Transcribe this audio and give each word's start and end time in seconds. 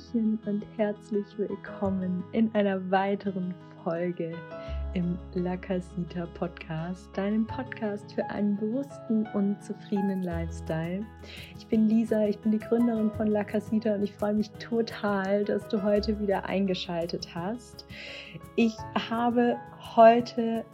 Hallöchen 0.00 0.38
und 0.46 0.64
herzlich 0.76 1.26
willkommen 1.36 2.22
in 2.32 2.54
einer 2.54 2.90
weiteren 2.90 3.54
Folge 3.82 4.32
im 4.94 5.18
La 5.34 5.56
Casita 5.56 6.26
Podcast, 6.34 7.08
deinem 7.16 7.46
Podcast 7.46 8.12
für 8.12 8.24
einen 8.30 8.56
bewussten 8.56 9.26
und 9.34 9.62
zufriedenen 9.62 10.22
Lifestyle. 10.22 11.04
Ich 11.58 11.66
bin 11.66 11.88
Lisa, 11.88 12.26
ich 12.26 12.38
bin 12.38 12.52
die 12.52 12.58
Gründerin 12.58 13.10
von 13.10 13.26
La 13.26 13.44
Casita 13.44 13.94
und 13.94 14.02
ich 14.02 14.12
freue 14.12 14.34
mich 14.34 14.50
total, 14.52 15.44
dass 15.44 15.66
du 15.68 15.82
heute 15.82 16.18
wieder 16.20 16.46
eingeschaltet 16.46 17.28
hast. 17.34 17.84
Ich 18.56 18.76
habe 19.08 19.56
heute 19.96 20.64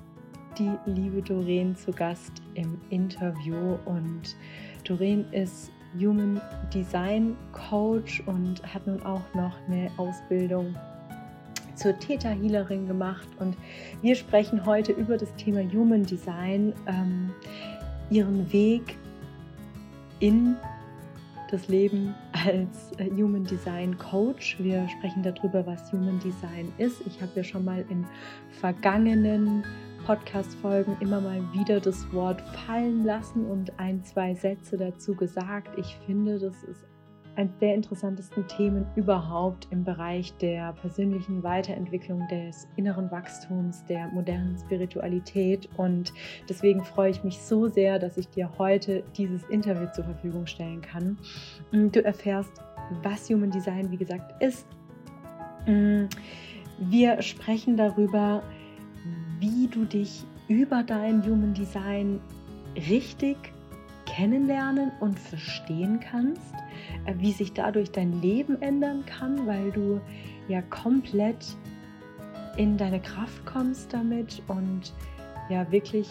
die 0.58 0.72
liebe 0.86 1.22
Doreen 1.22 1.74
zu 1.74 1.90
Gast 1.90 2.42
im 2.54 2.80
Interview 2.90 3.76
und 3.86 4.36
Doreen 4.84 5.24
ist 5.32 5.72
Human 5.94 6.40
Design 6.72 7.36
Coach 7.52 8.22
und 8.26 8.62
hat 8.62 8.86
nun 8.86 9.02
auch 9.02 9.22
noch 9.34 9.56
eine 9.68 9.90
Ausbildung 9.96 10.74
zur 11.74 11.98
Theta 11.98 12.30
Healerin 12.30 12.86
gemacht. 12.86 13.28
Und 13.38 13.56
wir 14.02 14.14
sprechen 14.14 14.64
heute 14.66 14.92
über 14.92 15.16
das 15.16 15.34
Thema 15.36 15.60
Human 15.72 16.04
Design, 16.04 16.72
ähm, 16.86 17.30
ihren 18.10 18.50
Weg 18.52 18.96
in 20.20 20.56
das 21.50 21.68
Leben 21.68 22.14
als 22.32 22.92
äh, 22.98 23.10
Human 23.10 23.44
Design 23.44 23.96
Coach. 23.98 24.56
Wir 24.58 24.88
sprechen 24.88 25.22
darüber, 25.22 25.64
was 25.66 25.92
Human 25.92 26.18
Design 26.18 26.72
ist. 26.78 27.02
Ich 27.06 27.20
habe 27.20 27.32
ja 27.36 27.44
schon 27.44 27.64
mal 27.64 27.84
in 27.88 28.04
vergangenen 28.50 29.64
Podcast-Folgen 30.06 30.96
immer 31.00 31.20
mal 31.20 31.42
wieder 31.52 31.80
das 31.80 32.12
Wort 32.12 32.40
fallen 32.64 33.04
lassen 33.04 33.44
und 33.44 33.76
ein, 33.80 34.04
zwei 34.04 34.36
Sätze 34.36 34.76
dazu 34.76 35.16
gesagt. 35.16 35.76
Ich 35.76 35.96
finde, 36.06 36.38
das 36.38 36.62
ist 36.62 36.86
eines 37.34 37.58
der 37.58 37.74
interessantesten 37.74 38.46
Themen 38.46 38.86
überhaupt 38.94 39.66
im 39.72 39.82
Bereich 39.82 40.32
der 40.36 40.74
persönlichen 40.74 41.42
Weiterentwicklung, 41.42 42.22
des 42.30 42.68
inneren 42.76 43.10
Wachstums, 43.10 43.84
der 43.86 44.06
modernen 44.08 44.56
Spiritualität. 44.56 45.68
Und 45.76 46.12
deswegen 46.48 46.84
freue 46.84 47.10
ich 47.10 47.24
mich 47.24 47.38
so 47.38 47.66
sehr, 47.66 47.98
dass 47.98 48.16
ich 48.16 48.28
dir 48.28 48.48
heute 48.58 49.02
dieses 49.16 49.42
Interview 49.46 49.88
zur 49.92 50.04
Verfügung 50.04 50.46
stellen 50.46 50.82
kann. 50.82 51.18
Du 51.72 52.04
erfährst, 52.04 52.52
was 53.02 53.28
Human 53.28 53.50
Design, 53.50 53.90
wie 53.90 53.96
gesagt, 53.96 54.40
ist. 54.40 54.68
Wir 56.78 57.22
sprechen 57.22 57.76
darüber, 57.76 58.44
wie 59.38 59.68
du 59.68 59.84
dich 59.84 60.24
über 60.48 60.82
dein 60.82 61.22
Human 61.24 61.54
Design 61.54 62.20
richtig 62.88 63.36
kennenlernen 64.06 64.92
und 65.00 65.18
verstehen 65.18 66.00
kannst, 66.00 66.54
äh, 67.06 67.14
wie 67.18 67.32
sich 67.32 67.52
dadurch 67.52 67.90
dein 67.90 68.20
Leben 68.22 68.60
ändern 68.62 69.04
kann, 69.06 69.46
weil 69.46 69.70
du 69.72 70.00
ja 70.48 70.62
komplett 70.62 71.56
in 72.56 72.76
deine 72.76 73.00
Kraft 73.00 73.44
kommst 73.44 73.92
damit 73.92 74.42
und 74.48 74.94
ja 75.48 75.70
wirklich 75.70 76.08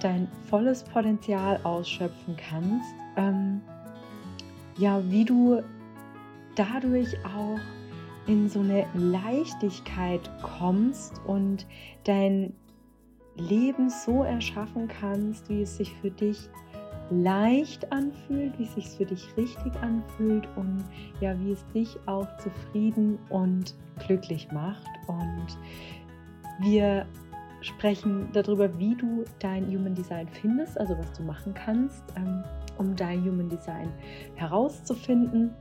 dein 0.00 0.28
volles 0.48 0.84
Potenzial 0.84 1.60
ausschöpfen 1.64 2.36
kannst. 2.36 2.94
Ähm, 3.16 3.60
ja, 4.78 5.02
wie 5.10 5.24
du 5.24 5.62
dadurch 6.54 7.16
auch 7.24 7.58
in 8.26 8.48
so 8.48 8.60
eine 8.60 8.86
Leichtigkeit 8.94 10.30
kommst 10.42 11.20
und 11.26 11.66
dein 12.04 12.52
Leben 13.36 13.90
so 13.90 14.22
erschaffen 14.22 14.88
kannst, 14.88 15.48
wie 15.48 15.62
es 15.62 15.76
sich 15.76 15.92
für 16.00 16.10
dich 16.10 16.48
leicht 17.10 17.92
anfühlt, 17.92 18.58
wie 18.58 18.64
es 18.64 18.74
sich 18.74 18.88
für 18.88 19.04
dich 19.04 19.24
richtig 19.36 19.74
anfühlt 19.80 20.48
und 20.56 20.84
ja, 21.20 21.38
wie 21.40 21.52
es 21.52 21.64
dich 21.72 21.96
auch 22.06 22.26
zufrieden 22.38 23.18
und 23.28 23.74
glücklich 24.06 24.50
macht. 24.50 24.88
Und 25.06 25.46
wir 26.60 27.06
sprechen 27.60 28.28
darüber, 28.32 28.78
wie 28.78 28.94
du 28.96 29.24
dein 29.38 29.66
Human 29.66 29.94
Design 29.94 30.28
findest, 30.28 30.78
also 30.78 30.96
was 30.98 31.12
du 31.12 31.22
machen 31.22 31.54
kannst, 31.54 32.02
ähm, 32.16 32.42
um 32.78 32.96
dein 32.96 33.24
Human 33.24 33.48
Design 33.48 33.92
herauszufinden 34.34 35.54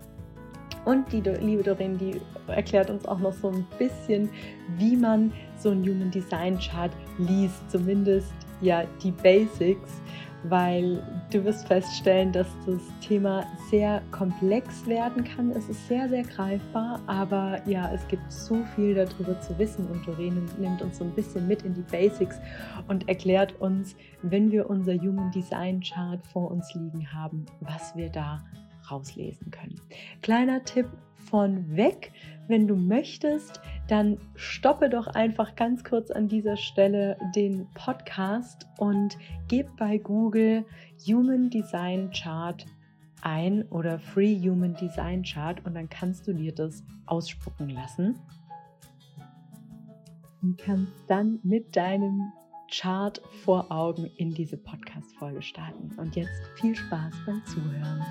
und 0.85 1.11
die 1.11 1.21
liebe 1.21 1.63
Doreen, 1.63 1.97
die 1.97 2.21
erklärt 2.47 2.89
uns 2.89 3.05
auch 3.05 3.19
noch 3.19 3.33
so 3.33 3.49
ein 3.49 3.65
bisschen, 3.77 4.29
wie 4.77 4.95
man 4.95 5.33
so 5.57 5.71
ein 5.71 5.81
Human 5.83 6.11
Design 6.11 6.59
Chart 6.59 6.91
liest, 7.17 7.69
zumindest 7.69 8.33
ja 8.61 8.83
die 9.03 9.11
Basics, 9.11 10.01
weil 10.49 11.01
du 11.31 11.43
wirst 11.43 11.67
feststellen, 11.67 12.31
dass 12.31 12.47
das 12.65 12.81
Thema 13.01 13.45
sehr 13.71 14.01
komplex 14.11 14.85
werden 14.85 15.23
kann. 15.23 15.51
Es 15.51 15.67
ist 15.69 15.87
sehr, 15.87 16.07
sehr 16.07 16.23
greifbar, 16.23 17.01
aber 17.07 17.59
ja, 17.65 17.91
es 17.91 18.07
gibt 18.07 18.31
so 18.31 18.63
viel 18.75 18.93
darüber 18.93 19.39
zu 19.41 19.57
wissen. 19.57 19.87
Und 19.87 20.05
Doreen 20.05 20.47
nimmt 20.59 20.81
uns 20.81 20.99
so 20.99 21.03
ein 21.03 21.11
bisschen 21.11 21.47
mit 21.47 21.63
in 21.63 21.73
die 21.73 21.81
Basics 21.81 22.39
und 22.87 23.07
erklärt 23.09 23.59
uns, 23.59 23.95
wenn 24.21 24.51
wir 24.51 24.69
unser 24.69 24.93
Human 24.93 25.31
Design 25.31 25.81
Chart 25.81 26.25
vor 26.27 26.51
uns 26.51 26.73
liegen 26.75 27.11
haben, 27.11 27.45
was 27.61 27.95
wir 27.95 28.09
da 28.09 28.43
rauslesen 28.91 29.51
können. 29.51 29.79
Kleiner 30.21 30.63
Tipp 30.63 30.87
von 31.15 31.75
weg, 31.75 32.11
wenn 32.47 32.67
du 32.67 32.75
möchtest, 32.75 33.59
dann 33.87 34.17
stoppe 34.35 34.89
doch 34.89 35.07
einfach 35.07 35.55
ganz 35.55 35.83
kurz 35.83 36.11
an 36.11 36.27
dieser 36.27 36.57
Stelle 36.57 37.17
den 37.35 37.67
Podcast 37.73 38.67
und 38.77 39.17
gib 39.47 39.75
bei 39.77 39.97
Google 39.97 40.65
Human 41.07 41.49
Design 41.49 42.11
Chart 42.11 42.65
ein 43.21 43.63
oder 43.69 43.99
Free 43.99 44.39
Human 44.39 44.75
Design 44.75 45.23
Chart 45.23 45.65
und 45.65 45.73
dann 45.73 45.89
kannst 45.89 46.27
du 46.27 46.33
dir 46.33 46.53
das 46.53 46.83
ausspucken 47.07 47.69
lassen 47.69 48.19
und 50.43 50.57
kannst 50.59 50.93
dann 51.07 51.39
mit 51.41 51.75
deinem 51.75 52.31
Chart 52.71 53.21
vor 53.43 53.71
Augen 53.71 54.09
in 54.17 54.31
diese 54.31 54.57
Podcast-Folge 54.57 55.41
starten. 55.41 55.91
Und 55.97 56.15
jetzt 56.15 56.31
viel 56.55 56.75
Spaß 56.75 57.13
beim 57.25 57.43
Zuhören. 57.45 58.03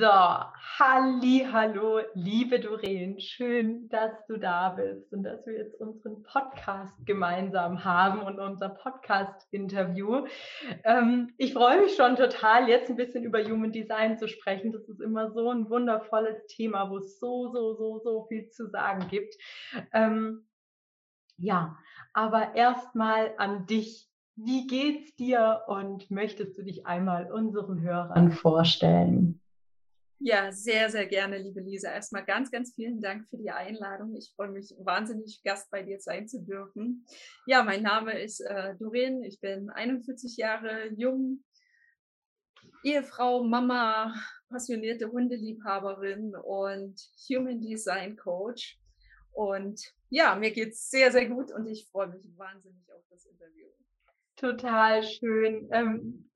So, 0.00 0.06
halli, 0.06 1.46
hallo, 1.52 2.00
liebe 2.14 2.58
Doreen, 2.58 3.20
schön, 3.20 3.86
dass 3.90 4.12
du 4.28 4.38
da 4.38 4.70
bist 4.70 5.12
und 5.12 5.24
dass 5.24 5.44
wir 5.44 5.58
jetzt 5.58 5.78
unseren 5.78 6.22
Podcast 6.22 6.94
gemeinsam 7.04 7.84
haben 7.84 8.22
und 8.22 8.38
unser 8.38 8.70
Podcast-Interview. 8.70 10.24
Ähm, 10.84 11.34
ich 11.36 11.52
freue 11.52 11.82
mich 11.82 11.96
schon 11.96 12.16
total, 12.16 12.66
jetzt 12.66 12.88
ein 12.88 12.96
bisschen 12.96 13.24
über 13.24 13.44
Human 13.44 13.72
Design 13.72 14.16
zu 14.16 14.26
sprechen. 14.26 14.72
Das 14.72 14.88
ist 14.88 15.02
immer 15.02 15.32
so 15.32 15.50
ein 15.50 15.68
wundervolles 15.68 16.46
Thema, 16.46 16.88
wo 16.88 16.96
es 16.96 17.20
so, 17.20 17.52
so, 17.52 17.74
so, 17.74 17.98
so 18.02 18.24
viel 18.24 18.48
zu 18.48 18.70
sagen 18.70 19.06
gibt. 19.10 19.34
Ähm, 19.92 20.46
ja, 21.36 21.76
aber 22.14 22.54
erstmal 22.54 23.34
an 23.36 23.66
dich. 23.66 24.08
Wie 24.34 24.66
geht's 24.66 25.14
dir 25.16 25.64
und 25.66 26.10
möchtest 26.10 26.56
du 26.56 26.62
dich 26.62 26.86
einmal 26.86 27.30
unseren 27.30 27.82
Hörern 27.82 28.32
vorstellen? 28.32 29.39
Ja, 30.22 30.52
sehr, 30.52 30.90
sehr 30.90 31.06
gerne, 31.06 31.38
liebe 31.38 31.62
Lisa. 31.62 31.90
Erstmal 31.90 32.26
ganz, 32.26 32.50
ganz 32.50 32.74
vielen 32.74 33.00
Dank 33.00 33.26
für 33.30 33.38
die 33.38 33.50
Einladung. 33.50 34.14
Ich 34.14 34.30
freue 34.36 34.50
mich 34.50 34.74
wahnsinnig, 34.78 35.40
Gast 35.44 35.70
bei 35.70 35.82
dir 35.82 35.98
sein 35.98 36.28
zu 36.28 36.44
dürfen. 36.44 37.06
Ja, 37.46 37.62
mein 37.62 37.82
Name 37.82 38.20
ist 38.20 38.40
äh, 38.40 38.74
Doreen. 38.78 39.24
Ich 39.24 39.40
bin 39.40 39.70
41 39.70 40.36
Jahre 40.36 40.90
jung, 40.94 41.42
Ehefrau, 42.84 43.44
Mama, 43.44 44.14
passionierte 44.50 45.10
Hundeliebhaberin 45.10 46.36
und 46.36 47.00
Human 47.30 47.58
Design 47.62 48.14
Coach. 48.18 48.78
Und 49.32 49.80
ja, 50.10 50.34
mir 50.34 50.50
geht 50.50 50.74
es 50.74 50.90
sehr, 50.90 51.10
sehr 51.12 51.30
gut 51.30 51.50
und 51.50 51.66
ich 51.66 51.88
freue 51.90 52.08
mich 52.08 52.28
wahnsinnig 52.36 52.92
auf 52.92 53.02
das 53.08 53.24
Interview. 53.24 53.68
Total 54.36 55.02
schön. 55.02 55.66
Ähm, 55.72 56.30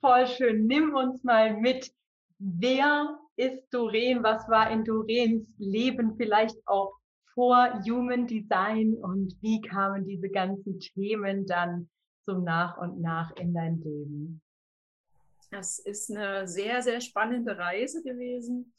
voll 0.00 0.26
schön. 0.26 0.66
Nimm 0.66 0.94
uns 0.94 1.22
mal 1.22 1.60
mit 1.60 1.92
wer 2.38 3.18
ist 3.36 3.62
Doreen, 3.70 4.22
was 4.22 4.48
war 4.48 4.70
in 4.70 4.84
Doreens 4.84 5.54
Leben 5.58 6.16
vielleicht 6.16 6.56
auch 6.66 6.94
vor 7.34 7.82
Human 7.84 8.26
Design 8.26 8.94
und 8.94 9.36
wie 9.42 9.60
kamen 9.60 10.06
diese 10.06 10.30
ganzen 10.30 10.80
Themen 10.80 11.46
dann 11.46 11.88
so 12.24 12.38
nach 12.38 12.78
und 12.78 13.00
nach 13.00 13.34
in 13.36 13.52
dein 13.52 13.78
Leben? 13.80 14.40
Das 15.50 15.78
ist 15.78 16.10
eine 16.10 16.48
sehr, 16.48 16.82
sehr 16.82 17.00
spannende 17.00 17.56
Reise 17.56 18.02
gewesen. 18.02 18.72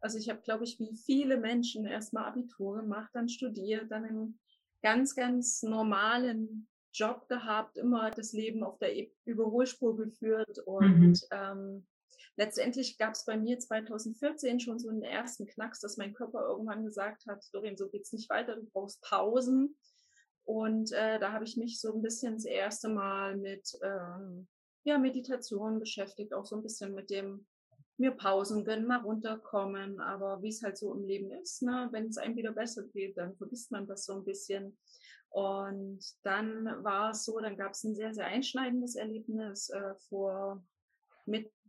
Also 0.00 0.18
ich 0.18 0.28
habe, 0.28 0.40
glaube 0.42 0.64
ich, 0.64 0.78
wie 0.78 0.96
viele 0.96 1.38
Menschen 1.38 1.86
erstmal 1.86 2.24
Abitur 2.24 2.80
gemacht, 2.80 3.10
dann 3.12 3.28
studiert, 3.28 3.90
dann 3.90 4.04
einen 4.04 4.38
ganz, 4.82 5.14
ganz 5.14 5.62
normalen 5.62 6.68
Job 6.92 7.28
gehabt, 7.28 7.78
immer 7.78 8.10
das 8.10 8.32
Leben 8.32 8.62
auf 8.62 8.78
der 8.78 8.92
Überholspur 9.24 9.96
geführt 9.96 10.58
und 10.66 10.98
mhm. 10.98 11.14
ähm, 11.30 11.86
letztendlich 12.36 12.98
gab 12.98 13.14
es 13.14 13.24
bei 13.24 13.36
mir 13.36 13.58
2014 13.58 14.60
schon 14.60 14.78
so 14.78 14.88
einen 14.88 15.02
ersten 15.02 15.46
Knacks, 15.46 15.80
dass 15.80 15.96
mein 15.96 16.14
Körper 16.14 16.46
irgendwann 16.46 16.84
gesagt 16.84 17.26
hat, 17.26 17.44
Dorian, 17.52 17.76
so 17.76 17.88
geht's 17.88 18.12
nicht 18.12 18.30
weiter, 18.30 18.56
du 18.56 18.64
brauchst 18.72 19.02
Pausen. 19.02 19.76
Und 20.44 20.92
äh, 20.92 21.18
da 21.20 21.32
habe 21.32 21.44
ich 21.44 21.56
mich 21.56 21.80
so 21.80 21.94
ein 21.94 22.02
bisschen 22.02 22.34
das 22.34 22.44
erste 22.44 22.88
Mal 22.88 23.36
mit 23.36 23.78
ähm, 23.82 24.48
ja, 24.84 24.98
Meditation 24.98 25.78
beschäftigt, 25.78 26.34
auch 26.34 26.44
so 26.44 26.56
ein 26.56 26.62
bisschen 26.62 26.94
mit 26.94 27.10
dem 27.10 27.46
mir 27.98 28.10
Pausen 28.12 28.64
gönnen, 28.64 28.86
mal 28.86 29.00
runterkommen. 29.00 30.00
Aber 30.00 30.42
wie 30.42 30.48
es 30.48 30.62
halt 30.62 30.76
so 30.76 30.92
im 30.94 31.04
Leben 31.04 31.30
ist, 31.30 31.62
ne? 31.62 31.88
wenn 31.92 32.06
es 32.06 32.18
einem 32.18 32.36
wieder 32.36 32.52
besser 32.52 32.82
geht, 32.82 33.16
dann 33.16 33.36
vergisst 33.36 33.70
man 33.70 33.86
das 33.86 34.04
so 34.04 34.14
ein 34.14 34.24
bisschen. 34.24 34.76
Und 35.28 36.00
dann 36.24 36.64
war 36.84 37.10
es 37.10 37.24
so, 37.24 37.38
dann 37.38 37.56
gab 37.56 37.72
es 37.72 37.84
ein 37.84 37.94
sehr, 37.94 38.12
sehr 38.12 38.26
einschneidendes 38.26 38.96
Erlebnis 38.96 39.70
äh, 39.70 39.94
vor 40.08 40.62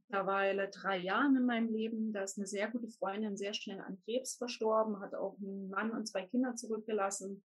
mittlerweile 0.07 0.69
drei 0.69 0.97
Jahren 0.97 1.35
in 1.35 1.45
meinem 1.45 1.69
Leben. 1.73 2.13
Da 2.13 2.23
ist 2.23 2.37
eine 2.37 2.47
sehr 2.47 2.69
gute 2.69 2.89
Freundin 2.89 3.37
sehr 3.37 3.53
schnell 3.53 3.79
an 3.79 3.97
Krebs 4.05 4.35
verstorben, 4.35 4.99
hat 4.99 5.15
auch 5.15 5.37
einen 5.39 5.69
Mann 5.69 5.91
und 5.91 6.07
zwei 6.07 6.23
Kinder 6.25 6.55
zurückgelassen. 6.55 7.43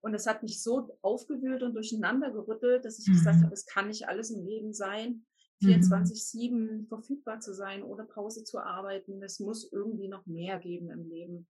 Und 0.00 0.12
das 0.12 0.26
hat 0.26 0.42
mich 0.42 0.62
so 0.62 0.96
aufgewühlt 1.02 1.62
und 1.62 1.74
durcheinander 1.74 2.30
gerüttelt, 2.30 2.84
dass 2.84 2.98
ich 2.98 3.08
mhm. 3.08 3.12
gesagt 3.14 3.42
habe, 3.42 3.52
es 3.52 3.66
kann 3.66 3.88
nicht 3.88 4.08
alles 4.08 4.30
im 4.30 4.44
Leben 4.44 4.72
sein. 4.72 5.26
24-7 5.62 6.50
mhm. 6.52 6.86
verfügbar 6.86 7.40
zu 7.40 7.54
sein, 7.54 7.82
ohne 7.82 8.04
Pause 8.04 8.44
zu 8.44 8.58
arbeiten. 8.58 9.22
Es 9.22 9.40
muss 9.40 9.70
irgendwie 9.72 10.08
noch 10.08 10.26
mehr 10.26 10.58
geben 10.58 10.90
im 10.90 11.08
Leben. 11.08 11.48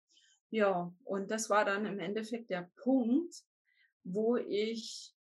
Ja, 0.51 0.93
und 1.03 1.31
das 1.31 1.49
war 1.49 1.65
dann 1.65 1.85
im 1.85 1.99
Endeffekt 1.99 2.49
der 2.49 2.69
Punkt, 2.77 3.35
wo 4.03 4.37
ich 4.37 5.13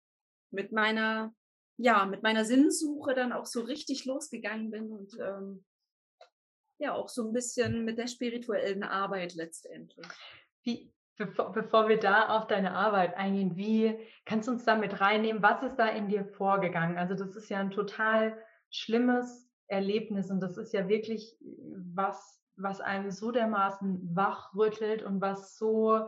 mit 0.51 0.71
meiner, 0.71 1.33
ja, 1.83 2.05
mit 2.05 2.23
meiner 2.23 2.45
Sinnsuche 2.45 3.13
dann 3.13 3.33
auch 3.33 3.45
so 3.45 3.59
richtig 3.61 4.05
losgegangen 4.05 4.71
bin 4.71 4.93
und 4.93 5.17
ähm, 5.19 5.65
ja, 6.77 6.93
auch 6.93 7.09
so 7.09 7.27
ein 7.27 7.33
bisschen 7.33 7.83
mit 7.83 7.97
der 7.97 8.07
spirituellen 8.07 8.83
Arbeit 8.83 9.35
letztendlich. 9.35 10.07
Wie, 10.63 10.93
bevor, 11.17 11.51
bevor 11.51 11.89
wir 11.89 11.99
da 11.99 12.29
auf 12.29 12.47
deine 12.47 12.71
Arbeit 12.71 13.17
eingehen, 13.17 13.57
wie 13.57 13.99
kannst 14.23 14.47
du 14.47 14.53
uns 14.53 14.63
da 14.63 14.77
mit 14.77 15.01
reinnehmen? 15.01 15.43
Was 15.43 15.61
ist 15.61 15.75
da 15.75 15.87
in 15.87 16.07
dir 16.07 16.23
vorgegangen? 16.23 16.97
Also, 16.97 17.15
das 17.15 17.35
ist 17.35 17.49
ja 17.49 17.59
ein 17.59 17.71
total 17.71 18.41
schlimmes 18.69 19.51
Erlebnis 19.67 20.31
und 20.31 20.39
das 20.39 20.55
ist 20.55 20.71
ja 20.71 20.87
wirklich 20.87 21.37
was, 21.41 22.41
was 22.55 22.79
einem 22.79 23.11
so 23.11 23.31
dermaßen 23.31 24.15
wachrüttelt 24.15 25.03
und 25.03 25.19
was 25.19 25.57
so, 25.57 26.07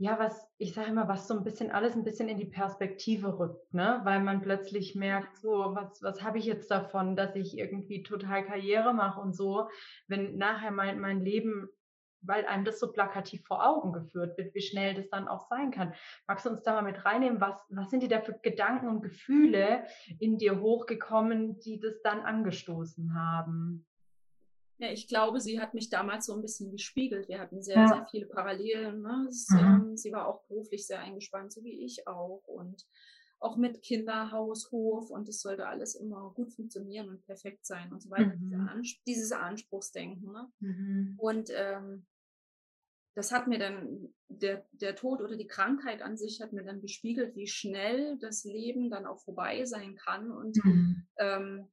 ja, 0.00 0.16
was, 0.18 0.48
ich 0.58 0.74
sage 0.74 0.90
immer, 0.90 1.08
was 1.08 1.26
so 1.26 1.34
ein 1.36 1.42
bisschen 1.42 1.72
alles 1.72 1.94
ein 1.94 2.04
bisschen 2.04 2.28
in 2.28 2.38
die 2.38 2.46
Perspektive 2.46 3.38
rückt, 3.38 3.74
ne? 3.74 4.00
Weil 4.04 4.20
man 4.20 4.40
plötzlich 4.40 4.94
merkt, 4.94 5.36
so, 5.36 5.74
was, 5.74 6.00
was 6.02 6.22
habe 6.22 6.38
ich 6.38 6.44
jetzt 6.44 6.70
davon, 6.70 7.16
dass 7.16 7.34
ich 7.34 7.58
irgendwie 7.58 8.04
total 8.04 8.44
Karriere 8.44 8.94
mache 8.94 9.20
und 9.20 9.34
so, 9.34 9.68
wenn 10.06 10.36
nachher 10.36 10.70
mein, 10.70 11.00
mein 11.00 11.20
Leben 11.20 11.68
weil 12.20 12.46
einem 12.46 12.64
das 12.64 12.80
so 12.80 12.90
plakativ 12.92 13.46
vor 13.46 13.64
Augen 13.64 13.92
geführt 13.92 14.36
wird, 14.38 14.54
wie 14.54 14.60
schnell 14.60 14.94
das 14.94 15.08
dann 15.10 15.28
auch 15.28 15.48
sein 15.48 15.70
kann. 15.70 15.94
Magst 16.26 16.46
du 16.46 16.50
uns 16.50 16.62
da 16.62 16.72
mal 16.72 16.82
mit 16.82 17.04
reinnehmen? 17.04 17.40
Was, 17.40 17.64
was 17.70 17.90
sind 17.90 18.02
dir 18.02 18.08
da 18.08 18.20
für 18.20 18.38
Gedanken 18.42 18.88
und 18.88 19.02
Gefühle 19.02 19.84
in 20.18 20.38
dir 20.38 20.60
hochgekommen, 20.60 21.60
die 21.60 21.78
das 21.78 22.02
dann 22.02 22.22
angestoßen 22.22 23.14
haben? 23.14 23.87
Ja, 24.78 24.92
ich 24.92 25.08
glaube, 25.08 25.40
sie 25.40 25.60
hat 25.60 25.74
mich 25.74 25.90
damals 25.90 26.26
so 26.26 26.34
ein 26.34 26.42
bisschen 26.42 26.70
gespiegelt. 26.70 27.28
Wir 27.28 27.40
hatten 27.40 27.62
sehr, 27.62 27.76
ja. 27.76 27.88
sehr 27.88 28.06
viele 28.10 28.26
Parallelen. 28.26 29.02
Ne? 29.02 29.26
Es, 29.28 29.48
mhm. 29.50 29.58
ähm, 29.58 29.96
sie 29.96 30.12
war 30.12 30.26
auch 30.28 30.44
beruflich 30.44 30.86
sehr 30.86 31.00
eingespannt, 31.00 31.52
so 31.52 31.64
wie 31.64 31.84
ich 31.84 32.06
auch. 32.06 32.42
Und 32.46 32.86
auch 33.40 33.56
mit 33.56 33.82
Kinder, 33.82 34.30
Haus, 34.32 34.70
Hof 34.72 35.10
und 35.10 35.28
es 35.28 35.40
sollte 35.40 35.66
alles 35.66 35.94
immer 35.94 36.32
gut 36.34 36.52
funktionieren 36.52 37.08
und 37.08 37.24
perfekt 37.24 37.66
sein 37.66 37.92
und 37.92 38.02
so 38.02 38.10
weiter. 38.10 38.34
Mhm. 38.36 38.82
dieses 39.06 39.32
Anspruchsdenken. 39.32 40.32
Ne? 40.32 40.52
Mhm. 40.60 41.14
Und 41.18 41.50
ähm, 41.54 42.06
das 43.14 43.32
hat 43.32 43.48
mir 43.48 43.58
dann, 43.58 44.14
der, 44.28 44.64
der 44.72 44.94
Tod 44.94 45.20
oder 45.20 45.36
die 45.36 45.48
Krankheit 45.48 46.02
an 46.02 46.16
sich 46.16 46.40
hat 46.40 46.52
mir 46.52 46.62
dann 46.62 46.80
gespiegelt, 46.80 47.34
wie 47.34 47.48
schnell 47.48 48.16
das 48.18 48.44
Leben 48.44 48.90
dann 48.90 49.06
auch 49.06 49.20
vorbei 49.20 49.64
sein 49.64 49.96
kann 49.96 50.30
und 50.30 50.56
mhm. 50.64 51.06
ähm, 51.18 51.68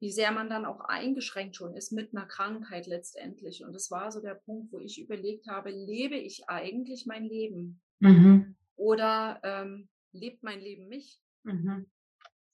wie 0.00 0.12
sehr 0.12 0.30
man 0.32 0.50
dann 0.50 0.66
auch 0.66 0.80
eingeschränkt 0.80 1.56
schon 1.56 1.74
ist 1.74 1.92
mit 1.92 2.14
einer 2.14 2.26
Krankheit 2.26 2.86
letztendlich. 2.86 3.64
Und 3.64 3.72
das 3.72 3.90
war 3.90 4.12
so 4.12 4.20
der 4.20 4.34
Punkt, 4.34 4.72
wo 4.72 4.80
ich 4.80 5.00
überlegt 5.00 5.48
habe, 5.48 5.70
lebe 5.70 6.16
ich 6.16 6.48
eigentlich 6.48 7.06
mein 7.06 7.24
Leben? 7.24 7.80
Mhm. 8.00 8.56
Oder 8.76 9.40
ähm, 9.42 9.88
lebt 10.12 10.42
mein 10.42 10.60
Leben 10.60 10.88
mich? 10.88 11.18
Mhm. 11.44 11.86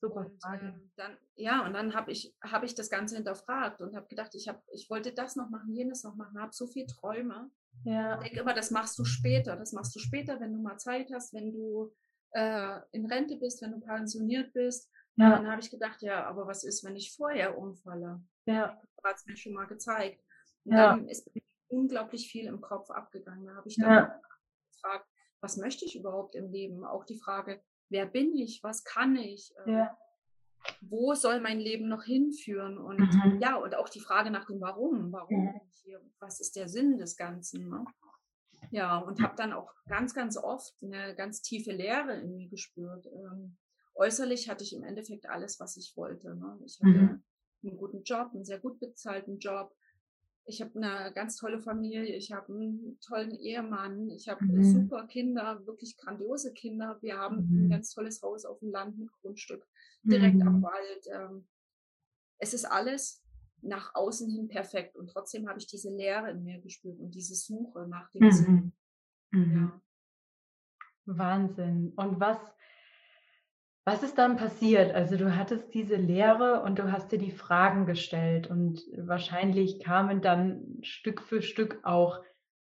Super 0.00 0.27
und, 0.27 0.43
Frage. 0.43 0.67
Ähm, 0.67 0.91
dann, 0.97 1.17
ja, 1.35 1.67
und 1.67 1.75
dann 1.75 1.94
habe 1.94 2.12
ich, 2.12 2.35
hab 2.43 2.62
ich 2.62 2.75
das 2.75 2.91
Ganze 2.91 3.17
hinterfragt 3.17 3.81
und 3.81 3.94
habe 3.97 4.06
gedacht, 4.09 4.35
ich, 4.35 4.49
hab, 4.49 4.62
ich 4.73 4.89
wollte 4.91 5.12
das 5.12 5.37
noch 5.37 5.50
machen, 5.50 5.75
jenes 5.75 6.05
noch 6.05 6.15
machen, 6.15 6.41
habe 6.41 6.53
so 6.53 6.67
viele 6.67 6.87
Träume. 6.87 7.50
Ja. 7.85 8.17
Ich 8.17 8.25
denke 8.25 8.41
immer, 8.41 8.55
das 8.55 8.71
machst 8.71 8.99
du 8.99 9.05
später. 9.05 9.56
Das 9.56 9.73
machst 9.73 9.94
du 9.94 9.99
später, 9.99 10.41
wenn 10.41 10.53
du 10.53 10.61
mal 10.61 10.77
Zeit 10.79 11.11
hast, 11.12 11.33
wenn 11.33 11.53
du 11.53 11.93
äh, 12.33 12.81
in 12.93 13.06
Rente 13.06 13.37
bist, 13.37 13.62
wenn 13.62 13.73
du 13.73 13.81
pensioniert 13.81 14.53
bist. 14.53 14.91
Ja. 15.17 15.31
Dann 15.31 15.50
habe 15.50 15.61
ich 15.61 15.70
gedacht, 15.70 16.03
ja, 16.03 16.25
aber 16.26 16.47
was 16.47 16.64
ist, 16.64 16.85
wenn 16.85 16.97
ich 16.97 17.14
vorher 17.14 17.59
umfalle? 17.59 18.23
Ja. 18.47 18.81
Hat 19.05 19.17
es 19.17 19.26
mir 19.26 19.37
schon 19.37 19.53
mal 19.53 19.67
gezeigt. 19.67 20.23
Und 20.64 20.73
ja. 20.73 20.91
dann 20.91 21.09
ist 21.09 21.35
mir 21.35 21.43
unglaublich 21.69 22.31
viel 22.31 22.47
im 22.47 22.61
Kopf 22.61 22.91
abgegangen. 22.91 23.47
Da 23.47 23.55
habe 23.55 23.69
ich 23.69 23.76
dann 23.76 23.91
ja. 23.91 24.20
gefragt, 24.73 25.09
was 25.41 25.56
möchte 25.56 25.85
ich 25.85 25.97
überhaupt 25.97 26.35
im 26.35 26.50
Leben? 26.50 26.85
Auch 26.85 27.05
die 27.05 27.19
Frage, 27.19 27.62
wer 27.88 28.06
bin 28.06 28.35
ich? 28.35 28.62
Was 28.62 28.85
kann 28.85 29.17
ich? 29.17 29.53
Ähm, 29.67 29.75
ja. 29.75 29.99
Wo 30.81 31.15
soll 31.15 31.41
mein 31.41 31.58
Leben 31.58 31.88
noch 31.88 32.05
hinführen? 32.05 32.79
Und 32.79 33.00
mhm. 33.00 33.41
ja, 33.41 33.56
und 33.56 33.75
auch 33.75 33.88
die 33.88 34.00
Frage 34.00 34.31
nach 34.31 34.47
dem 34.47 34.61
Warum. 34.61 35.12
Warum 35.12 35.53
bin 35.53 35.61
ich 35.67 35.81
hier? 35.82 36.00
Was 36.20 36.41
ist 36.41 36.56
der 36.56 36.69
Sinn 36.69 36.99
des 36.99 37.17
Ganzen? 37.17 37.69
Ne? 37.69 37.85
Ja, 38.70 38.99
und 38.99 39.20
habe 39.20 39.35
dann 39.37 39.53
auch 39.53 39.73
ganz, 39.88 40.15
ganz 40.15 40.37
oft 40.37 40.75
eine 40.82 41.15
ganz 41.17 41.43
tiefe 41.43 41.73
Leere 41.73 42.20
in 42.20 42.37
mir 42.37 42.49
gespürt. 42.49 43.06
Ähm, 43.06 43.58
äußerlich 43.94 44.49
hatte 44.49 44.65
ich 44.65 44.75
im 44.75 44.85
Endeffekt 44.85 45.29
alles, 45.29 45.61
was 45.61 45.77
ich 45.77 45.97
wollte. 45.97 46.35
Ne? 46.35 46.59
Ich 46.65 46.79
hatte 46.81 46.89
mhm. 46.89 47.23
einen 47.65 47.77
guten 47.77 48.03
Job, 48.03 48.31
einen 48.33 48.44
sehr 48.44 48.59
gut 48.59 48.81
bezahlten 48.81 49.39
Job 49.39 49.75
ich 50.44 50.61
habe 50.61 50.73
eine 50.77 51.12
ganz 51.12 51.37
tolle 51.37 51.61
Familie, 51.61 52.17
ich 52.17 52.33
habe 52.33 52.53
einen 52.53 52.99
tollen 53.00 53.33
Ehemann, 53.33 54.11
ich 54.11 54.29
habe 54.29 54.44
mhm. 54.44 54.62
super 54.62 55.06
Kinder, 55.06 55.65
wirklich 55.67 55.97
grandiose 55.97 56.53
Kinder. 56.53 56.99
Wir 57.00 57.19
haben 57.19 57.49
mhm. 57.49 57.67
ein 57.67 57.71
ganz 57.71 57.91
tolles 57.91 58.23
Haus 58.23 58.44
auf 58.44 58.59
dem 58.59 58.71
Land 58.71 58.99
mit 58.99 59.11
Grundstück, 59.21 59.67
direkt 60.03 60.37
mhm. 60.37 60.49
am 60.49 60.62
Wald. 60.62 61.06
Ähm, 61.12 61.47
es 62.39 62.55
ist 62.55 62.65
alles 62.65 63.23
nach 63.61 63.94
außen 63.94 64.29
hin 64.29 64.49
perfekt 64.49 64.97
und 64.97 65.11
trotzdem 65.11 65.49
habe 65.49 65.61
ich 65.61 65.69
diese 65.69 65.94
Leere 65.94 66.31
in 66.33 66.43
mir 66.43 66.61
gespürt 66.61 66.99
und 66.99 67.12
diese 67.15 67.37
Suche 67.37 67.87
nach 67.87 68.11
dem 68.11 68.33
Sinn. 68.33 68.73
Mhm. 69.31 69.41
Mhm. 69.41 69.56
Ja. 69.56 69.83
Wahnsinn. 71.05 71.93
Und 71.94 72.19
was 72.19 72.39
was 73.84 74.02
ist 74.02 74.17
dann 74.17 74.37
passiert? 74.37 74.94
Also 74.94 75.17
du 75.17 75.37
hattest 75.37 75.75
diese 75.75 75.96
Lehre 75.96 76.62
und 76.62 76.79
du 76.79 76.93
hast 76.93 77.11
dir 77.11 77.19
die 77.19 77.32
Fragen 77.32 77.84
gestellt 77.84 78.49
und 78.49 78.81
wahrscheinlich 78.96 79.81
kamen 79.81 80.22
dann 80.22 80.79
Stück 80.82 81.20
für 81.20 81.43
Stück 81.43 81.81
auch 81.82 82.20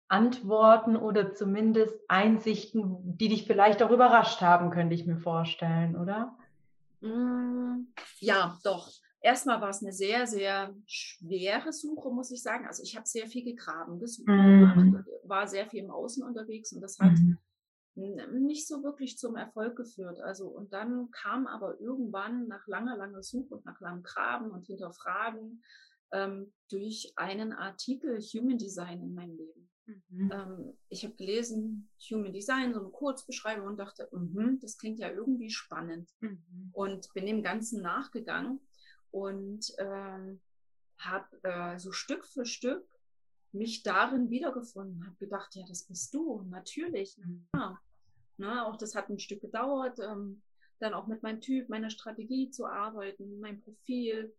Antworten 0.07 0.97
oder 0.97 1.33
zumindest 1.33 1.95
Einsichten, 2.09 3.17
die 3.17 3.29
dich 3.29 3.47
vielleicht 3.47 3.81
auch 3.81 3.91
überrascht 3.91 4.41
haben, 4.41 4.71
könnte 4.71 4.93
ich 4.93 5.05
mir 5.05 5.17
vorstellen, 5.17 5.95
oder? 5.95 6.37
Mm, 7.01 7.87
ja, 8.19 8.59
doch. 8.63 8.91
Erstmal 9.21 9.61
war 9.61 9.69
es 9.69 9.81
eine 9.81 9.93
sehr, 9.93 10.27
sehr 10.27 10.75
schwere 10.85 11.73
Suche, 11.73 12.09
muss 12.09 12.29
ich 12.29 12.43
sagen. 12.43 12.67
Also 12.67 12.83
ich 12.83 12.95
habe 12.95 13.07
sehr 13.07 13.25
viel 13.25 13.43
gegraben, 13.43 13.99
gesucht, 13.99 14.27
mhm. 14.27 15.03
war 15.23 15.47
sehr 15.47 15.65
viel 15.65 15.83
im 15.83 15.89
Außen 15.89 16.23
unterwegs 16.23 16.73
und 16.73 16.81
das 16.81 16.99
hat 16.99 17.13
mhm 17.13 17.39
nicht 17.95 18.67
so 18.67 18.83
wirklich 18.83 19.17
zum 19.17 19.35
Erfolg 19.35 19.77
geführt. 19.77 20.19
Also, 20.19 20.47
und 20.47 20.73
dann 20.73 21.11
kam 21.11 21.47
aber 21.47 21.79
irgendwann 21.79 22.47
nach 22.47 22.67
langer, 22.67 22.97
langer 22.97 23.23
Suche 23.23 23.55
und 23.55 23.65
nach 23.65 23.79
langem 23.79 24.03
Graben 24.03 24.51
und 24.51 24.65
Hinterfragen 24.65 25.63
ähm, 26.11 26.53
durch 26.69 27.13
einen 27.15 27.53
Artikel 27.53 28.19
Human 28.19 28.57
Design 28.57 29.01
in 29.01 29.13
mein 29.13 29.35
Leben. 29.35 29.69
Mhm. 29.85 30.31
Ähm, 30.31 30.77
ich 30.89 31.03
habe 31.05 31.15
gelesen 31.15 31.89
Human 32.09 32.33
Design, 32.33 32.73
so 32.73 32.79
eine 32.81 32.89
Kurzbeschreibung 32.89 33.67
und 33.67 33.77
dachte, 33.77 34.09
mh, 34.11 34.57
das 34.61 34.77
klingt 34.77 34.99
ja 34.99 35.09
irgendwie 35.11 35.49
spannend. 35.49 36.11
Mhm. 36.19 36.69
Und 36.73 37.13
bin 37.13 37.25
dem 37.25 37.43
Ganzen 37.43 37.81
nachgegangen 37.81 38.59
und 39.11 39.73
ähm, 39.77 40.41
habe 40.99 41.27
äh, 41.43 41.79
so 41.79 41.91
Stück 41.91 42.25
für 42.25 42.45
Stück 42.45 42.85
mich 43.51 43.83
darin 43.83 44.29
wiedergefunden, 44.29 45.05
habe 45.05 45.15
gedacht, 45.17 45.55
ja, 45.55 45.65
das 45.67 45.83
bist 45.83 46.13
du, 46.13 46.41
natürlich. 46.49 47.17
Mhm. 47.17 47.47
Ja. 47.55 47.79
Ne, 48.37 48.65
auch 48.65 48.75
das 48.75 48.95
hat 48.95 49.09
ein 49.09 49.19
Stück 49.19 49.41
gedauert, 49.41 49.99
ähm, 49.99 50.41
dann 50.79 50.93
auch 50.93 51.07
mit 51.07 51.23
meinem 51.23 51.39
Typ, 51.39 51.69
meiner 51.69 51.89
Strategie 51.89 52.49
zu 52.49 52.65
arbeiten, 52.65 53.39
mein 53.39 53.61
Profil 53.61 54.35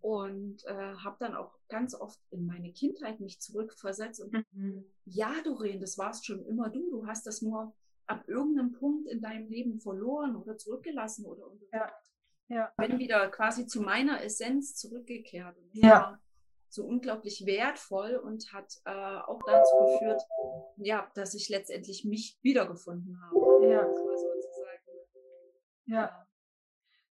und 0.00 0.64
äh, 0.66 0.94
habe 0.94 1.16
dann 1.18 1.34
auch 1.34 1.58
ganz 1.68 1.94
oft 1.94 2.18
in 2.30 2.46
meine 2.46 2.72
Kindheit 2.72 3.20
mich 3.20 3.40
zurückversetzt 3.40 4.20
und 4.22 4.32
mhm. 4.52 4.84
ja, 5.04 5.32
Doreen, 5.44 5.80
das 5.80 5.98
warst 5.98 6.26
schon 6.26 6.44
immer 6.46 6.70
du, 6.70 6.90
du 6.90 7.06
hast 7.06 7.26
das 7.26 7.42
nur 7.42 7.74
ab 8.06 8.24
irgendeinem 8.28 8.72
Punkt 8.72 9.08
in 9.08 9.20
deinem 9.20 9.48
Leben 9.48 9.80
verloren 9.80 10.36
oder 10.36 10.56
zurückgelassen 10.56 11.26
oder 11.26 11.50
ja. 11.72 11.92
Ja. 12.48 12.72
bin 12.76 12.98
wieder 12.98 13.28
quasi 13.28 13.66
zu 13.66 13.80
meiner 13.80 14.22
Essenz 14.24 14.74
zurückgekehrt. 14.74 15.56
Und 15.56 15.74
ja 15.74 16.18
so 16.72 16.84
unglaublich 16.84 17.44
wertvoll 17.46 18.16
und 18.16 18.52
hat 18.52 18.72
äh, 18.84 18.90
auch 18.90 19.40
dazu 19.46 19.76
geführt, 19.84 20.22
ja, 20.76 21.10
dass 21.14 21.34
ich 21.34 21.48
letztendlich 21.48 22.04
mich 22.04 22.38
wiedergefunden 22.42 23.20
habe. 23.20 23.66
Ja. 23.68 23.86
Ja. 25.86 26.26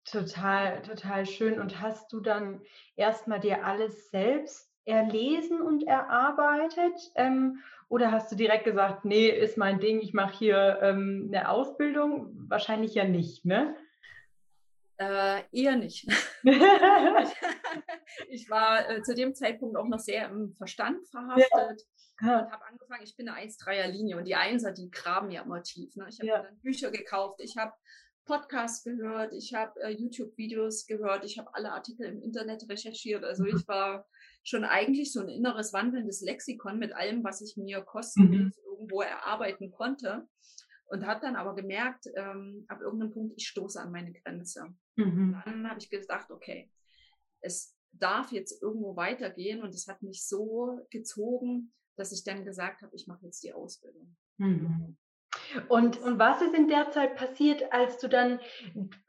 Total, 0.05 0.81
total 0.81 1.25
schön. 1.25 1.59
Und 1.59 1.79
hast 1.79 2.11
du 2.11 2.21
dann 2.21 2.61
erstmal 2.95 3.39
dir 3.39 3.65
alles 3.65 4.09
selbst 4.09 4.71
erlesen 4.85 5.61
und 5.61 5.87
erarbeitet? 5.87 7.11
Ähm, 7.15 7.59
oder 7.87 8.11
hast 8.11 8.31
du 8.31 8.35
direkt 8.35 8.63
gesagt, 8.63 9.05
nee, 9.05 9.27
ist 9.27 9.57
mein 9.57 9.79
Ding, 9.79 9.99
ich 9.99 10.13
mache 10.13 10.37
hier 10.37 10.79
ähm, 10.81 11.25
eine 11.27 11.49
Ausbildung? 11.49 12.31
Wahrscheinlich 12.47 12.95
ja 12.95 13.03
nicht, 13.03 13.45
ne? 13.45 13.75
Äh, 15.01 15.43
eher 15.51 15.77
nicht. 15.77 16.05
ich 18.29 18.47
war 18.51 18.87
äh, 18.87 19.01
zu 19.01 19.15
dem 19.15 19.33
Zeitpunkt 19.33 19.75
auch 19.75 19.87
noch 19.87 19.97
sehr 19.97 20.29
im 20.29 20.53
Verstand 20.57 21.07
verhaftet 21.07 21.87
ja. 22.21 22.41
und 22.41 22.51
habe 22.51 22.65
angefangen, 22.65 23.01
ich 23.03 23.15
bin 23.15 23.27
eine 23.27 23.49
1-3er 23.49 23.87
Linie 23.87 24.17
und 24.17 24.25
die 24.25 24.35
Einser, 24.35 24.71
die 24.71 24.91
graben 24.91 25.31
ja 25.31 25.41
immer 25.41 25.63
tief. 25.63 25.95
Ne? 25.95 26.05
Ich 26.07 26.19
habe 26.19 26.27
ja. 26.27 26.43
dann 26.43 26.59
Bücher 26.59 26.91
gekauft, 26.91 27.39
ich 27.41 27.57
habe 27.57 27.73
Podcasts 28.25 28.83
gehört, 28.83 29.33
ich 29.33 29.55
habe 29.55 29.81
äh, 29.81 29.89
YouTube-Videos 29.89 30.85
gehört, 30.85 31.25
ich 31.25 31.39
habe 31.39 31.49
alle 31.55 31.71
Artikel 31.71 32.05
im 32.05 32.21
Internet 32.21 32.69
recherchiert. 32.69 33.23
Also 33.23 33.45
ich 33.45 33.67
war 33.67 34.07
schon 34.43 34.63
eigentlich 34.65 35.11
so 35.11 35.21
ein 35.21 35.29
inneres 35.29 35.73
wandelndes 35.73 36.21
Lexikon 36.21 36.77
mit 36.77 36.93
allem, 36.93 37.23
was 37.23 37.41
ich 37.41 37.57
mir 37.57 37.81
kostenlos 37.81 38.55
mhm. 38.55 38.71
irgendwo 38.71 39.01
erarbeiten 39.01 39.71
konnte. 39.71 40.27
Und 40.91 41.07
habe 41.07 41.21
dann 41.21 41.37
aber 41.37 41.55
gemerkt, 41.55 42.07
ähm, 42.17 42.65
ab 42.67 42.81
irgendeinem 42.81 43.11
Punkt, 43.11 43.33
ich 43.37 43.47
stoße 43.47 43.79
an 43.79 43.93
meine 43.93 44.11
Grenze. 44.11 44.75
Mhm. 44.97 45.41
Dann 45.45 45.69
habe 45.69 45.79
ich 45.79 45.89
gedacht, 45.89 46.29
okay, 46.29 46.69
es 47.39 47.77
darf 47.93 48.33
jetzt 48.33 48.61
irgendwo 48.61 48.97
weitergehen. 48.97 49.61
Und 49.61 49.73
es 49.73 49.87
hat 49.87 50.01
mich 50.01 50.27
so 50.27 50.85
gezogen, 50.89 51.71
dass 51.95 52.11
ich 52.11 52.25
dann 52.25 52.43
gesagt 52.43 52.81
habe, 52.81 52.93
ich 52.93 53.07
mache 53.07 53.25
jetzt 53.25 53.41
die 53.41 53.53
Ausbildung. 53.53 54.17
Mhm. 54.37 54.97
Und, 55.69 55.97
und 56.01 56.19
was 56.19 56.41
ist 56.41 56.53
in 56.53 56.67
der 56.67 56.91
Zeit 56.91 57.15
passiert, 57.15 57.71
als 57.71 57.97
du 57.99 58.09
dann, 58.09 58.41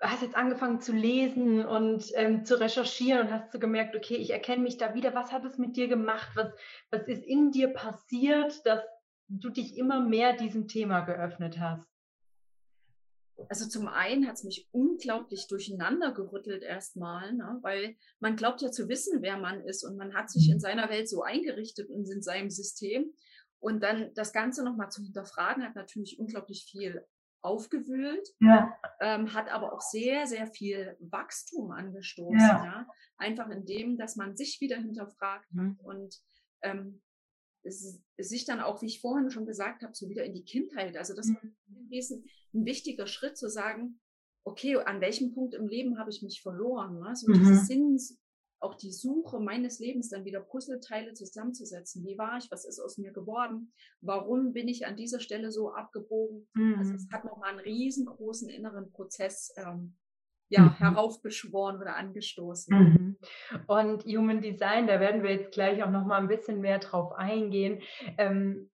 hast 0.01 0.23
jetzt 0.23 0.37
angefangen 0.37 0.81
zu 0.81 0.93
lesen 0.93 1.65
und 1.65 2.12
ähm, 2.15 2.45
zu 2.45 2.61
recherchieren 2.61 3.27
und 3.27 3.33
hast 3.33 3.53
du 3.53 3.59
gemerkt, 3.59 3.97
okay, 3.97 4.15
ich 4.15 4.31
erkenne 4.31 4.62
mich 4.62 4.77
da 4.77 4.95
wieder. 4.95 5.15
Was 5.15 5.33
hat 5.33 5.45
es 5.45 5.59
mit 5.59 5.77
dir 5.77 5.89
gemacht? 5.89 6.31
Was, 6.37 6.53
was 6.91 7.09
ist 7.09 7.25
in 7.25 7.51
dir 7.51 7.73
passiert, 7.73 8.65
dass 8.67 8.85
du 9.29 9.50
dich 9.50 9.76
immer 9.76 10.00
mehr 10.00 10.37
diesem 10.37 10.69
Thema 10.69 11.00
geöffnet 11.00 11.59
hast? 11.59 11.88
Also 13.49 13.69
zum 13.69 13.88
einen 13.88 14.26
hat 14.26 14.35
es 14.35 14.45
mich 14.45 14.69
unglaublich 14.73 15.47
durcheinander 15.49 16.12
gerüttelt 16.12 16.62
erstmal, 16.62 17.33
ne? 17.33 17.59
weil 17.62 17.97
man 18.21 18.37
glaubt 18.37 18.61
ja 18.61 18.71
zu 18.71 18.88
wissen, 18.88 19.23
wer 19.23 19.38
man 19.38 19.62
ist 19.62 19.85
und 19.85 19.97
man 19.97 20.14
hat 20.14 20.31
sich 20.31 20.49
in 20.49 20.57
mhm. 20.57 20.61
seiner 20.61 20.91
Welt 20.91 21.09
so 21.09 21.23
eingerichtet 21.23 21.91
und 21.91 22.09
in 22.11 22.23
seinem 22.23 22.50
System. 22.50 23.12
Und 23.59 23.83
dann 23.83 24.12
das 24.14 24.33
Ganze 24.33 24.64
nochmal 24.64 24.91
zu 24.91 25.02
hinterfragen, 25.02 25.64
hat 25.64 25.76
natürlich 25.76 26.19
unglaublich 26.19 26.67
viel 26.71 27.07
aufgewühlt, 27.43 28.29
ja. 28.41 28.73
ähm, 29.00 29.35
hat 29.35 29.50
aber 29.50 29.73
auch 29.73 29.81
sehr, 29.81 30.26
sehr 30.26 30.47
viel 30.47 30.97
Wachstum 31.00 31.71
angestoßen. 31.71 32.38
Ja. 32.38 32.64
ja? 32.64 32.88
Einfach 33.17 33.49
in 33.50 33.64
dem, 33.64 33.97
dass 33.97 34.17
man 34.17 34.37
sich 34.37 34.61
wieder 34.61 34.76
hinterfragt 34.76 35.52
mhm. 35.52 35.79
und 35.83 36.17
ähm, 36.62 37.02
sich 37.64 38.45
dann 38.45 38.61
auch, 38.61 38.83
wie 38.83 38.87
ich 38.87 39.00
vorhin 39.00 39.31
schon 39.31 39.47
gesagt 39.47 39.83
habe, 39.83 39.95
so 39.95 40.09
wieder 40.09 40.25
in 40.25 40.35
die 40.35 40.45
Kindheit. 40.45 40.97
Also 40.97 41.14
das 41.14 41.28
mhm. 41.28 41.35
war 41.35 41.42
ein, 41.42 42.64
wichtiger 42.64 43.07
Schritt 43.07 43.37
zu 43.37 43.49
sagen, 43.49 44.00
okay, 44.45 44.76
an 44.76 45.00
welchem 45.00 45.33
Punkt 45.33 45.54
im 45.54 45.69
Leben 45.69 45.99
habe 45.99 46.11
ich 46.11 46.23
mich 46.23 46.42
verloren? 46.42 46.99
Ne? 46.99 47.14
So 47.14 47.31
mhm. 47.31 47.35
dieses 47.35 47.66
Sinns, 47.66 48.19
auch 48.62 48.75
die 48.75 48.92
Suche 48.92 49.40
meines 49.40 49.81
Lebens 49.81 50.09
dann 50.09 50.25
wieder 50.25 50.40
Puzzleteile 50.40 51.14
zusammenzusetzen. 51.14 52.04
Wie 52.04 52.16
war 52.16 52.38
ich? 52.38 52.50
Was 52.50 52.64
ist 52.64 52.78
aus 52.78 52.97
mir 52.99 53.12
geworden? 53.12 53.73
Warum 54.00 54.52
bin 54.52 54.69
ich 54.69 54.87
an 54.87 54.97
dieser 54.97 55.21
Stelle 55.21 55.50
so 55.50 55.73
abgebogen? 55.73 56.49
Mhm. 56.54 56.76
Also 56.78 56.95
es 56.95 57.09
hat 57.11 57.25
nochmal 57.25 57.50
einen 57.50 57.61
riesengroßen 57.61 58.49
inneren 58.49 58.92
Prozess 58.92 59.52
ähm, 59.57 59.97
ja, 60.52 60.62
mhm. 60.62 60.76
heraufbeschworen 60.76 61.80
oder 61.80 61.97
angestoßen. 61.97 62.78
Mhm. 62.78 63.16
Und 63.66 64.04
Human 64.04 64.40
Design, 64.42 64.87
da 64.87 65.00
werden 65.00 65.23
wir 65.23 65.30
jetzt 65.30 65.52
gleich 65.52 65.82
auch 65.82 65.90
nochmal 65.90 66.21
ein 66.21 66.28
bisschen 66.28 66.61
mehr 66.61 66.78
drauf 66.78 67.12
eingehen. 67.12 67.80
Ähm, 68.18 68.71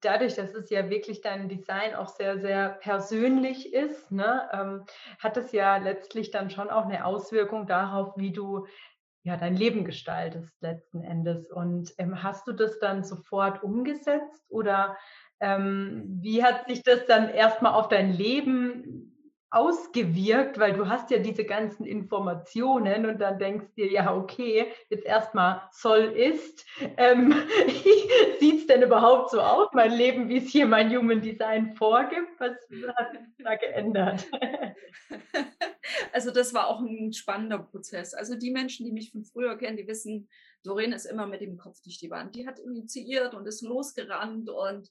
dadurch, 0.00 0.34
dass 0.34 0.54
es 0.54 0.70
ja 0.70 0.90
wirklich 0.90 1.20
dein 1.20 1.48
Design 1.48 1.94
auch 1.94 2.08
sehr, 2.08 2.40
sehr 2.40 2.70
persönlich 2.70 3.72
ist, 3.72 4.10
ne, 4.10 4.48
ähm, 4.52 4.84
hat 5.20 5.36
es 5.36 5.52
ja 5.52 5.76
letztlich 5.76 6.32
dann 6.32 6.50
schon 6.50 6.68
auch 6.68 6.86
eine 6.86 7.04
Auswirkung 7.04 7.68
darauf, 7.68 8.16
wie 8.16 8.32
du 8.32 8.66
ja 9.22 9.36
dein 9.36 9.56
Leben 9.56 9.84
gestaltest 9.84 10.60
letzten 10.60 11.04
Endes. 11.04 11.52
Und 11.52 11.92
ähm, 11.98 12.24
hast 12.24 12.48
du 12.48 12.52
das 12.52 12.80
dann 12.80 13.04
sofort 13.04 13.62
umgesetzt 13.62 14.44
oder 14.48 14.96
ähm, 15.38 16.18
wie 16.20 16.42
hat 16.42 16.66
sich 16.66 16.82
das 16.82 17.06
dann 17.06 17.28
erstmal 17.28 17.74
auf 17.74 17.86
dein 17.86 18.12
Leben 18.12 19.11
ausgewirkt, 19.52 20.58
weil 20.58 20.72
du 20.72 20.88
hast 20.88 21.10
ja 21.10 21.18
diese 21.18 21.44
ganzen 21.44 21.84
Informationen 21.84 23.04
und 23.04 23.20
dann 23.20 23.38
denkst 23.38 23.74
dir, 23.76 23.92
ja, 23.92 24.16
okay, 24.16 24.72
jetzt 24.88 25.04
erstmal 25.04 25.60
soll 25.70 26.04
ist. 26.04 26.64
Ähm, 26.96 27.34
Sieht 28.40 28.60
es 28.60 28.66
denn 28.66 28.82
überhaupt 28.82 29.30
so 29.30 29.40
aus, 29.40 29.68
mein 29.74 29.92
Leben, 29.92 30.28
wie 30.30 30.38
es 30.38 30.48
hier 30.48 30.66
mein 30.66 30.90
Human 30.96 31.20
Design 31.20 31.74
vorgibt? 31.76 32.28
Was 32.38 32.52
hat 32.96 33.12
sich 33.12 33.44
da 33.44 33.54
geändert? 33.56 34.26
Also 36.12 36.30
das 36.30 36.54
war 36.54 36.68
auch 36.68 36.80
ein 36.80 37.12
spannender 37.12 37.58
Prozess. 37.58 38.14
Also 38.14 38.36
die 38.36 38.50
Menschen, 38.50 38.86
die 38.86 38.92
mich 38.92 39.10
von 39.10 39.24
früher 39.24 39.56
kennen, 39.56 39.76
die 39.76 39.86
wissen, 39.86 40.28
Doreen 40.62 40.92
ist 40.92 41.06
immer 41.06 41.26
mit 41.26 41.40
dem 41.40 41.56
Kopf 41.56 41.80
durch 41.82 41.98
die 41.98 42.10
Wand. 42.10 42.34
Die 42.34 42.46
hat 42.46 42.58
initiiert 42.58 43.34
und 43.34 43.46
ist 43.46 43.62
losgerannt 43.62 44.48
und 44.48 44.90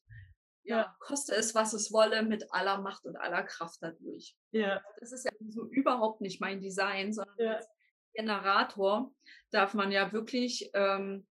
ja, 0.63 0.95
koste 0.99 1.35
es, 1.35 1.55
was 1.55 1.73
es 1.73 1.91
wolle, 1.91 2.23
mit 2.23 2.45
aller 2.51 2.79
Macht 2.81 3.05
und 3.05 3.15
aller 3.15 3.43
Kraft 3.43 3.79
dadurch. 3.81 4.35
Ja. 4.51 4.81
Das 4.99 5.11
ist 5.11 5.25
ja 5.25 5.31
so 5.49 5.65
überhaupt 5.65 6.21
nicht 6.21 6.39
mein 6.41 6.61
Design, 6.61 7.13
sondern 7.13 7.35
ja. 7.39 7.55
als 7.55 7.67
Generator 8.13 9.11
darf 9.51 9.73
man 9.73 9.91
ja 9.91 10.11
wirklich 10.11 10.69
ähm, 10.73 11.25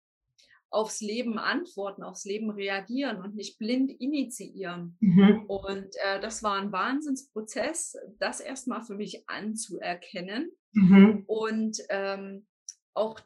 aufs 0.71 1.01
Leben 1.01 1.39
antworten, 1.39 2.03
aufs 2.03 2.25
Leben 2.25 2.50
reagieren 2.51 3.17
und 3.21 3.36
nicht 3.36 3.57
blind 3.57 3.91
initiieren. 3.91 4.98
Mhm. 5.00 5.45
Und 5.48 5.95
äh, 6.03 6.19
das 6.21 6.43
war 6.43 6.59
ein 6.59 6.71
Wahnsinnsprozess, 6.71 7.98
das 8.19 8.39
erstmal 8.39 8.81
für 8.81 8.95
mich 8.95 9.27
anzuerkennen 9.27 10.51
mhm. 10.74 11.24
und 11.27 11.79
ähm, 11.89 12.45
auch 12.93 13.19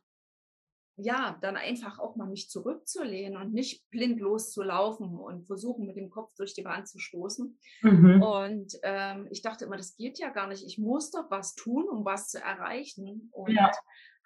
ja, 0.95 1.37
dann 1.41 1.57
einfach 1.57 1.99
auch 1.99 2.15
mal 2.15 2.27
mich 2.27 2.49
zurückzulehnen 2.49 3.37
und 3.37 3.53
nicht 3.53 3.89
blind 3.89 4.19
loszulaufen 4.19 5.17
und 5.17 5.45
versuchen, 5.47 5.87
mit 5.87 5.97
dem 5.97 6.09
Kopf 6.09 6.33
durch 6.35 6.53
die 6.53 6.65
Wand 6.65 6.87
zu 6.87 6.99
stoßen. 6.99 7.57
Mhm. 7.81 8.21
Und 8.21 8.77
ähm, 8.83 9.27
ich 9.31 9.41
dachte 9.41 9.65
immer, 9.65 9.77
das 9.77 9.95
geht 9.95 10.19
ja 10.19 10.29
gar 10.29 10.47
nicht. 10.47 10.63
Ich 10.65 10.77
muss 10.77 11.09
doch 11.09 11.31
was 11.31 11.55
tun, 11.55 11.89
um 11.89 12.05
was 12.05 12.29
zu 12.29 12.39
erreichen. 12.39 13.29
Und 13.31 13.53
ja. 13.53 13.71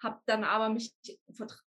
habe 0.04 0.20
dann 0.26 0.44
aber 0.44 0.70
mich 0.70 0.94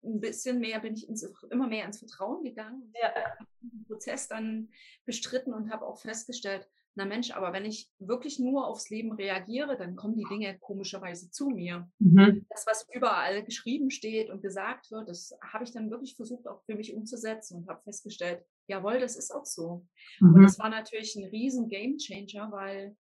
ein 0.05 0.21
bisschen 0.21 0.59
mehr, 0.61 0.81
bin 0.81 0.95
ich 0.95 1.09
ins, 1.09 1.27
immer 1.51 1.69
mehr 1.69 1.87
ins 1.87 1.99
Vertrauen 1.99 2.45
gegangen. 2.45 2.93
Ja. 3.03 3.15
Den 3.63 3.85
Prozess 3.87 4.29
dann 4.29 4.69
bestritten 5.07 5.55
und 5.55 5.73
habe 5.73 5.87
auch 5.87 5.99
festgestellt, 5.99 6.69
na 6.95 7.07
Mensch, 7.07 7.31
aber 7.31 7.53
wenn 7.53 7.65
ich 7.65 7.89
wirklich 7.99 8.39
nur 8.39 8.67
aufs 8.67 8.91
Leben 8.91 9.13
reagiere, 9.13 9.79
dann 9.79 9.97
kommen 9.97 10.17
die 10.17 10.27
Dinge 10.29 10.59
komischerweise 10.59 11.31
zu 11.31 11.49
mir. 11.49 11.89
Mhm. 11.99 12.45
Das, 12.51 12.67
was 12.67 12.87
überall 12.93 13.43
geschrieben 13.45 13.91
steht 13.91 14.31
und 14.31 14.43
gesagt 14.43 14.91
wird, 14.91 15.09
das 15.09 15.35
habe 15.53 15.65
ich 15.65 15.73
dann 15.73 15.91
wirklich 15.91 16.17
versucht 16.17 16.47
auch 16.47 16.63
für 16.65 16.75
mich 16.75 16.95
umzusetzen 16.95 17.59
und 17.59 17.69
habe 17.69 17.83
festgestellt, 17.83 18.45
jawohl, 18.69 19.01
das 19.01 19.17
ist 19.17 19.31
auch 19.31 19.47
so. 19.47 19.87
Mhm. 20.21 20.35
Und 20.35 20.43
das 20.43 20.59
war 20.59 20.69
natürlich 20.69 21.17
ein 21.17 21.25
riesen 21.25 21.69
Game 21.69 21.97
Changer, 21.97 22.53
weil 22.53 22.97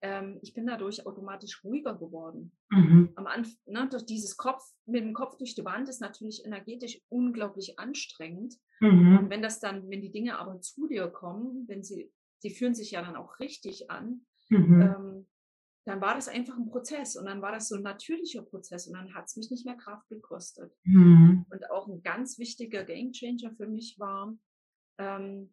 ähm, 0.00 0.38
ich 0.42 0.54
bin 0.54 0.66
dadurch 0.66 1.06
automatisch 1.06 1.62
ruhiger 1.64 1.94
geworden. 1.94 2.52
Mhm. 2.70 3.12
Am 3.16 3.26
Anfang, 3.26 3.56
ne, 3.66 3.88
durch 3.90 4.06
dieses 4.06 4.36
Kopf, 4.36 4.62
mit 4.86 5.02
dem 5.02 5.14
Kopf 5.14 5.36
durch 5.36 5.54
die 5.54 5.64
Wand 5.64 5.88
ist 5.88 6.00
natürlich 6.00 6.44
energetisch 6.44 7.00
unglaublich 7.08 7.78
anstrengend. 7.78 8.54
Mhm. 8.80 9.18
Und 9.18 9.30
wenn 9.30 9.42
das 9.42 9.60
dann, 9.60 9.88
wenn 9.90 10.00
die 10.00 10.12
Dinge 10.12 10.38
aber 10.38 10.60
zu 10.60 10.88
dir 10.88 11.08
kommen, 11.08 11.68
wenn 11.68 11.82
sie 11.82 12.10
die 12.44 12.54
fühlen 12.54 12.74
sich 12.74 12.92
ja 12.92 13.02
dann 13.02 13.16
auch 13.16 13.40
richtig 13.40 13.90
an, 13.90 14.26
mhm. 14.48 14.80
ähm, 14.80 15.26
dann 15.86 16.00
war 16.00 16.14
das 16.14 16.28
einfach 16.28 16.56
ein 16.56 16.68
Prozess 16.68 17.16
und 17.16 17.26
dann 17.26 17.42
war 17.42 17.52
das 17.52 17.68
so 17.68 17.76
ein 17.76 17.82
natürlicher 17.82 18.42
Prozess 18.42 18.86
und 18.86 18.94
dann 18.94 19.14
hat 19.14 19.26
es 19.26 19.36
mich 19.36 19.50
nicht 19.50 19.66
mehr 19.66 19.76
Kraft 19.76 20.08
gekostet. 20.08 20.72
Mhm. 20.84 21.44
Und 21.50 21.70
auch 21.70 21.88
ein 21.88 22.02
ganz 22.02 22.38
wichtiger 22.38 22.84
Gamechanger 22.84 23.54
für 23.56 23.66
mich 23.66 23.98
war, 23.98 24.34
ähm, 24.98 25.52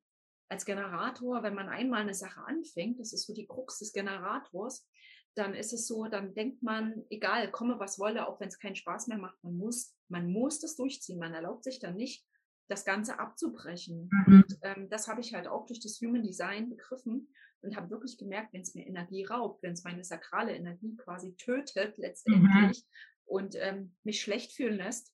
als 0.49 0.65
Generator, 0.65 1.43
wenn 1.43 1.55
man 1.55 1.69
einmal 1.69 2.01
eine 2.01 2.13
Sache 2.13 2.41
anfängt, 2.41 2.99
das 2.99 3.13
ist 3.13 3.25
so 3.25 3.33
die 3.33 3.47
Krux 3.47 3.79
des 3.79 3.93
Generators, 3.93 4.87
dann 5.35 5.53
ist 5.53 5.71
es 5.71 5.87
so, 5.87 6.05
dann 6.07 6.33
denkt 6.33 6.61
man, 6.61 7.05
egal, 7.09 7.49
komme 7.51 7.79
was 7.79 7.99
wolle, 7.99 8.27
auch 8.27 8.39
wenn 8.39 8.49
es 8.49 8.59
keinen 8.59 8.75
Spaß 8.75 9.07
mehr 9.07 9.17
macht, 9.17 9.41
man 9.43 9.55
muss, 9.55 9.95
man 10.09 10.29
muss 10.29 10.59
das 10.59 10.75
durchziehen. 10.75 11.19
Man 11.19 11.33
erlaubt 11.33 11.63
sich 11.63 11.79
dann 11.79 11.95
nicht, 11.95 12.25
das 12.71 12.85
Ganze 12.85 13.19
abzubrechen. 13.19 14.09
Mhm. 14.09 14.33
Und 14.33 14.57
ähm, 14.63 14.89
das 14.89 15.07
habe 15.07 15.21
ich 15.21 15.33
halt 15.33 15.47
auch 15.47 15.65
durch 15.67 15.79
das 15.79 15.99
Human 16.01 16.23
Design 16.23 16.69
begriffen 16.69 17.27
und 17.61 17.75
habe 17.75 17.89
wirklich 17.89 18.17
gemerkt, 18.17 18.53
wenn 18.53 18.61
es 18.61 18.73
mir 18.73 18.87
Energie 18.87 19.23
raubt, 19.25 19.61
wenn 19.61 19.73
es 19.73 19.83
meine 19.83 20.03
sakrale 20.03 20.55
Energie 20.55 20.95
quasi 20.95 21.35
tötet 21.35 21.97
letztendlich 21.97 22.83
mhm. 22.83 23.25
und 23.25 23.55
ähm, 23.59 23.95
mich 24.03 24.21
schlecht 24.21 24.53
fühlen 24.53 24.77
lässt, 24.77 25.13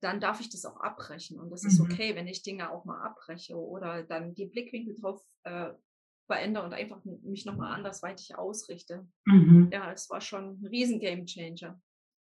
dann 0.00 0.20
darf 0.20 0.40
ich 0.40 0.50
das 0.50 0.66
auch 0.66 0.78
abbrechen. 0.80 1.40
Und 1.40 1.50
das 1.50 1.62
mhm. 1.62 1.68
ist 1.68 1.80
okay, 1.80 2.14
wenn 2.14 2.28
ich 2.28 2.42
Dinge 2.42 2.70
auch 2.70 2.84
mal 2.84 3.02
abbreche 3.02 3.56
oder 3.56 4.02
dann 4.02 4.34
die 4.34 4.46
Blickwinkel 4.46 4.94
drauf 5.00 5.22
äh, 5.44 5.72
verändere 6.26 6.64
und 6.64 6.74
einfach 6.74 7.02
mich 7.22 7.46
nochmal 7.46 7.72
andersweitig 7.72 8.36
ausrichte. 8.36 9.06
Mhm. 9.24 9.70
Ja, 9.72 9.92
es 9.92 10.10
war 10.10 10.20
schon 10.20 10.60
ein 10.60 10.66
riesen 10.66 10.98
Game 10.98 11.24
Changer. 11.24 11.80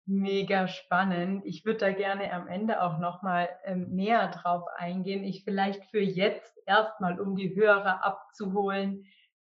Mega 0.05 0.67
spannend. 0.67 1.45
Ich 1.45 1.63
würde 1.63 1.79
da 1.79 1.91
gerne 1.91 2.33
am 2.33 2.47
Ende 2.47 2.81
auch 2.81 2.99
nochmal 2.99 3.49
ähm, 3.63 3.89
näher 3.91 4.27
drauf 4.29 4.65
eingehen. 4.75 5.23
Ich 5.23 5.45
vielleicht 5.45 5.85
für 5.85 6.01
jetzt 6.01 6.57
erstmal, 6.65 7.19
um 7.21 7.35
die 7.35 7.55
Hörer 7.55 8.03
abzuholen, 8.03 9.05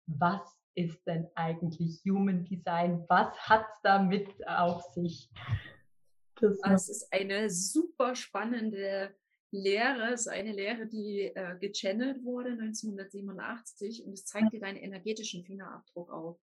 was 0.06 0.58
ist 0.74 1.06
denn 1.06 1.28
eigentlich 1.36 2.02
Human 2.06 2.46
Design? 2.46 3.04
Was 3.10 3.36
hat 3.50 3.66
es 3.74 3.82
damit 3.82 4.30
auf 4.48 4.82
sich? 4.94 5.30
Das 6.40 6.60
es 6.64 6.90
ist 6.90 7.12
eine 7.12 7.50
super 7.50 8.16
spannende 8.16 9.14
Lehre, 9.52 10.14
es 10.14 10.22
ist 10.22 10.28
eine 10.28 10.54
Lehre, 10.54 10.88
die 10.88 11.32
äh, 11.34 11.58
gechannelt 11.60 12.24
wurde 12.24 12.52
1987 12.52 14.06
und 14.06 14.14
es 14.14 14.26
zeigt 14.26 14.54
dir 14.54 14.60
deinen 14.60 14.78
energetischen 14.78 15.44
Fingerabdruck 15.44 16.12
auf. 16.12 16.40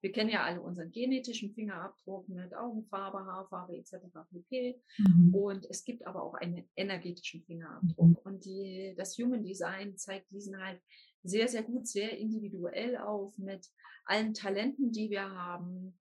Wir 0.00 0.12
kennen 0.12 0.30
ja 0.30 0.44
alle 0.44 0.60
unseren 0.60 0.90
genetischen 0.90 1.52
Fingerabdruck 1.52 2.28
mit 2.28 2.54
Augenfarbe, 2.54 3.18
Haarfarbe 3.18 3.76
etc. 3.76 3.96
pp. 4.30 4.80
Mhm. 4.98 5.34
Und 5.34 5.66
es 5.68 5.84
gibt 5.84 6.06
aber 6.06 6.22
auch 6.22 6.34
einen 6.34 6.68
energetischen 6.76 7.42
Fingerabdruck. 7.42 8.08
Mhm. 8.08 8.18
Und 8.24 8.44
die, 8.44 8.94
das 8.96 9.16
Human 9.18 9.44
Design 9.44 9.96
zeigt 9.96 10.30
diesen 10.30 10.58
halt 10.58 10.80
sehr, 11.22 11.48
sehr 11.48 11.62
gut, 11.62 11.86
sehr 11.86 12.16
individuell 12.16 12.96
auf 12.96 13.36
mit 13.38 13.68
allen 14.06 14.34
Talenten, 14.34 14.90
die 14.90 15.10
wir 15.10 15.30
haben. 15.30 15.98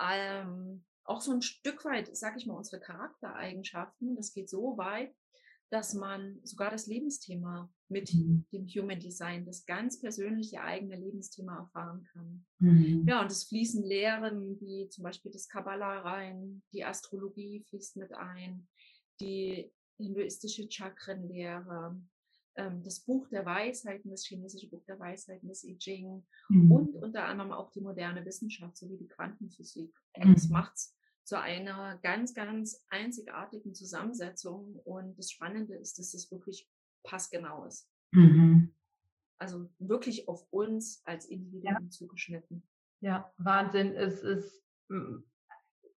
Ähm, 0.00 0.84
auch 1.04 1.22
so 1.22 1.32
ein 1.32 1.42
Stück 1.42 1.84
weit, 1.86 2.14
sag 2.14 2.36
ich 2.36 2.46
mal, 2.46 2.54
unsere 2.54 2.80
Charaktereigenschaften. 2.80 4.14
Das 4.14 4.34
geht 4.34 4.50
so 4.50 4.76
weit, 4.76 5.14
dass 5.70 5.94
man 5.94 6.40
sogar 6.44 6.70
das 6.70 6.86
Lebensthema 6.86 7.70
mit 7.88 8.12
mhm. 8.14 8.46
dem 8.52 8.66
Human 8.66 9.00
Design, 9.00 9.44
das 9.44 9.66
ganz 9.66 10.00
persönliche 10.00 10.62
eigene 10.62 10.96
Lebensthema 10.96 11.58
erfahren 11.58 12.04
kann. 12.12 12.46
Mhm. 12.58 13.04
Ja, 13.06 13.20
und 13.20 13.30
es 13.30 13.44
fließen 13.44 13.82
Lehren 13.82 14.58
wie 14.60 14.88
zum 14.88 15.04
Beispiel 15.04 15.30
das 15.30 15.48
Kabbalah 15.48 16.00
rein, 16.00 16.62
die 16.72 16.84
Astrologie 16.84 17.64
fließt 17.68 17.96
mit 17.96 18.12
ein, 18.12 18.66
die 19.20 19.70
hinduistische 19.98 20.68
Chakrenlehre, 20.70 22.00
ähm, 22.56 22.82
das 22.82 23.00
Buch 23.00 23.28
der 23.28 23.44
Weisheiten, 23.44 24.10
das 24.10 24.24
chinesische 24.24 24.68
Buch 24.68 24.84
der 24.84 24.98
Weisheiten, 24.98 25.48
das 25.48 25.64
I 25.64 25.76
Ching 25.78 26.26
mhm. 26.48 26.72
und 26.72 26.96
unter 26.96 27.24
anderem 27.24 27.52
auch 27.52 27.70
die 27.72 27.80
moderne 27.80 28.24
Wissenschaft 28.24 28.76
sowie 28.76 28.96
die 28.96 29.08
Quantenphysik. 29.08 29.94
Das 30.14 30.46
mhm. 30.46 30.52
macht's 30.52 30.97
zu 31.28 31.38
einer 31.38 31.98
ganz, 31.98 32.32
ganz 32.32 32.86
einzigartigen 32.88 33.74
Zusammensetzung. 33.74 34.80
Und 34.84 35.18
das 35.18 35.30
Spannende 35.30 35.74
ist, 35.74 35.98
dass 35.98 36.14
es 36.14 36.30
wirklich 36.32 36.66
passgenau 37.02 37.66
ist. 37.66 37.86
Mhm. 38.12 38.74
Also 39.36 39.70
wirklich 39.78 40.26
auf 40.26 40.46
uns 40.50 41.02
als 41.04 41.26
Individuen 41.26 41.84
ja. 41.84 41.90
zugeschnitten. 41.90 42.66
Ja, 43.00 43.30
Wahnsinn. 43.36 43.94
Es 43.94 44.22
ist 44.22 44.64
mm, 44.88 45.18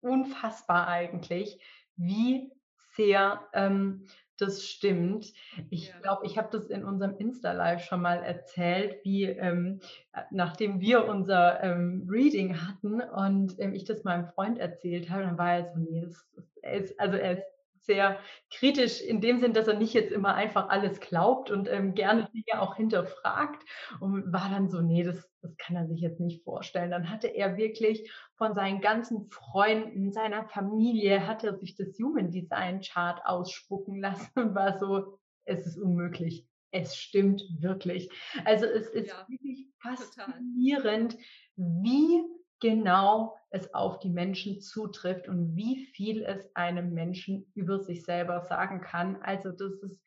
unfassbar 0.02 0.90
eigentlich, 0.90 1.64
wie 1.96 2.52
sehr 2.98 3.48
ähm, 3.54 4.08
das 4.42 4.66
stimmt. 4.66 5.34
Ich 5.70 5.90
ja. 5.90 6.00
glaube, 6.02 6.26
ich 6.26 6.38
habe 6.38 6.50
das 6.52 6.68
in 6.68 6.84
unserem 6.84 7.16
Insta-Live 7.18 7.84
schon 7.84 8.02
mal 8.02 8.18
erzählt, 8.18 8.98
wie 9.04 9.26
ähm, 9.26 9.80
äh, 10.14 10.22
nachdem 10.32 10.82
wir 10.82 11.08
unser 11.08 11.64
ähm, 11.64 12.08
Reading 12.10 12.56
hatten 12.62 13.02
und 13.02 13.60
ähm, 13.60 13.74
ich 13.74 13.86
das 13.86 14.04
meinem 14.04 14.28
Freund 14.28 14.58
erzählt 14.58 15.10
habe, 15.10 15.24
dann 15.24 15.38
war 15.38 15.54
er 15.54 15.66
so, 15.66 15.80
nee, 15.80 16.02
das, 16.02 16.26
das 16.36 16.46
ist, 16.84 17.00
also 17.00 17.18
er 17.18 17.38
ist 17.38 17.61
sehr 17.86 18.20
kritisch 18.52 19.02
in 19.02 19.22
dem 19.22 19.40
Sinn, 19.40 19.54
dass 19.54 19.68
er 19.68 19.78
nicht 19.78 19.94
jetzt 19.94 20.12
immer 20.12 20.36
einfach 20.36 20.70
alles 20.70 21.00
glaubt 21.00 21.52
und 21.52 21.68
ähm, 21.68 21.94
gerne 21.94 22.30
Dinge 22.34 22.62
auch 22.62 22.76
hinterfragt 22.76 23.64
und 24.00 24.32
war 24.32 24.50
dann 24.50 24.70
so, 24.70 24.82
nee, 24.82 25.04
das, 25.04 25.30
das 25.42 25.56
kann 25.58 25.76
er 25.76 25.88
sich 25.88 26.02
jetzt 26.02 26.20
nicht 26.20 26.44
vorstellen. 26.44 26.92
Dann 26.92 27.10
hatte 27.10 27.28
er 27.28 27.58
wirklich 27.58 28.12
von 28.36 28.54
seinen 28.54 28.82
ganzen 28.82 29.30
Freunden, 29.30 30.12
seiner 30.12 30.46
Familie, 30.46 31.28
hat 31.28 31.44
er 31.44 31.58
sich 31.58 31.76
das 31.76 31.98
Human 32.00 32.32
Design 32.32 32.82
Chart 32.82 33.22
ausspucken 33.26 34.00
lassen 34.00 34.32
und 34.36 34.56
war 34.56 34.80
so, 34.80 35.18
es 35.46 35.66
ist 35.66 35.78
unmöglich. 35.78 36.48
Es 36.74 36.96
stimmt 36.96 37.44
wirklich. 37.60 38.10
Also 38.46 38.66
es 38.66 38.88
ist 38.88 39.10
ja, 39.10 39.26
wirklich 39.28 39.68
faszinierend, 39.82 41.14
total. 41.14 41.26
wie 41.58 42.24
genau 42.62 43.36
es 43.50 43.74
auf 43.74 44.00
die 44.00 44.10
Menschen 44.10 44.62
zutrifft 44.62 45.28
und 45.28 45.56
wie 45.56 45.86
viel 45.94 46.24
es 46.24 46.56
einem 46.56 46.94
Menschen 46.94 47.52
über 47.54 47.80
sich 47.80 48.06
selber 48.06 48.42
sagen 48.42 48.80
kann. 48.80 49.18
Also 49.22 49.52
das 49.52 49.74
ist 49.82 50.00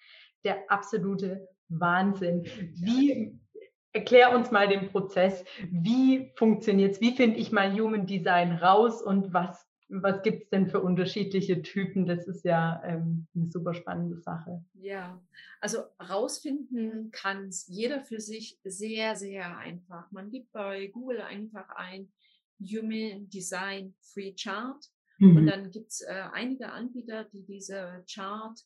der 0.45 0.71
absolute 0.71 1.47
Wahnsinn. 1.69 2.45
Wie 2.75 3.39
erklär 3.95 4.35
uns 4.35 4.51
mal 4.51 4.69
den 4.69 4.89
Prozess. 4.91 5.45
Wie 5.71 6.33
funktioniert 6.37 6.93
es? 6.93 7.01
Wie 7.01 7.15
finde 7.15 7.39
ich 7.39 7.53
mein 7.53 7.79
Human 7.79 8.07
Design 8.07 8.53
raus 8.53 9.01
und 9.01 9.33
was, 9.33 9.67
was 9.89 10.23
gibt 10.23 10.45
es 10.45 10.51
denn 10.51 10.67
für 10.67 10.81
unterschiedliche 10.81 11.63
Typen? 11.63 12.05
Das 12.05 12.27
ist 12.27 12.45
ja 12.45 12.83
ähm, 12.85 13.27
eine 13.35 13.51
super 13.51 13.73
spannende 13.73 14.19
Sache. 14.21 14.65
Ja, 14.75 15.23
also 15.61 15.79
rausfinden 16.01 17.11
kann 17.13 17.49
es 17.49 17.67
jeder 17.69 18.01
für 18.01 18.21
sich 18.21 18.59
sehr, 18.65 19.17
sehr 19.17 19.57
einfach. 19.59 20.11
Man 20.11 20.29
gibt 20.29 20.51
bei 20.53 20.89
Google 20.89 21.21
einfach 21.21 21.69
ein 21.77 22.09
Human 22.61 23.29
Design 23.29 23.95
Free 24.01 24.35
Chart. 24.35 24.85
Mhm. 25.19 25.37
Und 25.37 25.47
dann 25.47 25.71
gibt 25.71 25.93
es 25.93 26.01
äh, 26.03 26.25
einige 26.33 26.71
Anbieter, 26.71 27.25
die 27.25 27.45
diese 27.45 28.05
Chart 28.13 28.59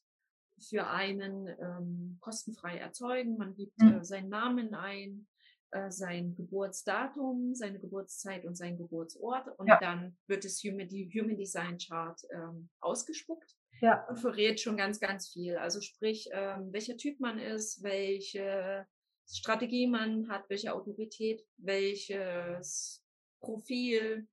für 0.61 0.89
einen 0.89 1.49
ähm, 1.61 2.19
kostenfrei 2.21 2.79
erzeugen. 2.79 3.37
Man 3.37 3.55
gibt 3.55 3.79
mhm. 3.79 3.99
äh, 3.99 4.05
seinen 4.05 4.29
Namen 4.29 4.75
ein, 4.75 5.27
äh, 5.71 5.91
sein 5.91 6.35
Geburtsdatum, 6.35 7.55
seine 7.55 7.79
Geburtszeit 7.79 8.45
und 8.45 8.57
sein 8.57 8.77
Geburtsort. 8.77 9.49
Und 9.59 9.69
ja. 9.69 9.79
dann 9.79 10.17
wird 10.27 10.45
es 10.45 10.63
Human, 10.65 10.89
die 10.89 11.11
Human 11.13 11.37
Design 11.37 11.79
Chart 11.79 12.21
ähm, 12.33 12.69
ausgespuckt. 12.81 13.55
Ja. 13.81 14.07
Und 14.09 14.17
verrät 14.17 14.61
schon 14.61 14.77
ganz, 14.77 14.99
ganz 14.99 15.29
viel. 15.29 15.57
Also 15.57 15.81
sprich, 15.81 16.29
ähm, 16.33 16.73
welcher 16.73 16.97
Typ 16.97 17.21
man 17.21 17.39
ist, 17.39 17.83
welche 17.83 18.87
Strategie 19.31 19.87
man 19.87 20.29
hat, 20.29 20.49
welche 20.49 20.75
Autorität, 20.75 21.45
welches 21.59 23.05
Profil 23.41 24.27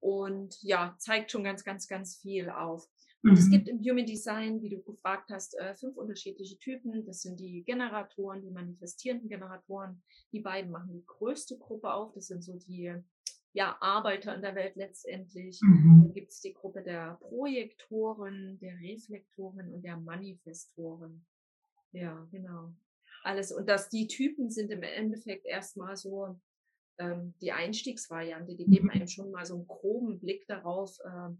und 0.00 0.56
ja, 0.62 0.96
zeigt 0.98 1.30
schon 1.30 1.44
ganz, 1.44 1.64
ganz, 1.64 1.86
ganz 1.88 2.16
viel 2.16 2.50
auf. 2.50 2.88
Und 3.22 3.32
mhm. 3.32 3.38
es 3.38 3.50
gibt 3.50 3.68
im 3.68 3.78
Human 3.78 4.06
Design, 4.06 4.60
wie 4.62 4.68
du 4.68 4.82
gefragt 4.82 5.30
hast, 5.30 5.56
äh, 5.58 5.74
fünf 5.76 5.96
unterschiedliche 5.96 6.58
Typen. 6.58 7.06
Das 7.06 7.22
sind 7.22 7.38
die 7.38 7.62
Generatoren, 7.62 8.42
die 8.42 8.50
manifestierenden 8.50 9.28
Generatoren. 9.28 10.02
Die 10.32 10.40
beiden 10.40 10.72
machen 10.72 10.92
die 10.92 11.06
größte 11.06 11.56
Gruppe 11.58 11.92
auf. 11.92 12.12
Das 12.14 12.26
sind 12.26 12.42
so 12.42 12.58
die 12.58 12.92
ja, 13.52 13.76
Arbeiter 13.80 14.34
in 14.34 14.42
der 14.42 14.56
Welt 14.56 14.74
letztendlich. 14.74 15.60
Mhm. 15.62 16.02
Dann 16.02 16.14
gibt 16.14 16.32
es 16.32 16.40
die 16.40 16.52
Gruppe 16.52 16.82
der 16.82 17.18
Projektoren, 17.20 18.58
der 18.58 18.76
Reflektoren 18.80 19.72
und 19.72 19.82
der 19.82 19.98
Manifestoren. 19.98 21.24
Ja, 21.92 22.26
genau. 22.32 22.74
Alles. 23.22 23.52
Und 23.52 23.68
dass 23.68 23.88
die 23.88 24.08
Typen 24.08 24.50
sind 24.50 24.72
im 24.72 24.82
Endeffekt 24.82 25.46
erstmal 25.46 25.96
so 25.96 26.40
ähm, 27.02 27.34
die 27.40 27.52
Einstiegsvariante, 27.52 28.54
die 28.56 28.66
geben 28.66 28.84
mhm. 28.84 28.90
einem 28.90 29.08
schon 29.08 29.30
mal 29.30 29.44
so 29.44 29.54
einen 29.54 29.66
groben 29.66 30.20
Blick 30.20 30.46
darauf, 30.46 30.96
äh, 31.04 31.30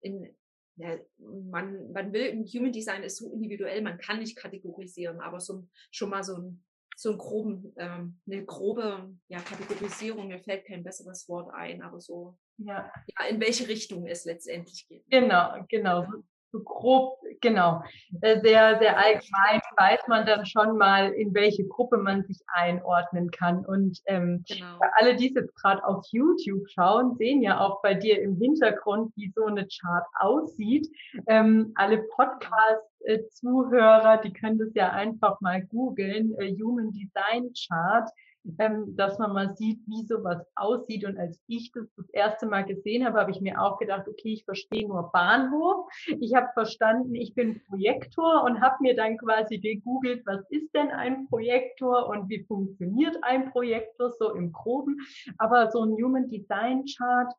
in, 0.00 0.34
ja, 0.76 0.96
man, 1.18 1.92
man 1.92 2.12
will, 2.12 2.26
im 2.26 2.44
Human 2.44 2.72
Design 2.72 3.02
ist 3.02 3.18
so 3.18 3.32
individuell, 3.32 3.82
man 3.82 3.98
kann 3.98 4.18
nicht 4.18 4.36
kategorisieren, 4.36 5.20
aber 5.20 5.40
so, 5.40 5.66
schon 5.90 6.10
mal 6.10 6.24
so 6.24 6.36
ein 6.36 6.64
so 6.96 7.10
einen 7.10 7.18
groben, 7.18 7.72
ähm, 7.78 8.20
eine 8.26 8.44
grobe 8.44 9.16
ja, 9.28 9.40
Kategorisierung, 9.40 10.28
mir 10.28 10.38
fällt 10.38 10.66
kein 10.66 10.84
besseres 10.84 11.28
Wort 11.28 11.52
ein, 11.54 11.82
aber 11.82 12.00
so, 12.00 12.38
ja. 12.58 12.92
ja 13.06 13.26
in 13.26 13.40
welche 13.40 13.66
Richtung 13.66 14.06
es 14.06 14.24
letztendlich 14.24 14.86
geht. 14.88 15.04
Genau, 15.10 15.64
genau. 15.68 16.06
So, 16.52 16.60
grob, 16.60 17.18
genau, 17.40 17.82
äh, 18.20 18.38
sehr, 18.42 18.78
sehr 18.78 18.98
allgemein 18.98 19.62
weiß 19.78 20.00
man 20.06 20.26
dann 20.26 20.44
schon 20.44 20.76
mal, 20.76 21.10
in 21.12 21.32
welche 21.32 21.66
Gruppe 21.66 21.96
man 21.96 22.24
sich 22.24 22.40
einordnen 22.46 23.30
kann. 23.30 23.64
Und 23.64 24.02
ähm, 24.04 24.44
genau. 24.46 24.78
alle, 24.98 25.16
die 25.16 25.32
jetzt 25.34 25.56
gerade 25.56 25.82
auf 25.82 26.04
YouTube 26.10 26.68
schauen, 26.68 27.16
sehen 27.16 27.40
ja 27.40 27.58
auch 27.58 27.80
bei 27.80 27.94
dir 27.94 28.20
im 28.20 28.36
Hintergrund, 28.36 29.14
wie 29.16 29.32
so 29.34 29.46
eine 29.46 29.66
Chart 29.66 30.04
aussieht. 30.20 30.94
Ähm, 31.26 31.72
alle 31.74 32.02
Podcast-Zuhörer, 32.16 34.18
die 34.18 34.34
können 34.34 34.58
das 34.58 34.74
ja 34.74 34.90
einfach 34.90 35.40
mal 35.40 35.62
googeln, 35.62 36.34
äh, 36.38 36.54
Human 36.60 36.92
Design 36.92 37.50
Chart 37.54 38.10
ähm, 38.58 38.96
dass 38.96 39.18
man 39.18 39.32
mal 39.32 39.54
sieht, 39.56 39.80
wie 39.86 40.04
sowas 40.06 40.44
aussieht. 40.54 41.04
Und 41.04 41.18
als 41.18 41.38
ich 41.46 41.70
das 41.72 41.86
das 41.96 42.08
erste 42.10 42.46
Mal 42.46 42.64
gesehen 42.64 43.04
habe, 43.04 43.20
habe 43.20 43.30
ich 43.30 43.40
mir 43.40 43.60
auch 43.60 43.78
gedacht, 43.78 44.08
okay, 44.08 44.32
ich 44.32 44.44
verstehe 44.44 44.86
nur 44.86 45.10
Bahnhof. 45.12 45.86
Ich 46.20 46.34
habe 46.34 46.48
verstanden, 46.54 47.14
ich 47.14 47.34
bin 47.34 47.62
Projektor 47.68 48.44
und 48.44 48.60
habe 48.60 48.76
mir 48.80 48.96
dann 48.96 49.16
quasi 49.18 49.58
gegoogelt, 49.58 50.22
was 50.26 50.44
ist 50.50 50.74
denn 50.74 50.90
ein 50.90 51.26
Projektor 51.28 52.08
und 52.08 52.28
wie 52.28 52.44
funktioniert 52.44 53.16
ein 53.22 53.50
Projektor 53.50 54.10
so 54.18 54.34
im 54.34 54.52
Groben. 54.52 54.98
Aber 55.38 55.70
so 55.70 55.84
ein 55.84 55.92
Human 55.92 56.28
Design 56.28 56.84
Chart 56.96 57.32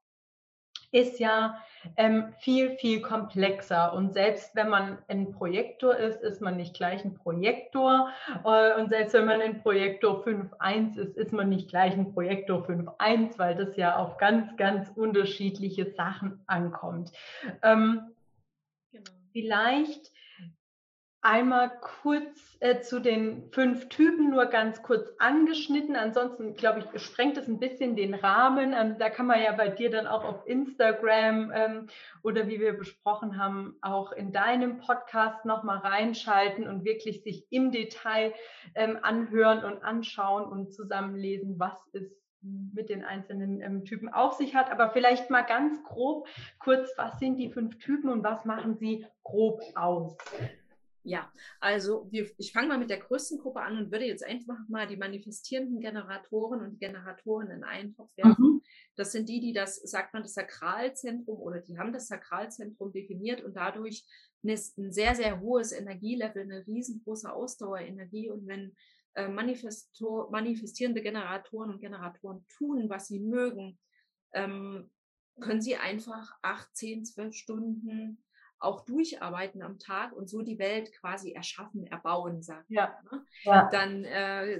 ist 0.93 1.19
ja 1.19 1.57
ähm, 1.97 2.33
viel, 2.39 2.77
viel 2.77 3.01
komplexer. 3.01 3.93
Und 3.93 4.13
selbst 4.13 4.55
wenn 4.55 4.69
man 4.69 4.99
ein 5.07 5.31
Projektor 5.31 5.95
ist, 5.97 6.21
ist 6.21 6.39
man 6.39 6.55
nicht 6.55 6.75
gleich 6.75 7.03
ein 7.03 7.15
Projektor. 7.15 8.09
Äh, 8.45 8.79
und 8.79 8.89
selbst 8.89 9.13
wenn 9.13 9.25
man 9.25 9.41
ein 9.41 9.61
Projektor 9.61 10.23
5.1 10.23 10.97
ist, 10.97 11.17
ist 11.17 11.33
man 11.33 11.49
nicht 11.49 11.69
gleich 11.69 11.93
ein 11.93 12.13
Projektor 12.13 12.63
5.1, 12.65 13.37
weil 13.37 13.55
das 13.55 13.75
ja 13.75 13.97
auf 13.97 14.17
ganz, 14.17 14.55
ganz 14.55 14.89
unterschiedliche 14.95 15.91
Sachen 15.91 16.39
ankommt. 16.45 17.11
Ähm, 17.63 18.11
genau. 18.91 19.11
Vielleicht 19.31 20.11
einmal 21.23 21.71
kurz 21.79 22.57
äh, 22.59 22.81
zu 22.81 22.99
den 22.99 23.49
fünf 23.51 23.87
Typen 23.87 24.29
nur 24.29 24.45
ganz 24.47 24.83
kurz 24.83 25.09
angeschnitten. 25.19 25.95
Ansonsten, 25.95 26.53
glaube 26.53 26.79
ich, 26.79 27.01
sprengt 27.01 27.37
es 27.37 27.47
ein 27.47 27.59
bisschen 27.59 27.95
den 27.95 28.13
Rahmen. 28.13 28.73
Ähm, 28.73 28.97
da 28.99 29.09
kann 29.09 29.25
man 29.25 29.41
ja 29.41 29.53
bei 29.53 29.69
dir 29.69 29.89
dann 29.89 30.05
auch 30.05 30.25
auf 30.25 30.45
Instagram 30.45 31.51
ähm, 31.55 31.87
oder 32.23 32.47
wie 32.47 32.59
wir 32.59 32.73
besprochen 32.73 33.37
haben, 33.37 33.77
auch 33.81 34.11
in 34.11 34.33
deinem 34.33 34.77
Podcast 34.77 35.45
nochmal 35.45 35.77
reinschalten 35.77 36.67
und 36.67 36.83
wirklich 36.83 37.23
sich 37.23 37.47
im 37.49 37.71
Detail 37.71 38.33
ähm, 38.75 38.99
anhören 39.01 39.63
und 39.63 39.81
anschauen 39.81 40.43
und 40.43 40.73
zusammenlesen, 40.73 41.57
was 41.57 41.79
es 41.93 42.11
mit 42.73 42.89
den 42.89 43.05
einzelnen 43.05 43.61
ähm, 43.61 43.85
Typen 43.85 44.09
auf 44.09 44.33
sich 44.33 44.55
hat. 44.55 44.69
Aber 44.69 44.89
vielleicht 44.89 45.29
mal 45.29 45.43
ganz 45.43 45.81
grob 45.83 46.27
kurz, 46.59 46.91
was 46.97 47.17
sind 47.19 47.37
die 47.37 47.49
fünf 47.49 47.79
Typen 47.79 48.09
und 48.09 48.23
was 48.23 48.43
machen 48.43 48.75
sie 48.75 49.05
grob 49.23 49.61
aus? 49.75 50.17
Ja, 51.05 51.31
also 51.59 52.07
wir, 52.11 52.31
ich 52.37 52.53
fange 52.53 52.69
mal 52.69 52.77
mit 52.77 52.89
der 52.89 52.99
größten 52.99 53.37
Gruppe 53.37 53.59
an 53.61 53.77
und 53.77 53.91
würde 53.91 54.05
jetzt 54.05 54.23
einfach 54.23 54.57
mal 54.69 54.87
die 54.87 54.95
manifestierenden 54.95 55.81
Generatoren 55.81 56.61
und 56.61 56.79
Generatoren 56.79 57.51
in 57.51 57.65
einen 57.65 57.93
Topf 57.93 58.15
werfen. 58.15 58.45
Mhm. 58.45 58.61
Das 58.95 59.11
sind 59.11 59.27
die, 59.27 59.41
die 59.41 59.51
das, 59.51 59.75
sagt 59.75 60.13
man, 60.13 60.23
das 60.23 60.33
Sakralzentrum 60.33 61.39
oder 61.39 61.59
die 61.59 61.77
haben 61.77 61.91
das 61.91 62.07
Sakralzentrum 62.07 62.93
definiert 62.93 63.43
und 63.43 63.55
dadurch 63.55 64.05
ein 64.43 64.91
sehr, 64.91 65.15
sehr 65.15 65.41
hohes 65.41 65.73
Energielevel, 65.73 66.43
eine 66.43 66.65
riesengroße 66.65 67.31
Ausdauerenergie. 67.31 68.29
Und 68.29 68.47
wenn 68.47 68.73
äh, 69.15 69.27
manifestierende 69.27 71.01
Generatoren 71.01 71.69
und 71.69 71.81
Generatoren 71.81 72.45
tun, 72.47 72.89
was 72.89 73.07
sie 73.07 73.19
mögen, 73.19 73.77
ähm, 74.33 74.89
können 75.39 75.61
sie 75.61 75.75
einfach 75.75 76.31
acht, 76.41 76.75
zehn, 76.75 77.05
zwölf 77.05 77.33
Stunden 77.35 78.23
auch 78.63 78.85
durcharbeiten 78.85 79.61
am 79.61 79.79
Tag 79.79 80.13
und 80.13 80.29
so 80.29 80.41
die 80.41 80.59
Welt 80.59 80.91
quasi 80.93 81.31
erschaffen, 81.33 81.85
erbauen, 81.87 82.41
sagt 82.41 82.69
ja. 82.69 82.97
Ne? 83.11 83.25
Ja. 83.43 83.69
Dann 83.71 84.03
äh, 84.05 84.59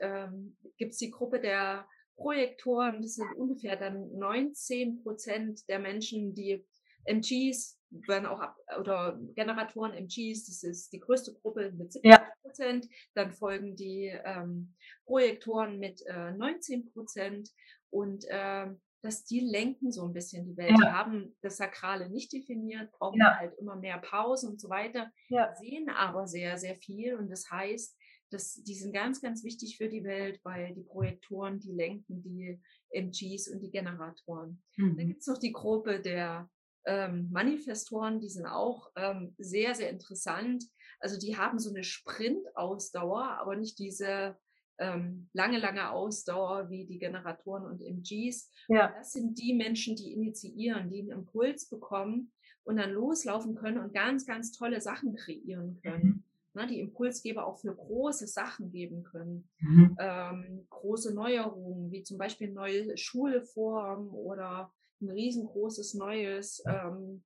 ähm, 0.00 0.56
gibt 0.76 0.92
es 0.92 0.98
die 0.98 1.10
Gruppe 1.10 1.40
der 1.40 1.86
Projektoren, 2.16 3.00
das 3.00 3.14
sind 3.14 3.32
ungefähr 3.36 3.76
dann 3.76 4.12
19 4.18 5.02
Prozent 5.02 5.68
der 5.68 5.78
Menschen, 5.78 6.34
die 6.34 6.66
MGs 7.04 7.78
werden 7.90 8.26
auch 8.26 8.40
ab, 8.40 8.56
oder 8.78 9.18
Generatoren 9.34 9.92
MGs, 9.92 10.46
das 10.46 10.62
ist 10.62 10.92
die 10.92 11.00
größte 11.00 11.34
Gruppe 11.34 11.72
mit 11.72 11.92
70 11.92 12.18
Prozent. 12.42 12.84
Ja. 12.84 12.90
Dann 13.14 13.32
folgen 13.32 13.76
die 13.76 14.12
ähm, 14.24 14.74
Projektoren 15.06 15.78
mit 15.78 16.02
äh, 16.06 16.32
19 16.32 16.92
Prozent 16.92 17.50
und 17.90 18.24
ähm, 18.28 18.80
dass 19.02 19.24
die 19.24 19.40
lenken 19.40 19.92
so 19.92 20.04
ein 20.04 20.12
bisschen 20.12 20.44
die 20.44 20.56
Welt. 20.56 20.70
Ja. 20.70 20.76
Die 20.76 20.92
haben 20.92 21.36
das 21.40 21.56
Sakrale 21.56 22.10
nicht 22.10 22.32
definiert, 22.32 22.90
brauchen 22.92 23.20
ja. 23.20 23.36
halt 23.36 23.54
immer 23.58 23.76
mehr 23.76 23.98
Pausen 23.98 24.50
und 24.50 24.60
so 24.60 24.68
weiter, 24.68 25.10
ja. 25.28 25.54
sehen 25.54 25.88
aber 25.88 26.26
sehr, 26.26 26.58
sehr 26.58 26.76
viel. 26.76 27.14
Und 27.16 27.30
das 27.30 27.50
heißt, 27.50 27.96
dass 28.30 28.62
die 28.62 28.74
sind 28.74 28.92
ganz, 28.92 29.22
ganz 29.22 29.44
wichtig 29.44 29.78
für 29.78 29.88
die 29.88 30.04
Welt, 30.04 30.40
weil 30.42 30.74
die 30.74 30.82
Projektoren, 30.82 31.60
die 31.60 31.72
lenken 31.72 32.22
die 32.22 32.60
MGs 32.90 33.48
und 33.48 33.60
die 33.60 33.70
Generatoren. 33.70 34.62
Mhm. 34.76 34.96
Dann 34.96 35.08
gibt 35.08 35.20
es 35.20 35.26
noch 35.26 35.38
die 35.38 35.52
Gruppe 35.52 36.00
der 36.00 36.50
ähm, 36.86 37.28
Manifestoren, 37.30 38.20
die 38.20 38.28
sind 38.28 38.46
auch 38.46 38.90
ähm, 38.96 39.34
sehr, 39.38 39.74
sehr 39.74 39.90
interessant. 39.90 40.64
Also 41.00 41.18
die 41.18 41.36
haben 41.36 41.58
so 41.58 41.70
eine 41.70 41.84
Sprintausdauer, 41.84 43.38
aber 43.40 43.56
nicht 43.56 43.78
diese 43.78 44.36
ähm, 44.78 45.28
lange, 45.32 45.58
lange 45.58 45.90
Ausdauer 45.90 46.70
wie 46.70 46.86
die 46.86 46.98
Generatoren 46.98 47.64
und 47.64 47.82
MGs. 47.82 48.50
Ja. 48.68 48.92
Das 48.96 49.12
sind 49.12 49.38
die 49.38 49.54
Menschen, 49.54 49.96
die 49.96 50.12
initiieren, 50.12 50.88
die 50.88 51.00
einen 51.00 51.10
Impuls 51.10 51.68
bekommen 51.68 52.32
und 52.64 52.76
dann 52.76 52.92
loslaufen 52.92 53.54
können 53.54 53.78
und 53.78 53.94
ganz, 53.94 54.26
ganz 54.26 54.52
tolle 54.52 54.80
Sachen 54.80 55.16
kreieren 55.16 55.80
können. 55.82 56.04
Mhm. 56.04 56.24
Na, 56.54 56.66
die 56.66 56.80
Impulsgeber 56.80 57.46
auch 57.46 57.58
für 57.58 57.74
große 57.74 58.26
Sachen 58.26 58.70
geben 58.70 59.04
können. 59.04 59.48
Mhm. 59.58 59.96
Ähm, 59.98 60.66
große 60.70 61.14
Neuerungen, 61.14 61.92
wie 61.92 62.02
zum 62.02 62.18
Beispiel 62.18 62.50
neue 62.50 62.96
Schulformen 62.96 64.10
oder 64.10 64.72
ein 65.00 65.10
riesengroßes 65.10 65.94
neues 65.94 66.62
ähm, 66.66 67.22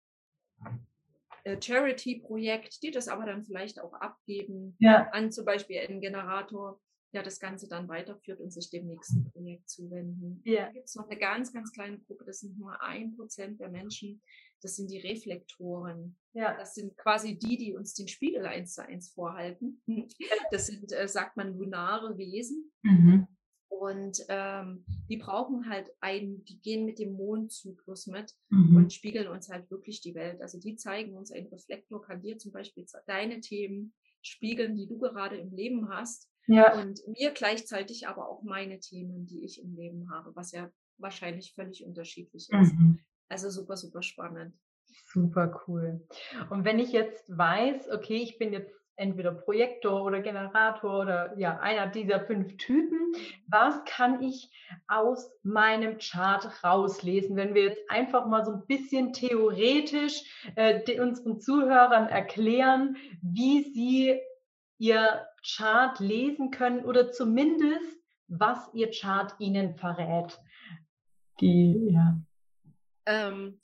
äh, 1.45 1.61
Charity-Projekt, 1.61 2.83
die 2.83 2.91
das 2.91 3.09
aber 3.09 3.27
dann 3.27 3.45
vielleicht 3.45 3.81
auch 3.81 3.95
abgeben 3.95 4.77
ja. 4.79 5.09
an 5.11 5.33
zum 5.33 5.45
Beispiel 5.45 5.79
einen 5.79 6.01
Generator 6.01 6.81
ja 7.12 7.22
das 7.22 7.38
Ganze 7.38 7.68
dann 7.68 7.88
weiterführt 7.88 8.40
und 8.40 8.53
sich 8.53 8.70
dem 8.70 8.87
nächsten 8.87 9.25
Projekt 9.31 9.68
zuwenden. 9.68 10.40
Ja. 10.44 10.66
Da 10.66 10.72
gibt 10.72 10.88
es 10.88 10.94
noch 10.94 11.09
eine 11.09 11.18
ganz, 11.18 11.53
ganz 11.53 11.72
kleine 11.72 11.98
Gruppe, 12.01 12.25
das 12.25 12.40
sind 12.40 12.59
nur 12.59 12.83
ein 12.83 13.14
Prozent 13.14 13.61
der 13.61 13.68
Menschen, 13.68 14.22
das 14.62 14.77
sind 14.77 14.90
die 14.90 14.98
Reflektoren. 14.98 16.16
Ja. 16.33 16.57
Das 16.57 16.75
sind 16.75 16.96
quasi 16.96 17.38
die, 17.38 17.57
die 17.57 17.75
uns 17.75 17.94
den 17.94 18.09
Spiegel 18.09 18.46
eins 18.46 18.75
zu 18.75 18.85
eins 18.85 19.11
vorhalten. 19.12 19.83
Das 20.51 20.66
sind, 20.66 20.92
äh, 20.92 21.09
sagt 21.09 21.37
man, 21.37 21.57
lunare 21.57 22.16
Wesen. 22.16 22.70
Mhm. 22.83 23.27
Und 23.68 24.25
ähm, 24.29 24.85
die 25.09 25.16
brauchen 25.16 25.68
halt 25.68 25.90
einen, 26.01 26.44
die 26.44 26.61
gehen 26.61 26.85
mit 26.85 26.98
dem 26.98 27.14
Mondzyklus 27.14 28.07
mit 28.07 28.33
mhm. 28.48 28.77
und 28.77 28.92
spiegeln 28.92 29.27
uns 29.27 29.48
halt 29.48 29.70
wirklich 29.70 30.01
die 30.01 30.14
Welt. 30.14 30.40
Also 30.40 30.61
die 30.61 30.77
zeigen 30.77 31.16
uns, 31.16 31.33
ein 31.33 31.46
Reflektor 31.46 32.01
kann 32.01 32.22
dir 32.22 32.38
zum 32.38 32.53
Beispiel 32.53 32.87
deine 33.07 33.40
Themen 33.40 33.92
spiegeln, 34.22 34.77
die 34.77 34.87
du 34.87 34.98
gerade 34.98 35.37
im 35.37 35.53
Leben 35.53 35.88
hast. 35.88 36.31
Ja. 36.47 36.75
Und 36.81 37.01
mir 37.07 37.31
gleichzeitig 37.31 38.09
aber 38.09 38.29
auch 38.29 38.43
meine 38.43 38.81
Themen, 38.81 39.27
die 39.27 39.45
ich 39.45 39.63
im 39.63 39.75
Leben 39.75 40.11
habe, 40.11 40.35
was 40.35 40.53
ja 40.53 40.71
wahrscheinlich 40.99 41.55
völlig 41.55 41.85
unterschiedlich 41.85 42.49
ist. 42.51 42.75
Mhm. 42.75 42.99
Also 43.29 43.51
super, 43.51 43.77
super 43.77 44.03
spannend. 44.03 44.55
Super 45.07 45.63
cool. 45.67 46.07
Und 46.51 46.65
wenn 46.65 46.79
ich 46.79 46.93
jetzt 46.93 47.37
weiß, 47.37 47.91
okay, 47.91 48.17
ich 48.17 48.39
bin 48.39 48.53
jetzt 48.53 48.73
entweder 48.97 49.33
Projektor 49.33 50.05
oder 50.05 50.21
Generator 50.21 51.01
oder 51.01 51.39
ja, 51.39 51.59
einer 51.59 51.87
dieser 51.89 52.21
fünf 52.21 52.57
Typen. 52.57 52.99
Was 53.49 53.83
kann 53.85 54.23
ich 54.23 54.51
aus 54.87 55.31
meinem 55.43 55.99
Chart 55.99 56.63
rauslesen, 56.63 57.37
wenn 57.37 57.55
wir 57.55 57.65
jetzt 57.65 57.81
einfach 57.89 58.27
mal 58.27 58.45
so 58.45 58.53
ein 58.53 58.67
bisschen 58.67 59.13
theoretisch 59.13 60.23
äh, 60.57 61.01
unseren 61.01 61.41
Zuhörern 61.41 62.09
erklären, 62.09 62.97
wie 63.23 63.63
sie 63.73 64.21
ihr 64.79 65.27
Chart 65.45 65.99
lesen 66.01 66.51
können 66.51 66.85
oder 66.85 67.13
zumindest, 67.13 67.99
was 68.29 68.73
ihr 68.73 68.91
Chart 68.91 69.35
ihnen 69.39 69.75
verrät. 69.77 70.41
Die, 71.41 71.91
ja. 71.91 72.21
Ähm, 73.07 73.61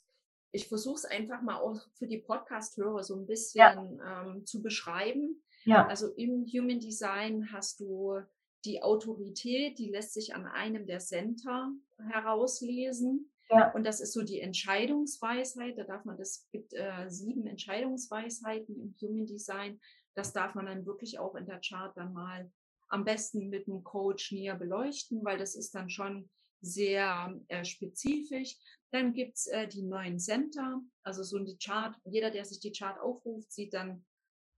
ich 0.51 0.67
versuche 0.67 0.95
es 0.95 1.05
einfach 1.05 1.41
mal 1.41 1.57
auch 1.57 1.79
für 1.93 2.07
die 2.07 2.17
Podcast-Hörer 2.17 3.03
so 3.03 3.15
ein 3.15 3.25
bisschen 3.25 3.97
ja. 3.99 4.23
ähm, 4.23 4.45
zu 4.45 4.61
beschreiben. 4.61 5.41
Ja. 5.65 5.87
Also 5.87 6.07
im 6.15 6.45
Human 6.45 6.79
Design 6.79 7.51
hast 7.51 7.79
du 7.79 8.19
die 8.65 8.81
Autorität, 8.81 9.77
die 9.77 9.89
lässt 9.89 10.13
sich 10.13 10.35
an 10.35 10.45
einem 10.45 10.85
der 10.85 10.99
Center 10.99 11.71
herauslesen. 12.09 13.31
Ja. 13.49 13.71
Und 13.71 13.85
das 13.85 13.99
ist 13.99 14.13
so 14.13 14.21
die 14.21 14.41
Entscheidungsweisheit. 14.41 15.77
Da 15.77 15.83
darf 15.83 16.05
man, 16.05 16.17
das 16.17 16.47
gibt 16.51 16.73
äh, 16.73 17.09
sieben 17.09 17.47
Entscheidungsweisheiten 17.47 18.79
im 18.79 18.95
Human 19.01 19.25
Design. 19.25 19.79
Das 20.19 20.33
darf 20.33 20.53
man 20.53 20.65
dann 20.65 20.85
wirklich 20.85 21.17
auch 21.17 21.33
in 21.35 21.45
der 21.45 21.61
Chart 21.61 21.95
dann 21.95 22.11
mal 22.11 22.51
am 22.89 23.05
besten 23.05 23.47
mit 23.47 23.69
einem 23.69 23.85
Coach 23.85 24.33
näher 24.33 24.55
beleuchten, 24.55 25.23
weil 25.23 25.37
das 25.37 25.55
ist 25.55 25.73
dann 25.73 25.89
schon 25.89 26.29
sehr 26.59 27.33
äh, 27.47 27.63
spezifisch. 27.63 28.57
Dann 28.91 29.13
gibt's 29.13 29.47
äh, 29.47 29.65
die 29.65 29.81
neuen 29.81 30.19
Center, 30.19 30.81
also 31.03 31.23
so 31.23 31.39
die 31.39 31.57
Chart. 31.57 31.95
Jeder, 32.03 32.31
der 32.31 32.43
sich 32.43 32.59
die 32.59 32.73
Chart 32.73 32.99
aufruft, 32.99 33.49
sieht 33.53 33.73
dann 33.73 34.05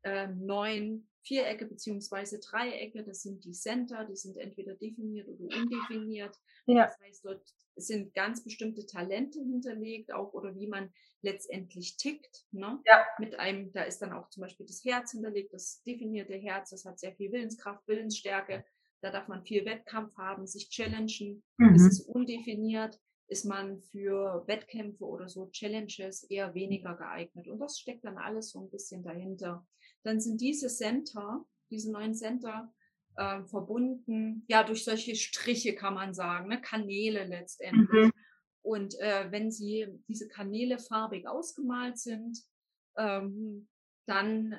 äh, 0.01 0.29
neun 0.29 1.07
Vierecke 1.23 1.65
beziehungsweise 1.65 2.39
Dreiecke. 2.39 3.03
Das 3.03 3.21
sind 3.21 3.43
die 3.45 3.51
Center, 3.51 4.05
die 4.05 4.15
sind 4.15 4.37
entweder 4.37 4.75
definiert 4.75 5.27
oder 5.27 5.55
undefiniert. 5.55 6.35
Ja. 6.65 6.85
Das 6.85 6.99
heißt, 6.99 7.25
dort 7.25 7.43
sind 7.75 8.13
ganz 8.13 8.43
bestimmte 8.43 8.85
Talente 8.85 9.39
hinterlegt, 9.39 10.13
auch 10.13 10.33
oder 10.33 10.55
wie 10.55 10.67
man 10.67 10.91
letztendlich 11.21 11.97
tickt. 11.97 12.45
Ne? 12.51 12.79
Ja. 12.85 13.05
Mit 13.19 13.39
einem, 13.39 13.71
da 13.71 13.83
ist 13.83 13.99
dann 13.99 14.13
auch 14.13 14.29
zum 14.29 14.41
Beispiel 14.41 14.65
das 14.65 14.83
Herz 14.83 15.11
hinterlegt, 15.11 15.53
das 15.53 15.81
definierte 15.83 16.33
Herz, 16.33 16.71
das 16.71 16.85
hat 16.85 16.99
sehr 16.99 17.13
viel 17.13 17.31
Willenskraft, 17.31 17.87
Willensstärke. 17.87 18.65
Da 19.01 19.11
darf 19.11 19.27
man 19.27 19.43
viel 19.43 19.65
Wettkampf 19.65 20.15
haben, 20.17 20.45
sich 20.45 20.69
challengen. 20.69 21.43
Mhm. 21.57 21.73
Das 21.73 21.83
ist 21.83 22.01
undefiniert 22.01 22.99
ist 23.31 23.45
man 23.45 23.79
für 23.79 24.43
Wettkämpfe 24.45 25.05
oder 25.05 25.29
so 25.29 25.47
Challenges 25.51 26.23
eher 26.25 26.53
weniger 26.53 26.95
geeignet. 26.95 27.47
Und 27.47 27.59
das 27.59 27.79
steckt 27.79 28.03
dann 28.03 28.17
alles 28.17 28.49
so 28.49 28.59
ein 28.59 28.69
bisschen 28.69 29.03
dahinter. 29.03 29.65
Dann 30.03 30.19
sind 30.19 30.41
diese 30.41 30.67
Center, 30.67 31.45
diese 31.69 31.91
neuen 31.91 32.13
Center, 32.13 32.73
äh, 33.17 33.43
verbunden, 33.43 34.45
ja, 34.47 34.63
durch 34.63 34.83
solche 34.83 35.15
Striche 35.15 35.75
kann 35.75 35.93
man 35.93 36.13
sagen, 36.13 36.49
ne? 36.49 36.61
Kanäle 36.61 37.25
letztendlich. 37.25 38.07
Mhm. 38.07 38.11
Und 38.63 38.99
äh, 38.99 39.31
wenn 39.31 39.51
sie 39.51 39.87
diese 40.07 40.27
Kanäle 40.27 40.77
farbig 40.77 41.27
ausgemalt 41.27 41.97
sind, 41.97 42.39
ähm, 42.97 43.67
dann 44.05 44.55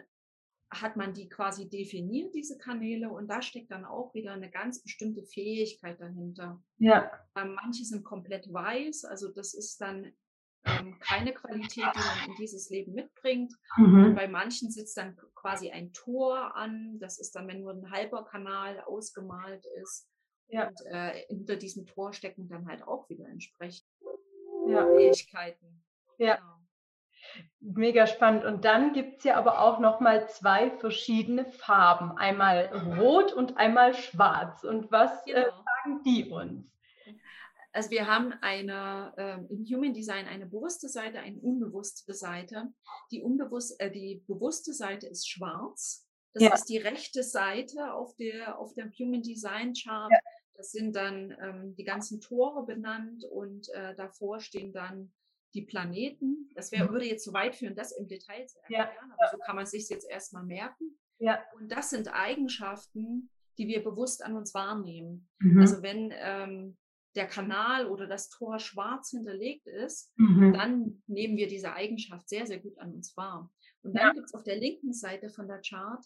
hat 0.70 0.96
man 0.96 1.12
die 1.12 1.28
quasi 1.28 1.68
definiert, 1.68 2.34
diese 2.34 2.56
Kanäle, 2.56 3.10
und 3.10 3.28
da 3.28 3.42
steckt 3.42 3.70
dann 3.70 3.84
auch 3.84 4.14
wieder 4.14 4.32
eine 4.32 4.50
ganz 4.50 4.82
bestimmte 4.82 5.22
Fähigkeit 5.22 6.00
dahinter. 6.00 6.62
Ja. 6.78 7.10
Ähm, 7.36 7.54
manche 7.54 7.84
sind 7.84 8.04
komplett 8.04 8.50
weiß, 8.50 9.04
also 9.04 9.30
das 9.30 9.52
ist 9.54 9.80
dann 9.80 10.12
ähm, 10.64 10.98
keine 11.00 11.32
Qualität, 11.32 11.84
die 11.94 11.98
man 11.98 12.28
in 12.28 12.34
dieses 12.38 12.70
Leben 12.70 12.92
mitbringt. 12.92 13.52
Mhm. 13.76 14.04
Und 14.04 14.14
bei 14.14 14.28
manchen 14.28 14.70
sitzt 14.70 14.96
dann 14.96 15.16
quasi 15.34 15.70
ein 15.70 15.92
Tor 15.92 16.54
an, 16.56 16.98
das 17.00 17.18
ist 17.18 17.34
dann, 17.34 17.48
wenn 17.48 17.60
nur 17.60 17.72
ein 17.72 17.90
halber 17.90 18.24
Kanal 18.24 18.80
ausgemalt 18.80 19.64
ist. 19.82 20.08
Ja. 20.48 20.68
Und 20.68 20.80
äh, 20.86 21.24
hinter 21.28 21.56
diesem 21.56 21.86
Tor 21.86 22.12
stecken 22.12 22.48
dann 22.48 22.66
halt 22.68 22.82
auch 22.82 23.08
wieder 23.08 23.26
entsprechende 23.26 23.88
ja. 24.68 24.86
Fähigkeiten. 24.86 25.82
Ja. 26.18 26.36
Genau. 26.36 26.58
Mega 27.60 28.06
spannend. 28.06 28.44
Und 28.44 28.64
dann 28.64 28.92
gibt 28.92 29.18
es 29.18 29.24
ja 29.24 29.36
aber 29.36 29.60
auch 29.60 29.78
nochmal 29.78 30.28
zwei 30.28 30.70
verschiedene 30.70 31.44
Farben. 31.44 32.18
Einmal 32.18 32.66
rot 32.98 33.32
und 33.32 33.56
einmal 33.56 33.94
schwarz. 33.94 34.64
Und 34.64 34.90
was 34.90 35.26
äh, 35.26 35.32
genau. 35.32 35.46
äh, 35.46 35.50
sagen 35.50 36.02
die 36.04 36.30
uns? 36.30 36.72
Also 37.72 37.90
wir 37.90 38.06
haben 38.06 38.32
eine 38.42 39.14
äh, 39.16 39.52
im 39.52 39.64
Human 39.64 39.94
Design 39.94 40.26
eine 40.26 40.46
bewusste 40.46 40.88
Seite, 40.88 41.20
eine 41.20 41.40
unbewusste 41.40 42.12
Seite. 42.12 42.72
Die, 43.10 43.22
unbewusst, 43.22 43.80
äh, 43.80 43.90
die 43.90 44.22
bewusste 44.26 44.74
Seite 44.74 45.06
ist 45.06 45.28
schwarz. 45.28 46.06
Das 46.34 46.42
ja. 46.42 46.54
ist 46.54 46.64
die 46.66 46.78
rechte 46.78 47.22
Seite 47.22 47.92
auf 47.92 48.14
der, 48.16 48.58
auf 48.58 48.74
dem 48.74 48.90
Human 48.90 49.22
Design 49.22 49.72
Chart. 49.74 50.10
Ja. 50.10 50.18
Das 50.54 50.70
sind 50.70 50.94
dann 50.94 51.34
ähm, 51.42 51.74
die 51.76 51.84
ganzen 51.84 52.20
Tore 52.20 52.64
benannt 52.64 53.24
und 53.24 53.68
äh, 53.70 53.94
davor 53.96 54.40
stehen 54.40 54.72
dann 54.72 55.12
die 55.54 55.62
Planeten. 55.62 56.50
Das 56.54 56.72
wär, 56.72 56.84
mhm. 56.84 56.92
würde 56.92 57.06
jetzt 57.06 57.24
zu 57.24 57.32
weit 57.32 57.56
führen, 57.56 57.74
das 57.74 57.92
im 57.92 58.06
Detail 58.06 58.46
zu 58.46 58.58
erklären, 58.60 58.88
ja. 58.94 59.14
aber 59.14 59.30
so 59.30 59.38
kann 59.38 59.56
man 59.56 59.66
sich 59.66 59.88
jetzt 59.88 60.08
erstmal 60.08 60.44
merken. 60.44 60.98
Ja. 61.18 61.42
Und 61.54 61.70
das 61.70 61.90
sind 61.90 62.08
Eigenschaften, 62.08 63.30
die 63.58 63.66
wir 63.66 63.82
bewusst 63.82 64.24
an 64.24 64.36
uns 64.36 64.54
wahrnehmen. 64.54 65.28
Mhm. 65.38 65.60
Also 65.60 65.82
wenn 65.82 66.12
ähm, 66.14 66.76
der 67.14 67.26
Kanal 67.26 67.86
oder 67.86 68.06
das 68.06 68.28
Tor 68.28 68.58
schwarz 68.58 69.10
hinterlegt 69.10 69.66
ist, 69.66 70.12
mhm. 70.16 70.52
dann 70.52 71.02
nehmen 71.06 71.36
wir 71.36 71.46
diese 71.46 71.72
Eigenschaft 71.72 72.28
sehr, 72.28 72.46
sehr 72.46 72.60
gut 72.60 72.78
an 72.78 72.94
uns 72.94 73.16
wahr. 73.16 73.50
Und 73.82 73.94
dann 73.94 74.08
ja. 74.08 74.12
gibt 74.12 74.26
es 74.26 74.34
auf 74.34 74.44
der 74.44 74.56
linken 74.56 74.92
Seite 74.92 75.28
von 75.28 75.48
der 75.48 75.60
Chart, 75.60 76.04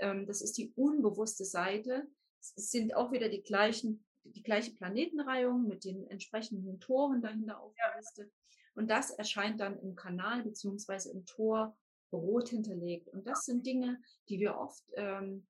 ähm, 0.00 0.26
das 0.26 0.40
ist 0.40 0.58
die 0.58 0.72
unbewusste 0.74 1.44
Seite, 1.44 2.06
es 2.40 2.70
sind 2.70 2.94
auch 2.94 3.12
wieder 3.12 3.28
die 3.28 3.42
gleichen, 3.42 4.04
die 4.24 4.42
gleiche 4.42 4.72
Planetenreihung 4.72 5.66
mit 5.66 5.84
den 5.84 6.06
entsprechenden 6.08 6.80
Toren 6.80 7.20
dahinter 7.20 7.60
aufgelistet. 7.60 8.32
Und 8.74 8.88
das 8.88 9.10
erscheint 9.10 9.60
dann 9.60 9.78
im 9.80 9.96
Kanal 9.96 10.44
beziehungsweise 10.44 11.10
im 11.10 11.24
Tor 11.24 11.76
rot 12.12 12.48
hinterlegt. 12.48 13.08
Und 13.08 13.26
das 13.26 13.44
sind 13.44 13.66
Dinge, 13.66 14.00
die 14.28 14.38
wir 14.38 14.56
oft 14.56 14.84
ähm, 14.94 15.46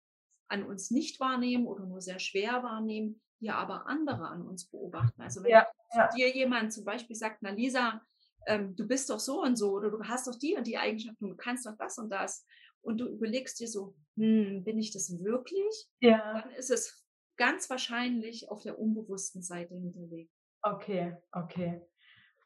an 0.48 0.64
uns 0.64 0.90
nicht 0.90 1.20
wahrnehmen 1.20 1.66
oder 1.66 1.84
nur 1.84 2.00
sehr 2.00 2.18
schwer 2.18 2.62
wahrnehmen, 2.62 3.20
die 3.40 3.50
aber 3.50 3.86
andere 3.86 4.28
an 4.28 4.42
uns 4.42 4.66
beobachten. 4.66 5.20
Also 5.22 5.42
wenn 5.42 5.50
ja, 5.50 5.66
ja. 5.94 6.08
dir 6.08 6.34
jemand 6.34 6.72
zum 6.72 6.84
Beispiel 6.84 7.16
sagt, 7.16 7.38
na 7.40 7.50
Lisa, 7.50 8.02
ähm, 8.46 8.74
du 8.76 8.86
bist 8.86 9.10
doch 9.10 9.20
so 9.20 9.42
und 9.42 9.56
so 9.56 9.72
oder 9.72 9.90
du 9.90 10.02
hast 10.04 10.26
doch 10.26 10.38
die 10.38 10.56
und 10.56 10.66
die 10.66 10.78
Eigenschaften, 10.78 11.28
du 11.28 11.36
kannst 11.36 11.66
doch 11.66 11.76
das 11.78 11.98
und 11.98 12.10
das 12.10 12.44
und 12.80 12.98
du 12.98 13.06
überlegst 13.06 13.60
dir 13.60 13.68
so, 13.68 13.94
hm, 14.16 14.64
bin 14.64 14.78
ich 14.78 14.92
das 14.92 15.10
wirklich? 15.22 15.88
Ja. 16.00 16.40
Dann 16.40 16.50
ist 16.52 16.70
es 16.70 17.04
ganz 17.36 17.70
wahrscheinlich 17.70 18.50
auf 18.50 18.62
der 18.62 18.78
unbewussten 18.78 19.42
Seite 19.42 19.74
hinterlegt. 19.74 20.32
Okay, 20.62 21.16
okay. 21.32 21.80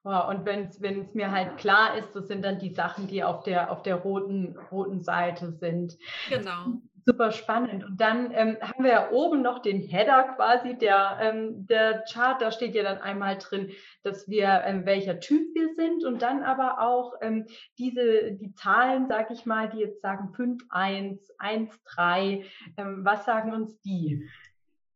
Wow, 0.05 0.29
und 0.31 0.45
wenn 0.45 1.01
es 1.01 1.15
mir 1.15 1.31
halt 1.31 1.59
klar 1.59 1.97
ist, 1.97 2.13
das 2.17 2.27
sind 2.27 2.43
dann 2.45 2.59
die 2.59 2.75
Sachen, 2.75 3.07
die 3.07 3.23
auf 3.23 3.45
der, 3.45 3.71
auf 3.71 3.83
der 3.83 3.95
roten, 3.95 4.59
roten 4.73 5.01
Seite 5.01 5.53
sind. 5.53 5.97
Genau. 6.29 6.81
Super 7.05 7.33
spannend. 7.33 7.85
Und 7.85 8.01
dann 8.01 8.31
ähm, 8.33 8.57
haben 8.61 8.85
wir 8.85 8.91
ja 8.91 9.11
oben 9.11 9.43
noch 9.43 9.61
den 9.61 9.81
Header 9.81 10.35
quasi, 10.37 10.79
der, 10.79 11.19
ähm, 11.21 11.67
der 11.67 12.05
Chart, 12.11 12.41
da 12.41 12.53
steht 12.53 12.75
ja 12.75 12.85
dann 12.85 12.99
einmal 12.99 13.39
drin, 13.39 13.73
dass 14.03 14.29
wir, 14.29 14.63
ähm, 14.65 14.87
welcher 14.87 15.19
Typ 15.19 15.53
wir 15.55 15.75
sind 15.75 16.05
und 16.05 16.23
dann 16.23 16.43
aber 16.43 16.81
auch 16.81 17.15
ähm, 17.21 17.47
diese, 17.79 18.33
die 18.33 18.55
Zahlen, 18.55 19.09
sag 19.09 19.31
ich 19.33 19.47
mal, 19.47 19.69
die 19.69 19.79
jetzt 19.79 20.01
sagen 20.01 20.33
5, 20.35 20.63
1, 20.69 21.29
1, 21.39 21.81
3, 21.85 22.45
ähm, 22.77 23.05
was 23.05 23.25
sagen 23.25 23.53
uns 23.53 23.81
die? 23.81 24.29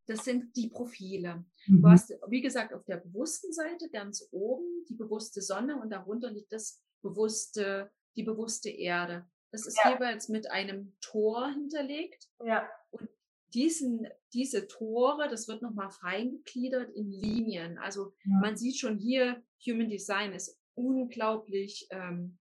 Das 0.06 0.24
sind 0.24 0.56
die 0.56 0.68
Profile. 0.68 1.44
Mhm. 1.66 1.82
Du 1.82 1.88
hast, 1.88 2.14
wie 2.28 2.40
gesagt, 2.40 2.72
auf 2.72 2.84
der 2.84 2.98
bewussten 2.98 3.52
Seite 3.52 3.88
ganz 3.90 4.28
oben 4.30 4.84
die 4.88 4.94
bewusste 4.94 5.42
Sonne 5.42 5.80
und 5.80 5.90
darunter 5.90 6.30
liegt 6.30 6.52
das 6.52 6.80
bewusste, 7.02 7.90
die 8.14 8.22
bewusste 8.22 8.70
Erde. 8.70 9.26
Das 9.52 9.66
ist 9.66 9.78
ja. 9.82 9.92
jeweils 9.92 10.28
mit 10.28 10.50
einem 10.50 10.96
Tor 11.00 11.50
hinterlegt. 11.50 12.28
Ja. 12.44 12.68
Und 12.90 13.08
diesen, 13.54 14.06
diese 14.34 14.66
Tore, 14.66 15.28
das 15.28 15.48
wird 15.48 15.62
nochmal 15.62 15.90
feingegliedert 15.90 16.90
in 16.90 17.10
Linien. 17.10 17.78
Also 17.78 18.12
ja. 18.24 18.38
man 18.40 18.56
sieht 18.56 18.78
schon 18.78 18.98
hier, 18.98 19.42
Human 19.66 19.88
Design 19.88 20.32
ist 20.32 20.58
unglaublich, 20.74 21.88
ähm, 21.90 22.38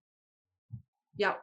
ja, 1.14 1.42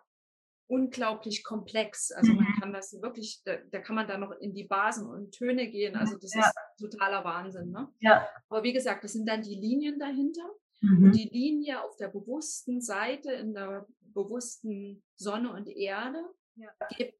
unglaublich 0.67 1.43
komplex. 1.43 2.11
Also 2.11 2.33
man 2.33 2.45
mhm. 2.45 2.59
kann 2.59 2.73
das 2.73 2.93
wirklich, 3.01 3.41
da, 3.45 3.57
da, 3.71 3.79
kann 3.79 3.95
man 3.95 4.07
dann 4.07 4.21
noch 4.21 4.31
in 4.31 4.53
die 4.53 4.65
Basen 4.65 5.07
und 5.07 5.31
Töne 5.31 5.69
gehen. 5.69 5.95
Also 5.95 6.17
das 6.17 6.33
ja. 6.33 6.41
ist 6.41 6.55
totaler 6.79 7.23
Wahnsinn. 7.23 7.71
Ne? 7.71 7.89
Ja. 7.99 8.27
Aber 8.49 8.63
wie 8.63 8.73
gesagt, 8.73 9.03
das 9.03 9.13
sind 9.13 9.27
dann 9.27 9.41
die 9.41 9.55
Linien 9.55 9.99
dahinter. 9.99 10.47
Mhm. 10.81 11.05
Und 11.05 11.11
die 11.15 11.29
Linie 11.29 11.81
auf 11.83 11.95
der 11.97 12.09
bewussten 12.09 12.81
Seite, 12.81 13.31
in 13.31 13.53
der 13.53 13.87
bewussten 14.13 15.03
Sonne 15.15 15.51
und 15.53 15.67
Erde, 15.67 16.23
ja. 16.55 16.69
gibt 16.97 17.17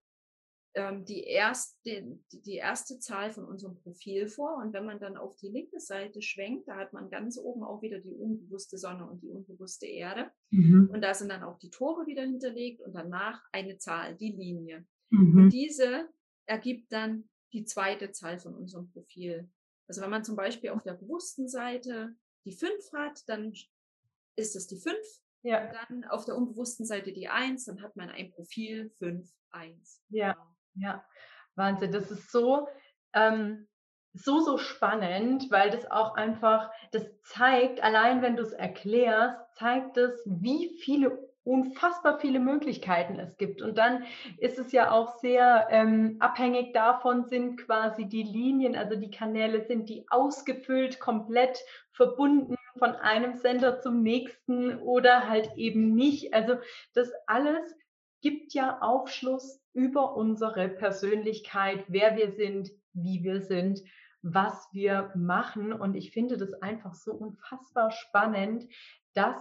ähm, 0.75 1.05
die, 1.05 1.23
erste, 1.23 2.19
die, 2.31 2.55
erste 2.55 2.99
Zahl 2.99 3.31
von 3.31 3.45
unserem 3.45 3.75
Profil 3.75 4.27
vor. 4.27 4.57
Und 4.57 4.73
wenn 4.73 4.85
man 4.85 4.99
dann 4.99 5.17
auf 5.17 5.35
die 5.35 5.49
linke 5.49 5.79
Seite 5.79 6.21
schwenkt, 6.21 6.67
da 6.67 6.77
hat 6.77 6.93
man 6.93 7.09
ganz 7.09 7.37
oben 7.37 7.63
auch 7.63 7.81
wieder 7.81 7.99
die 7.99 8.13
unbewusste 8.13 8.77
Sonne 8.77 9.07
und 9.07 9.21
die 9.21 9.29
unbewusste 9.29 9.85
Erde. 9.85 10.31
Mhm. 10.49 10.89
Und 10.91 11.01
da 11.01 11.13
sind 11.13 11.29
dann 11.29 11.43
auch 11.43 11.59
die 11.59 11.69
Tore 11.69 12.07
wieder 12.07 12.23
hinterlegt 12.23 12.81
und 12.81 12.93
danach 12.93 13.43
eine 13.51 13.77
Zahl, 13.77 14.15
die 14.15 14.31
Linie. 14.31 14.85
Mhm. 15.11 15.37
Und 15.37 15.49
diese 15.53 16.09
ergibt 16.47 16.91
dann 16.91 17.29
die 17.53 17.65
zweite 17.65 18.11
Zahl 18.11 18.39
von 18.39 18.55
unserem 18.55 18.89
Profil. 18.91 19.49
Also 19.87 20.01
wenn 20.01 20.09
man 20.09 20.23
zum 20.23 20.35
Beispiel 20.35 20.71
auf 20.71 20.81
der 20.81 20.93
bewussten 20.93 21.47
Seite 21.47 22.15
die 22.45 22.51
5 22.51 22.93
hat, 22.93 23.21
dann 23.27 23.53
ist 24.35 24.55
es 24.55 24.67
die 24.67 24.79
5. 24.79 24.97
Ja. 25.43 25.61
Und 25.61 25.73
dann 25.89 26.03
auf 26.05 26.25
der 26.25 26.35
unbewussten 26.35 26.85
Seite 26.85 27.11
die 27.13 27.27
1, 27.27 27.65
dann 27.65 27.81
hat 27.81 27.95
man 27.95 28.09
ein 28.09 28.31
Profil 28.31 28.89
5, 28.97 29.29
1. 29.51 30.01
Ja. 30.09 30.33
Genau. 30.33 30.45
Ja, 30.75 31.05
Wahnsinn. 31.55 31.91
Das 31.91 32.09
ist 32.09 32.31
so, 32.31 32.67
ähm, 33.13 33.67
so, 34.13 34.39
so 34.39 34.57
spannend, 34.57 35.51
weil 35.51 35.69
das 35.69 35.89
auch 35.89 36.15
einfach, 36.15 36.71
das 36.91 37.03
zeigt, 37.21 37.83
allein 37.83 38.21
wenn 38.21 38.35
du 38.35 38.43
es 38.43 38.53
erklärst, 38.53 39.39
zeigt 39.55 39.97
es, 39.97 40.23
wie 40.25 40.77
viele 40.81 41.31
unfassbar 41.43 42.19
viele 42.19 42.39
Möglichkeiten 42.39 43.19
es 43.19 43.37
gibt. 43.37 43.61
Und 43.61 43.77
dann 43.77 44.05
ist 44.37 44.57
es 44.57 44.71
ja 44.71 44.91
auch 44.91 45.19
sehr 45.19 45.67
ähm, 45.69 46.15
abhängig 46.19 46.73
davon, 46.73 47.25
sind 47.25 47.57
quasi 47.57 48.05
die 48.05 48.23
Linien, 48.23 48.75
also 48.75 48.95
die 48.95 49.11
Kanäle, 49.11 49.65
sind 49.65 49.89
die 49.89 50.05
ausgefüllt, 50.09 50.99
komplett 50.99 51.59
verbunden 51.91 52.55
von 52.77 52.95
einem 52.95 53.35
Sender 53.35 53.79
zum 53.81 54.01
nächsten 54.01 54.79
oder 54.79 55.29
halt 55.29 55.51
eben 55.55 55.93
nicht. 55.95 56.33
Also 56.33 56.57
das 56.93 57.11
alles 57.27 57.75
gibt 58.21 58.53
ja 58.53 58.79
Aufschluss 58.81 59.61
über 59.73 60.15
unsere 60.15 60.69
Persönlichkeit, 60.69 61.85
wer 61.87 62.15
wir 62.15 62.31
sind, 62.31 62.71
wie 62.93 63.23
wir 63.23 63.41
sind, 63.41 63.81
was 64.21 64.67
wir 64.71 65.11
machen. 65.15 65.73
Und 65.73 65.95
ich 65.95 66.11
finde 66.11 66.37
das 66.37 66.53
einfach 66.61 66.93
so 66.93 67.13
unfassbar 67.13 67.91
spannend, 67.91 68.67
dass 69.13 69.35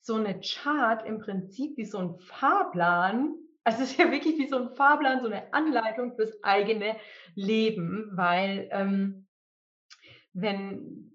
so 0.00 0.16
eine 0.16 0.40
Chart 0.40 1.06
im 1.06 1.18
Prinzip 1.20 1.76
wie 1.76 1.84
so 1.84 1.98
ein 1.98 2.18
Fahrplan, 2.18 3.34
also 3.62 3.82
es 3.82 3.92
ist 3.92 3.98
ja 3.98 4.10
wirklich 4.10 4.38
wie 4.38 4.48
so 4.48 4.56
ein 4.56 4.74
Fahrplan, 4.74 5.20
so 5.20 5.26
eine 5.26 5.52
Anleitung 5.52 6.16
fürs 6.16 6.42
eigene 6.42 6.96
Leben, 7.36 8.10
weil 8.12 8.68
ähm, 8.72 9.28
wenn 10.32 11.11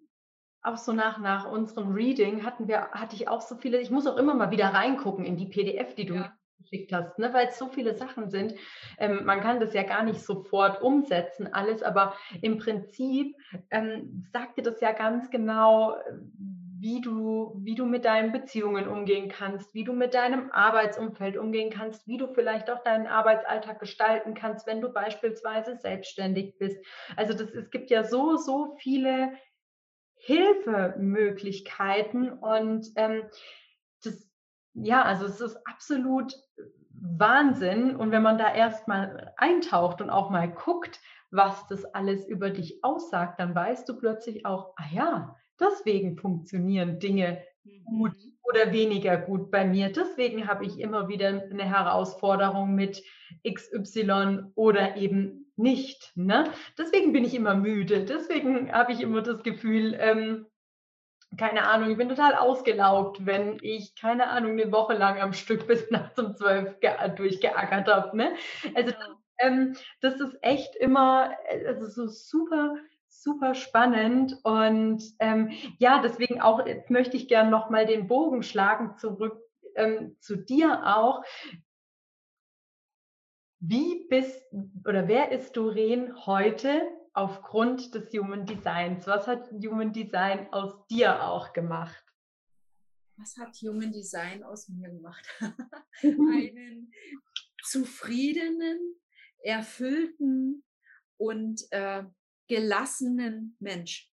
auch 0.67 0.77
so 0.77 0.93
nach, 0.93 1.19
nach 1.19 1.49
unserem 1.49 1.93
Reading 1.93 2.43
hatten 2.43 2.67
wir, 2.67 2.91
hatte 2.91 3.15
ich 3.15 3.27
auch 3.27 3.41
so 3.41 3.56
viele, 3.56 3.80
ich 3.80 3.91
muss 3.91 4.08
auch 4.08 4.17
immer 4.17 4.34
mal 4.34 4.51
wieder 4.51 4.67
reingucken 4.67 5.25
in 5.25 5.38
die 5.38 5.47
PDF, 5.47 5.95
die 5.95 6.06
du 6.06 6.15
ja. 6.15 6.34
geschickt 6.60 6.91
hast, 6.93 7.17
ne, 7.19 7.34
weil 7.34 7.47
es 7.47 7.58
so 7.58 7.67
viele 7.67 7.95
Sachen 7.95 8.30
sind. 8.30 8.53
Ähm, 8.97 9.25
man 9.25 9.41
kann 9.41 9.60
das 9.60 9.73
ja 9.73 9.84
gar 9.84 10.03
nicht 10.03 10.21
sofort 10.21 10.82
umsetzen, 10.82 11.51
alles, 11.53 11.84
aber 11.84 12.15
im 12.41 12.58
Prinzip 12.58 13.36
ähm, 13.71 14.27
sagt 14.32 14.58
dir 14.58 14.63
das 14.63 14.82
ja 14.82 14.91
ganz 14.91 15.30
genau, 15.30 15.95
wie 16.80 17.01
du, 17.01 17.53
wie 17.63 17.75
du 17.75 17.86
mit 17.86 18.06
deinen 18.06 18.32
Beziehungen 18.32 18.88
umgehen 18.88 19.30
kannst, 19.30 19.73
wie 19.73 19.84
du 19.84 19.93
mit 19.93 20.13
deinem 20.13 20.51
Arbeitsumfeld 20.51 21.38
umgehen 21.38 21.71
kannst, 21.71 22.08
wie 22.08 22.17
du 22.17 22.27
vielleicht 22.27 22.69
auch 22.69 22.84
deinen 22.84 23.08
Arbeitsalltag 23.08 23.80
gestalten 23.80 24.36
kannst, 24.36 24.67
wenn 24.67 24.82
du 24.82 24.89
beispielsweise 24.93 25.77
selbstständig 25.77 26.56
bist. 26.60 26.77
Also 27.15 27.34
das, 27.34 27.49
es 27.49 27.71
gibt 27.71 27.89
ja 27.89 28.03
so, 28.03 28.38
so 28.38 28.75
viele 28.80 29.32
Hilfemöglichkeiten 30.27 32.33
und 32.33 32.91
ähm, 32.97 33.23
das, 34.03 34.29
ja, 34.73 35.03
also 35.03 35.25
es 35.25 35.39
ist 35.39 35.55
absolut 35.65 36.33
Wahnsinn. 36.89 37.95
Und 37.95 38.11
wenn 38.11 38.23
man 38.23 38.37
da 38.37 38.53
erstmal 38.53 39.31
eintaucht 39.37 40.01
und 40.01 40.09
auch 40.09 40.29
mal 40.29 40.51
guckt, 40.51 40.99
was 41.31 41.65
das 41.67 41.85
alles 41.85 42.27
über 42.27 42.49
dich 42.49 42.83
aussagt, 42.83 43.39
dann 43.39 43.55
weißt 43.55 43.87
du 43.87 43.97
plötzlich 43.97 44.45
auch, 44.45 44.73
ah 44.75 44.87
ja, 44.91 45.37
deswegen 45.61 46.17
funktionieren 46.17 46.99
Dinge 46.99 47.41
gut 47.86 48.13
mhm. 48.13 48.38
oder 48.43 48.71
weniger 48.71 49.17
gut 49.17 49.51
bei 49.51 49.65
mir. 49.65 49.91
Deswegen 49.91 50.47
habe 50.47 50.65
ich 50.65 50.80
immer 50.80 51.08
wieder 51.08 51.27
eine 51.27 51.65
Herausforderung 51.65 52.75
mit 52.75 53.03
XY 53.47 54.51
oder 54.56 54.95
eben 54.97 55.51
nicht. 55.56 56.12
Ne? 56.15 56.51
Deswegen 56.77 57.13
bin 57.13 57.25
ich 57.25 57.34
immer 57.34 57.56
müde. 57.56 58.06
Deswegen 58.06 58.71
habe 58.71 58.93
ich 58.93 59.01
immer 59.01 59.21
das 59.21 59.43
Gefühl, 59.43 59.95
ähm, 59.99 60.45
keine 61.36 61.67
Ahnung, 61.67 61.91
ich 61.91 61.97
bin 61.97 62.08
total 62.08 62.36
ausgelaugt, 62.36 63.25
wenn 63.25 63.58
ich, 63.62 63.95
keine 63.95 64.30
Ahnung, 64.30 64.51
eine 64.51 64.71
Woche 64.71 64.93
lang 64.93 65.19
am 65.19 65.34
Stück 65.34 65.67
bis 65.67 65.89
nachts 65.91 66.17
um 66.17 66.36
zwölf 66.36 66.75
durchgeackert 67.15 67.88
habe. 67.88 68.15
Ne? 68.15 68.36
Also 68.75 68.93
ähm, 69.39 69.75
das 70.01 70.19
ist 70.19 70.38
echt 70.41 70.75
immer, 70.75 71.36
also 71.67 71.88
so 71.88 72.08
super, 72.08 72.75
super 73.21 73.56
spannend. 73.56 74.38
Und 74.43 75.03
ähm, 75.19 75.51
ja, 75.77 76.01
deswegen 76.01 76.41
auch, 76.41 76.65
jetzt 76.65 76.89
möchte 76.89 77.17
ich 77.17 77.27
gerne 77.27 77.49
nochmal 77.49 77.86
den 77.86 78.08
Bogen 78.08 78.43
schlagen 78.43 78.97
zurück 78.97 79.41
ähm, 79.75 80.17
zu 80.19 80.36
dir 80.36 80.82
auch. 80.86 81.23
Wie 83.60 84.08
bist 84.08 84.43
oder 84.86 85.08
wer 85.08 85.32
ist 85.32 85.58
Doreen 85.58 86.25
heute 86.25 86.82
aufgrund 87.13 87.95
des 87.95 88.12
Human 88.13 88.45
Designs? 88.45 89.08
Was 89.08 89.27
hat 89.27 89.49
Human 89.51 89.91
Design 89.91 90.51
aus 90.53 90.86
dir 90.88 91.23
auch 91.23 91.53
gemacht? 91.53 92.03
Was 93.15 93.36
hat 93.38 93.56
Human 93.63 93.91
Design 93.91 94.43
aus 94.43 94.69
mir 94.69 94.89
gemacht? 94.89 95.27
Einen 96.03 96.91
zufriedenen, 97.63 98.80
erfüllten 99.39 100.63
und 101.17 101.63
äh, 101.71 102.03
gelassenen 102.47 103.55
Mensch. 103.60 104.12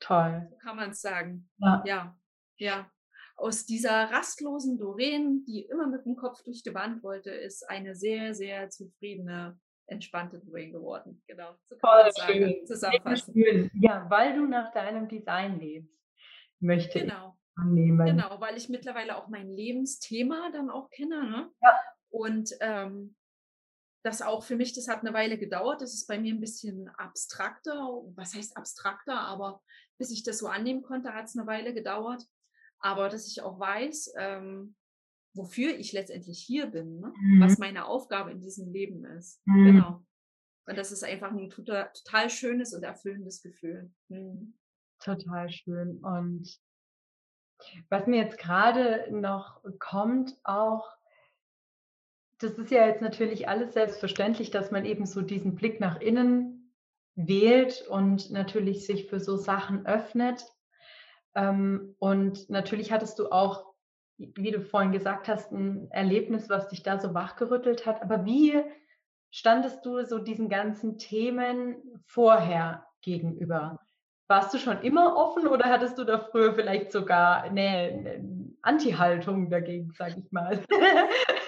Toll. 0.00 0.46
So 0.50 0.56
kann 0.56 0.76
man 0.76 0.90
es 0.90 1.00
sagen. 1.00 1.48
Ja. 1.58 1.82
ja, 1.86 2.18
ja. 2.58 2.90
Aus 3.36 3.66
dieser 3.66 4.10
rastlosen 4.12 4.78
Doreen, 4.78 5.44
die 5.44 5.62
immer 5.62 5.88
mit 5.88 6.04
dem 6.04 6.14
Kopf 6.14 6.42
durch 6.44 6.62
die 6.62 6.74
Wand 6.74 7.02
wollte, 7.02 7.30
ist 7.30 7.68
eine 7.68 7.96
sehr, 7.96 8.34
sehr 8.34 8.68
zufriedene 8.70 9.58
entspannte 9.86 10.38
Brain 10.38 10.72
geworden. 10.72 11.22
Genau. 11.26 11.56
So 11.68 11.76
Voll 11.78 12.10
schön. 12.26 12.66
Zusammenfassen. 12.66 13.34
Schön. 13.34 13.70
Ja, 13.80 14.06
weil 14.08 14.34
du 14.34 14.46
nach 14.46 14.72
deinem 14.72 15.08
Design 15.08 15.58
lebst, 15.58 15.92
möchte 16.60 17.00
genau. 17.00 17.36
ich 17.36 17.62
annehmen. 17.62 18.06
Genau, 18.06 18.40
weil 18.40 18.56
ich 18.56 18.68
mittlerweile 18.68 19.16
auch 19.16 19.28
mein 19.28 19.50
Lebensthema 19.50 20.50
dann 20.52 20.70
auch 20.70 20.90
kenne. 20.90 21.24
Ne? 21.28 21.50
Ja. 21.62 21.80
Und 22.10 22.50
ähm, 22.60 23.16
das 24.04 24.20
auch 24.20 24.44
für 24.44 24.56
mich, 24.56 24.74
das 24.74 24.86
hat 24.86 25.00
eine 25.00 25.14
Weile 25.14 25.38
gedauert. 25.38 25.80
Das 25.80 25.94
ist 25.94 26.06
bei 26.06 26.18
mir 26.18 26.34
ein 26.34 26.40
bisschen 26.40 26.88
abstrakter. 26.88 27.72
Was 28.14 28.34
heißt 28.34 28.56
abstrakter? 28.56 29.18
Aber 29.18 29.62
bis 29.98 30.10
ich 30.10 30.22
das 30.22 30.38
so 30.38 30.46
annehmen 30.46 30.82
konnte, 30.82 31.14
hat 31.14 31.24
es 31.24 31.36
eine 31.36 31.46
Weile 31.46 31.72
gedauert. 31.72 32.22
Aber 32.80 33.08
dass 33.08 33.26
ich 33.26 33.40
auch 33.40 33.58
weiß, 33.58 34.12
ähm, 34.18 34.76
wofür 35.32 35.74
ich 35.74 35.92
letztendlich 35.92 36.38
hier 36.38 36.66
bin, 36.66 37.00
ne? 37.00 37.14
mhm. 37.18 37.40
was 37.40 37.56
meine 37.58 37.86
Aufgabe 37.86 38.30
in 38.30 38.40
diesem 38.40 38.70
Leben 38.70 39.06
ist. 39.06 39.40
Mhm. 39.46 39.64
Genau. 39.64 40.04
Und 40.66 40.78
das 40.78 40.92
ist 40.92 41.02
einfach 41.02 41.30
ein 41.30 41.48
total, 41.48 41.90
total 41.94 42.28
schönes 42.28 42.74
und 42.74 42.82
erfüllendes 42.82 43.42
Gefühl. 43.42 43.90
Mhm. 44.08 44.58
Total 45.02 45.50
schön. 45.50 45.98
Und 46.04 46.60
was 47.88 48.06
mir 48.06 48.22
jetzt 48.22 48.38
gerade 48.38 49.06
noch 49.10 49.62
kommt, 49.78 50.38
auch, 50.44 50.86
das 52.38 52.52
ist 52.52 52.70
ja 52.70 52.86
jetzt 52.86 53.02
natürlich 53.02 53.48
alles 53.48 53.74
selbstverständlich, 53.74 54.50
dass 54.50 54.70
man 54.70 54.84
eben 54.84 55.06
so 55.06 55.22
diesen 55.22 55.54
Blick 55.54 55.80
nach 55.80 56.00
innen 56.00 56.72
wählt 57.14 57.86
und 57.88 58.30
natürlich 58.30 58.86
sich 58.86 59.08
für 59.08 59.20
so 59.20 59.36
Sachen 59.36 59.86
öffnet. 59.86 60.44
Ähm, 61.34 61.94
und 61.98 62.50
natürlich 62.50 62.92
hattest 62.92 63.18
du 63.18 63.30
auch 63.30 63.74
wie 64.18 64.50
du 64.50 64.60
vorhin 64.60 64.92
gesagt 64.92 65.28
hast, 65.28 65.52
ein 65.52 65.90
Erlebnis, 65.90 66.48
was 66.48 66.68
dich 66.68 66.82
da 66.82 66.98
so 66.98 67.14
wachgerüttelt 67.14 67.86
hat. 67.86 68.02
Aber 68.02 68.24
wie 68.24 68.62
standest 69.30 69.84
du 69.84 70.04
so 70.04 70.18
diesen 70.18 70.48
ganzen 70.48 70.98
Themen 70.98 71.76
vorher 72.06 72.86
gegenüber? 73.02 73.80
Warst 74.28 74.54
du 74.54 74.58
schon 74.58 74.80
immer 74.82 75.16
offen 75.16 75.46
oder 75.46 75.68
hattest 75.68 75.98
du 75.98 76.04
da 76.04 76.18
früher 76.18 76.54
vielleicht 76.54 76.92
sogar 76.92 77.42
eine, 77.42 78.24
Anti-Haltung 78.62 79.50
dagegen, 79.50 79.92
sage 79.92 80.22
ich 80.24 80.32
mal? 80.32 80.62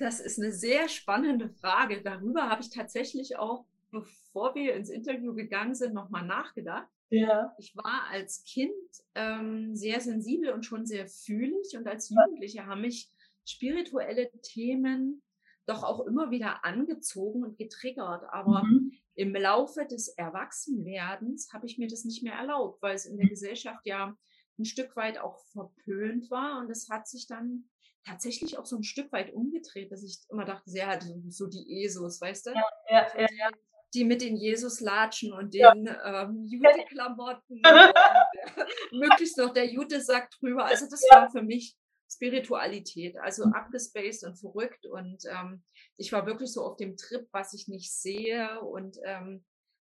Das 0.00 0.18
ist 0.18 0.38
eine 0.38 0.50
sehr 0.50 0.88
spannende 0.88 1.50
Frage. 1.50 2.00
Darüber 2.00 2.48
habe 2.48 2.62
ich 2.62 2.70
tatsächlich 2.70 3.36
auch, 3.36 3.66
bevor 3.90 4.54
wir 4.54 4.74
ins 4.74 4.88
Interview 4.88 5.34
gegangen 5.34 5.74
sind, 5.74 5.92
nochmal 5.92 6.24
nachgedacht. 6.24 6.88
Ja. 7.10 7.54
Ich 7.58 7.76
war 7.76 8.08
als 8.10 8.42
Kind 8.44 8.72
ähm, 9.14 9.76
sehr 9.76 10.00
sensibel 10.00 10.52
und 10.52 10.64
schon 10.64 10.86
sehr 10.86 11.06
fühlig 11.06 11.76
und 11.76 11.86
als 11.86 12.08
Jugendliche 12.08 12.64
haben 12.64 12.80
mich 12.80 13.10
spirituelle 13.44 14.30
Themen 14.40 15.22
doch 15.66 15.82
auch 15.82 16.06
immer 16.06 16.30
wieder 16.30 16.64
angezogen 16.64 17.44
und 17.44 17.58
getriggert. 17.58 18.24
Aber 18.32 18.64
mhm. 18.64 18.92
im 19.16 19.34
Laufe 19.34 19.84
des 19.84 20.08
Erwachsenwerdens 20.08 21.52
habe 21.52 21.66
ich 21.66 21.76
mir 21.76 21.88
das 21.88 22.06
nicht 22.06 22.22
mehr 22.22 22.34
erlaubt, 22.34 22.80
weil 22.80 22.94
es 22.94 23.04
in 23.04 23.18
der 23.18 23.26
mhm. 23.26 23.30
Gesellschaft 23.30 23.84
ja 23.84 24.16
ein 24.58 24.64
Stück 24.64 24.96
weit 24.96 25.18
auch 25.18 25.38
verpönt 25.52 26.30
war 26.30 26.60
und 26.60 26.70
es 26.70 26.88
hat 26.88 27.06
sich 27.06 27.26
dann 27.26 27.69
tatsächlich 28.04 28.58
auch 28.58 28.66
so 28.66 28.76
ein 28.76 28.84
Stück 28.84 29.12
weit 29.12 29.32
umgedreht, 29.32 29.92
dass 29.92 30.02
ich 30.02 30.18
immer 30.30 30.44
dachte, 30.44 30.70
sehr 30.70 30.86
halt 30.86 31.04
so 31.28 31.46
die 31.46 31.84
ESOs, 31.84 32.20
weißt 32.20 32.46
du? 32.46 32.50
Ja, 32.50 32.64
ja, 32.88 33.20
ja, 33.20 33.28
ja 33.38 33.50
die 33.94 34.04
mit 34.04 34.22
den 34.22 34.36
Jesus 34.36 34.80
latschen 34.80 35.32
und 35.32 35.54
den 35.54 35.86
ja. 35.86 36.22
ähm, 36.22 36.46
Jute-Klamotten 36.46 37.60
möglichst 38.92 39.36
noch 39.36 39.52
der 39.52 39.66
Jute-Sack 39.66 40.30
drüber. 40.38 40.64
Also 40.64 40.86
das 40.88 41.02
ja. 41.10 41.22
war 41.22 41.30
für 41.30 41.42
mich 41.42 41.76
Spiritualität, 42.12 43.16
also 43.18 43.46
mhm. 43.46 43.52
abgespaced 43.52 44.24
und 44.24 44.36
verrückt 44.36 44.86
und 44.86 45.24
ähm, 45.26 45.62
ich 45.96 46.12
war 46.12 46.26
wirklich 46.26 46.52
so 46.52 46.64
auf 46.64 46.76
dem 46.76 46.96
Trip, 46.96 47.28
was 47.30 47.52
ich 47.52 47.68
nicht 47.68 47.92
sehe 47.92 48.60
und 48.60 48.98
ähm, 49.04 49.44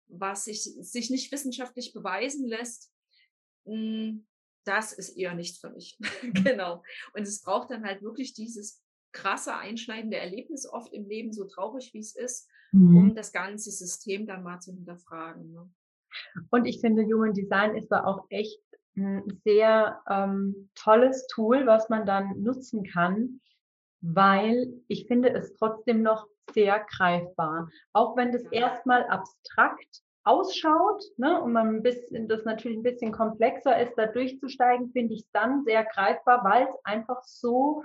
was 0.07 0.44
sich, 0.44 0.62
sich 0.62 1.09
nicht 1.11 1.33
wissenschaftlich 1.33 1.92
beweisen 1.92 2.46
lässt. 2.46 2.90
Hm, 3.64 4.27
das 4.64 4.92
ist 4.92 5.16
eher 5.16 5.35
nichts 5.35 5.59
für 5.59 5.70
mich. 5.70 5.99
Mhm. 6.23 6.35
genau. 6.44 6.83
Und 7.14 7.23
es 7.23 7.42
braucht 7.42 7.70
dann 7.70 7.85
halt 7.85 8.03
wirklich 8.03 8.35
dieses 8.35 8.83
krasse, 9.12 9.57
einschneidende 9.57 10.16
Erlebnis 10.16 10.68
oft 10.68 10.92
im 10.92 11.07
Leben, 11.07 11.33
so 11.33 11.44
traurig 11.46 11.92
wie 11.94 11.99
es 11.99 12.14
ist, 12.14 12.49
mhm. 12.73 12.96
um 12.96 13.14
das 13.14 13.33
ganze 13.33 13.70
System 13.70 14.27
dann 14.27 14.42
mal 14.42 14.61
zu 14.61 14.73
hinterfragen. 14.73 15.53
Ne? 15.53 15.70
Und 16.51 16.66
ich 16.66 16.81
finde, 16.81 17.05
Human 17.05 17.33
Design 17.33 17.77
ist 17.77 17.88
da 17.88 18.05
auch 18.05 18.27
echt 18.29 18.61
ein 18.96 19.40
sehr 19.44 20.03
ähm, 20.09 20.70
tolles 20.75 21.27
Tool, 21.29 21.66
was 21.66 21.88
man 21.88 22.07
dann 22.07 22.42
nutzen 22.42 22.85
kann, 22.85 23.40
weil 24.01 24.73
ich 24.88 25.07
finde 25.07 25.31
es 25.31 25.55
trotzdem 25.55 26.03
noch 26.03 26.27
sehr 26.53 26.85
greifbar. 26.96 27.70
Auch 27.92 28.16
wenn 28.16 28.33
das 28.33 28.42
erstmal 28.51 29.05
abstrakt 29.05 30.03
ausschaut 30.24 31.02
ne, 31.16 31.40
und 31.40 31.52
man 31.52 31.76
ein 31.76 31.83
bisschen, 31.83 32.28
das 32.28 32.44
natürlich 32.44 32.78
ein 32.78 32.83
bisschen 32.83 33.12
komplexer 33.12 33.80
ist, 33.80 33.94
da 33.96 34.06
durchzusteigen, 34.06 34.90
finde 34.92 35.14
ich 35.14 35.20
es 35.20 35.30
dann 35.33 35.64
sehr 35.64 35.85
greifbar, 35.85 36.44
weil 36.44 36.64
es 36.64 36.85
einfach 36.85 37.22
so 37.24 37.83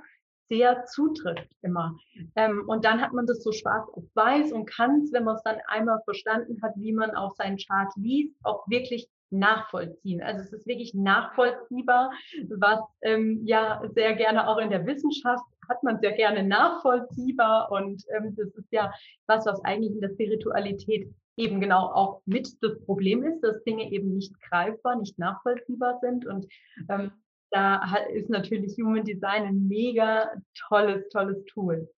sehr 0.48 0.86
zutrifft 0.86 1.50
immer. 1.62 1.98
Ähm, 2.36 2.66
und 2.68 2.86
dann 2.86 3.02
hat 3.02 3.14
man 3.14 3.26
das 3.26 3.42
so 3.42 3.52
schwarz 3.52 3.90
auf 3.94 4.04
weiß 4.14 4.52
und 4.52 4.66
kann 4.66 5.02
es, 5.02 5.12
wenn 5.12 5.24
man 5.24 5.36
es 5.36 5.44
dann 5.44 5.58
einmal 5.68 6.00
verstanden 6.04 6.62
hat, 6.62 6.74
wie 6.76 6.94
man 6.94 7.16
auch 7.16 7.34
seinen 7.36 7.58
Chart 7.58 7.92
liest, 7.96 8.36
auch 8.44 8.68
wirklich 8.68 9.10
nachvollziehen. 9.32 10.22
Also 10.22 10.44
es 10.44 10.54
ist 10.54 10.68
wirklich 10.68 10.94
nachvollziehbar, 10.94 12.12
was 12.50 12.80
ähm, 13.02 13.42
ja 13.46 13.82
sehr 13.96 14.14
gerne 14.14 14.48
auch 14.48 14.60
in 14.60 14.70
der 14.70 14.86
Wissenschaft 14.86 15.44
hat 15.68 15.82
man 15.84 16.00
sehr 16.00 16.12
gerne 16.12 16.44
nachvollziehbar 16.44 17.72
und 17.72 18.04
ähm, 18.16 18.36
das 18.36 18.54
ist 18.54 18.72
ja 18.72 18.94
was, 19.28 19.46
was 19.46 19.64
eigentlich 19.64 19.94
in 19.94 20.02
der 20.02 20.10
Spiritualität 20.10 21.12
eben 21.38 21.60
genau 21.60 21.92
auch 21.92 22.22
mit 22.26 22.62
das 22.62 22.80
Problem 22.86 23.24
ist, 23.24 23.42
dass 23.42 23.64
Dinge 23.64 23.92
eben 23.92 24.14
nicht 24.14 24.40
greifbar, 24.42 24.96
nicht 24.96 25.18
nachvollziehbar 25.20 26.00
sind 26.02 26.26
und 26.26 26.48
ähm, 26.90 27.12
da 27.52 27.96
ist 28.14 28.30
natürlich 28.30 28.76
Human 28.78 29.06
Design 29.06 29.44
ein 29.44 29.68
mega 29.68 30.30
tolles, 30.68 31.08
tolles 31.10 31.46
Tool. 31.46 31.90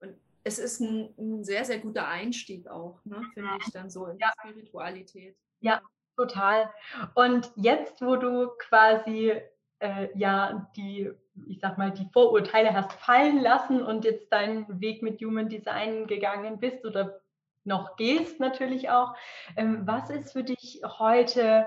Und 0.00 0.14
es 0.44 0.58
ist 0.58 0.80
ein, 0.80 1.14
ein 1.18 1.44
sehr, 1.44 1.64
sehr 1.64 1.78
guter 1.78 2.06
Einstieg 2.06 2.68
auch, 2.68 3.02
ne, 3.04 3.22
finde 3.32 3.50
ich 3.64 3.72
dann 3.72 3.88
so 3.88 4.06
in 4.06 4.18
ja. 4.18 4.30
die 4.44 4.50
Spiritualität. 4.50 5.36
Ja, 5.60 5.80
total. 6.16 6.70
Und 7.14 7.50
jetzt, 7.56 8.02
wo 8.02 8.16
du 8.16 8.48
quasi 8.58 9.40
äh, 9.80 10.08
ja 10.14 10.70
die, 10.76 11.10
ich 11.46 11.60
sag 11.60 11.78
mal, 11.78 11.90
die 11.90 12.08
Vorurteile 12.12 12.74
hast 12.74 12.92
fallen 12.92 13.40
lassen 13.40 13.82
und 13.82 14.04
jetzt 14.04 14.30
deinen 14.32 14.80
Weg 14.80 15.02
mit 15.02 15.20
Human 15.22 15.48
Design 15.48 16.06
gegangen 16.06 16.60
bist 16.60 16.84
oder 16.84 17.19
noch 17.64 17.96
gehst 17.96 18.40
natürlich 18.40 18.90
auch. 18.90 19.14
Ähm, 19.56 19.86
was 19.86 20.10
ist 20.10 20.32
für 20.32 20.44
dich 20.44 20.80
heute, 20.84 21.66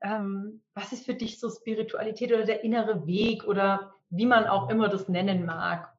ähm, 0.00 0.60
was 0.74 0.92
ist 0.92 1.04
für 1.04 1.14
dich 1.14 1.38
so 1.38 1.50
Spiritualität 1.50 2.32
oder 2.32 2.44
der 2.44 2.64
innere 2.64 3.06
Weg 3.06 3.44
oder 3.44 3.94
wie 4.10 4.26
man 4.26 4.46
auch 4.46 4.70
immer 4.70 4.88
das 4.88 5.08
nennen 5.08 5.44
mag? 5.44 5.92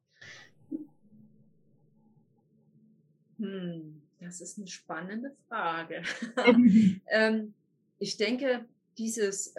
Hm, 3.37 4.01
das 4.19 4.41
ist 4.41 4.57
eine 4.57 4.67
spannende 4.67 5.35
Frage. 5.47 6.01
ähm, 7.07 7.53
ich 7.99 8.17
denke, 8.17 8.65
dieses, 8.97 9.53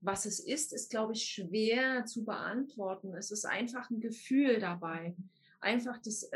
was 0.00 0.26
es 0.26 0.40
ist, 0.40 0.72
ist, 0.72 0.90
glaube 0.90 1.12
ich, 1.12 1.24
schwer 1.24 2.04
zu 2.04 2.24
beantworten. 2.24 3.14
Es 3.14 3.30
ist 3.30 3.44
einfach 3.44 3.90
ein 3.90 4.00
Gefühl 4.00 4.58
dabei. 4.58 5.14
Einfach 5.60 5.98
das, 5.98 6.30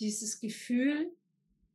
dieses 0.00 0.40
Gefühl 0.40 1.12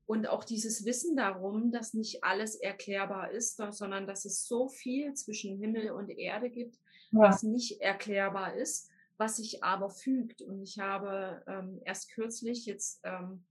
und 0.07 0.27
auch 0.27 0.45
dieses 0.45 0.85
Wissen 0.85 1.17
darum, 1.17 1.71
dass 1.71 1.93
nicht 1.93 2.23
alles 2.23 2.55
erklärbar 2.55 3.31
ist, 3.31 3.57
sondern 3.57 4.07
dass 4.07 4.23
es 4.23 4.47
so 4.47 4.69
viel 4.69 5.13
zwischen 5.13 5.59
Himmel 5.59 5.91
und 5.91 6.09
Erde 6.09 6.49
gibt, 6.49 6.79
ja. 7.11 7.19
was 7.19 7.43
nicht 7.43 7.81
erklärbar 7.81 8.55
ist, 8.55 8.89
was 9.17 9.35
sich 9.35 9.65
aber 9.65 9.89
fügt. 9.89 10.41
Und 10.41 10.61
ich 10.63 10.79
habe 10.79 11.43
ähm, 11.45 11.81
erst 11.83 12.09
kürzlich 12.13 12.65
jetzt 12.65 13.01
ähm, 13.03 13.43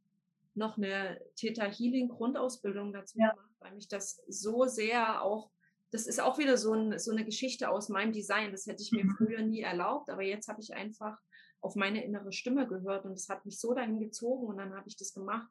noch 0.55 0.79
eine 0.79 1.21
Theta 1.37 1.67
Healing 1.67 2.09
Grundausbildung 2.09 2.95
dazu 2.95 3.19
ja. 3.19 3.33
gemacht, 3.33 3.55
weil 3.61 3.75
mich 3.75 3.89
das 3.89 4.23
so 4.27 4.65
sehr 4.65 5.23
auch, 5.23 5.51
das 5.91 6.07
ist 6.07 6.21
auch 6.21 6.39
wieder 6.39 6.57
so, 6.57 6.73
ein, 6.73 6.99
so 6.99 7.11
eine 7.11 7.27
Geschichte 7.27 7.69
aus 7.69 7.91
meinem 7.91 8.13
Design. 8.13 8.51
Das 8.53 8.67
hätte 8.67 8.83
ich 8.83 8.93
mir 8.93 9.05
mhm. 9.05 9.15
früher 9.19 9.43
nie 9.43 9.61
erlaubt, 9.61 10.09
aber 10.09 10.23
jetzt 10.23 10.49
habe 10.49 10.63
ich 10.63 10.73
einfach 10.73 11.19
auf 11.61 11.75
meine 11.75 12.03
innere 12.03 12.33
Stimme 12.33 12.67
gehört 12.67 13.05
und 13.05 13.13
das 13.13 13.29
hat 13.29 13.45
mich 13.45 13.61
so 13.61 13.75
dahin 13.75 14.01
gezogen 14.01 14.47
und 14.47 14.57
dann 14.57 14.75
habe 14.75 14.89
ich 14.89 14.97
das 14.97 15.13
gemacht. 15.13 15.51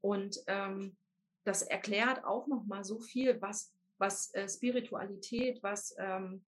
Und 0.00 0.38
ähm, 0.46 0.96
das 1.44 1.62
erklärt 1.62 2.24
auch 2.24 2.46
nochmal 2.46 2.84
so 2.84 2.98
viel, 2.98 3.40
was, 3.40 3.72
was 3.98 4.34
äh, 4.34 4.48
Spiritualität, 4.48 5.62
was 5.62 5.94
ähm, 5.98 6.44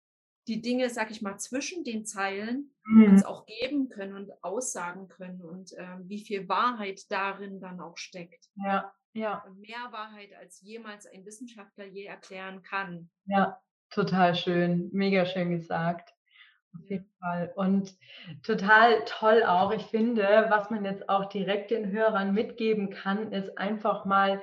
die 0.47 0.61
Dinge, 0.61 0.89
sag 0.89 1.11
ich 1.11 1.21
mal, 1.21 1.37
zwischen 1.37 1.83
den 1.83 2.05
Zeilen 2.05 2.73
mhm. 2.85 3.03
uns 3.11 3.25
auch 3.25 3.45
geben 3.45 3.89
können 3.89 4.15
und 4.15 4.31
aussagen 4.43 5.07
können 5.09 5.41
und 5.41 5.73
ähm, 5.77 6.07
wie 6.07 6.19
viel 6.19 6.47
Wahrheit 6.47 7.01
darin 7.11 7.59
dann 7.59 7.79
auch 7.79 7.97
steckt. 7.97 8.49
Ja, 8.55 8.93
ja. 9.13 9.43
Und 9.45 9.59
mehr 9.59 9.91
Wahrheit, 9.91 10.33
als 10.39 10.61
jemals 10.61 11.05
ein 11.05 11.25
Wissenschaftler 11.25 11.85
je 11.85 12.05
erklären 12.05 12.61
kann. 12.63 13.09
Ja, 13.25 13.59
total 13.89 14.35
schön, 14.35 14.89
mega 14.93 15.25
schön 15.25 15.49
gesagt. 15.49 16.13
Auf 16.77 16.89
jeden 16.89 17.09
Fall. 17.19 17.51
Und 17.55 17.95
total 18.43 19.03
toll 19.05 19.43
auch. 19.43 19.71
Ich 19.71 19.83
finde, 19.83 20.45
was 20.49 20.69
man 20.69 20.85
jetzt 20.85 21.09
auch 21.09 21.25
direkt 21.25 21.71
den 21.71 21.91
Hörern 21.91 22.33
mitgeben 22.33 22.89
kann, 22.89 23.31
ist 23.31 23.57
einfach 23.57 24.05
mal 24.05 24.41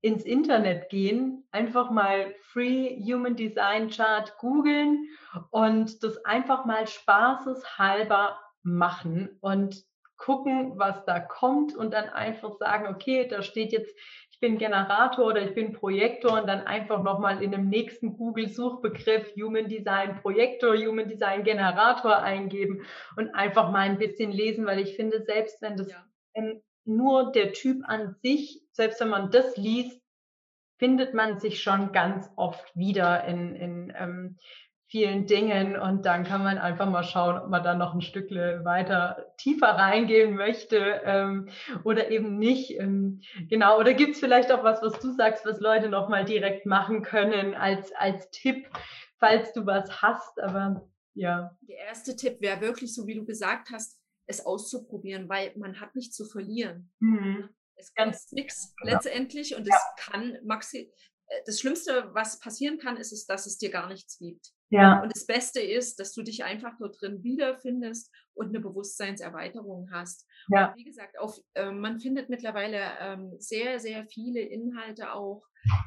ins 0.00 0.24
Internet 0.24 0.88
gehen, 0.90 1.46
einfach 1.50 1.90
mal 1.90 2.34
Free 2.52 3.00
Human 3.02 3.36
Design 3.36 3.90
Chart 3.90 4.36
googeln 4.38 5.08
und 5.50 6.02
das 6.02 6.24
einfach 6.24 6.64
mal 6.64 6.86
spaßeshalber 6.86 8.38
machen 8.62 9.36
und 9.40 9.84
gucken, 10.16 10.78
was 10.78 11.04
da 11.04 11.20
kommt 11.20 11.74
und 11.76 11.92
dann 11.94 12.08
einfach 12.08 12.52
sagen, 12.58 12.86
okay, 12.92 13.26
da 13.28 13.42
steht 13.42 13.72
jetzt, 13.72 13.94
ich 14.38 14.40
bin 14.40 14.56
Generator 14.56 15.26
oder 15.26 15.42
ich 15.42 15.52
bin 15.52 15.72
Projektor 15.72 16.40
und 16.40 16.46
dann 16.46 16.60
einfach 16.60 17.02
nochmal 17.02 17.42
in 17.42 17.50
dem 17.50 17.68
nächsten 17.68 18.16
Google-Suchbegriff 18.16 19.34
Human 19.34 19.66
Design 19.66 20.20
Projektor, 20.22 20.76
Human 20.76 21.08
Design 21.08 21.42
Generator 21.42 22.18
eingeben 22.18 22.86
und 23.16 23.34
einfach 23.34 23.72
mal 23.72 23.80
ein 23.80 23.98
bisschen 23.98 24.30
lesen, 24.30 24.64
weil 24.64 24.78
ich 24.78 24.94
finde, 24.94 25.24
selbst 25.24 25.60
wenn 25.60 25.76
das 25.76 25.90
ja. 25.90 26.04
ähm, 26.34 26.62
nur 26.84 27.32
der 27.32 27.52
Typ 27.52 27.82
an 27.82 28.14
sich, 28.22 28.62
selbst 28.70 29.00
wenn 29.00 29.08
man 29.08 29.32
das 29.32 29.56
liest, 29.56 30.00
findet 30.78 31.14
man 31.14 31.40
sich 31.40 31.60
schon 31.60 31.90
ganz 31.90 32.30
oft 32.36 32.76
wieder 32.76 33.24
in, 33.24 33.56
in 33.56 33.92
ähm, 33.98 34.38
vielen 34.88 35.26
Dingen 35.26 35.76
und 35.76 36.06
dann 36.06 36.24
kann 36.24 36.42
man 36.42 36.56
einfach 36.56 36.88
mal 36.88 37.04
schauen, 37.04 37.38
ob 37.38 37.50
man 37.50 37.62
da 37.62 37.74
noch 37.74 37.94
ein 37.94 38.00
Stück 38.00 38.30
weiter 38.30 39.32
tiefer 39.36 39.68
reingehen 39.68 40.34
möchte 40.34 41.02
ähm, 41.04 41.50
oder 41.84 42.10
eben 42.10 42.38
nicht. 42.38 42.78
Ähm, 42.78 43.20
genau, 43.48 43.78
oder 43.78 43.92
gibt 43.92 44.14
es 44.14 44.20
vielleicht 44.20 44.50
auch 44.50 44.64
was, 44.64 44.80
was 44.82 44.98
du 44.98 45.12
sagst, 45.12 45.44
was 45.44 45.60
Leute 45.60 45.90
noch 45.90 46.08
mal 46.08 46.24
direkt 46.24 46.64
machen 46.64 47.02
können 47.02 47.54
als, 47.54 47.92
als 47.96 48.30
Tipp, 48.30 48.66
falls 49.18 49.52
du 49.52 49.66
was 49.66 50.00
hast, 50.00 50.40
aber 50.40 50.88
ja. 51.14 51.54
Der 51.62 51.78
erste 51.78 52.16
Tipp 52.16 52.40
wäre 52.40 52.60
wirklich, 52.62 52.94
so 52.94 53.06
wie 53.06 53.14
du 53.14 53.26
gesagt 53.26 53.70
hast, 53.70 54.00
es 54.26 54.44
auszuprobieren, 54.44 55.28
weil 55.28 55.52
man 55.56 55.80
hat 55.80 55.96
nichts 55.96 56.16
zu 56.16 56.24
verlieren. 56.24 56.90
Mhm. 57.00 57.50
Es 57.76 57.92
ganz 57.94 58.32
nichts 58.32 58.74
letztendlich 58.82 59.54
und 59.54 59.62
es 59.62 59.68
ja. 59.68 59.80
kann 59.96 60.38
maxi 60.44 60.92
äh, 61.26 61.42
das 61.46 61.60
Schlimmste, 61.60 62.10
was 62.14 62.40
passieren 62.40 62.78
kann, 62.78 62.96
ist 62.96 63.12
es, 63.12 63.26
dass 63.26 63.46
es 63.46 63.58
dir 63.58 63.70
gar 63.70 63.88
nichts 63.88 64.18
gibt. 64.18 64.52
Ja. 64.70 65.02
Und 65.02 65.14
das 65.14 65.26
Beste 65.26 65.60
ist, 65.60 65.98
dass 65.98 66.12
du 66.12 66.22
dich 66.22 66.44
einfach 66.44 66.72
dort 66.78 67.00
drin 67.00 67.22
wiederfindest 67.22 68.12
und 68.38 68.48
eine 68.48 68.60
Bewusstseinserweiterung 68.60 69.90
hast. 69.90 70.26
Ja. 70.48 70.68
Und 70.68 70.76
wie 70.76 70.84
gesagt, 70.84 71.18
auf, 71.18 71.38
äh, 71.54 71.70
man 71.70 71.98
findet 71.98 72.28
mittlerweile 72.28 72.80
ähm, 73.00 73.34
sehr, 73.38 73.80
sehr 73.80 74.06
viele 74.06 74.40
Inhalte 74.40 75.12
auch, 75.12 75.42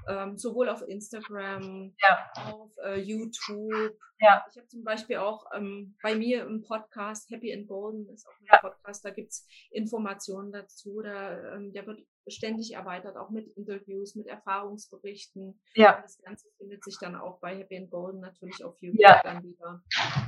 ähm, 0.08 0.38
sowohl 0.38 0.68
auf 0.68 0.82
Instagram, 0.82 1.96
ja. 1.98 2.32
auf 2.52 2.72
äh, 2.84 3.00
YouTube. 3.00 3.98
Ja. 4.20 4.46
Ich 4.52 4.58
habe 4.58 4.68
zum 4.68 4.84
Beispiel 4.84 5.18
auch 5.18 5.46
ähm, 5.56 5.96
bei 6.04 6.14
mir 6.14 6.46
im 6.46 6.62
Podcast 6.62 7.32
Happy 7.32 7.54
and 7.54 7.68
Golden 7.68 8.10
ist 8.10 8.28
auch 8.28 8.34
mein 8.42 8.60
Podcast, 8.60 9.06
da 9.06 9.12
gibt's 9.12 9.48
Informationen 9.72 10.52
dazu. 10.52 11.02
Da, 11.02 11.56
ähm, 11.56 11.72
der 11.72 11.88
wird 11.88 12.06
ständig 12.28 12.74
erweitert, 12.74 13.16
auch 13.16 13.30
mit 13.30 13.48
Interviews, 13.56 14.16
mit 14.16 14.28
Erfahrungsberichten. 14.28 15.60
Ja. 15.74 15.96
Und 15.96 16.04
das 16.04 16.22
Ganze 16.22 16.50
findet 16.58 16.84
sich 16.84 16.98
dann 17.00 17.16
auch 17.16 17.40
bei 17.40 17.58
Happy 17.58 17.78
and 17.78 17.90
Golden 17.90 18.20
natürlich 18.20 18.64
auf 18.64 18.76
YouTube 18.82 19.24
dann 19.24 19.42
wieder. 19.42 19.82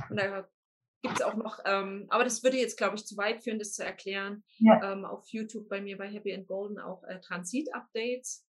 Und 0.08 0.16
da 0.16 0.48
gibt 1.04 1.20
es 1.20 1.22
auch 1.22 1.34
noch, 1.34 1.58
ähm, 1.66 2.06
aber 2.08 2.24
das 2.24 2.42
würde 2.42 2.56
jetzt, 2.56 2.78
glaube 2.78 2.96
ich, 2.96 3.04
zu 3.04 3.16
weit 3.18 3.44
führen, 3.44 3.58
das 3.58 3.74
zu 3.74 3.84
erklären. 3.84 4.42
Ja. 4.56 4.92
Ähm, 4.92 5.04
auf 5.04 5.28
YouTube 5.28 5.68
bei 5.68 5.82
mir 5.82 5.98
bei 5.98 6.08
Happy 6.08 6.34
and 6.34 6.46
Golden 6.46 6.78
auch 6.78 7.04
äh, 7.04 7.20
Transit-Updates, 7.20 8.46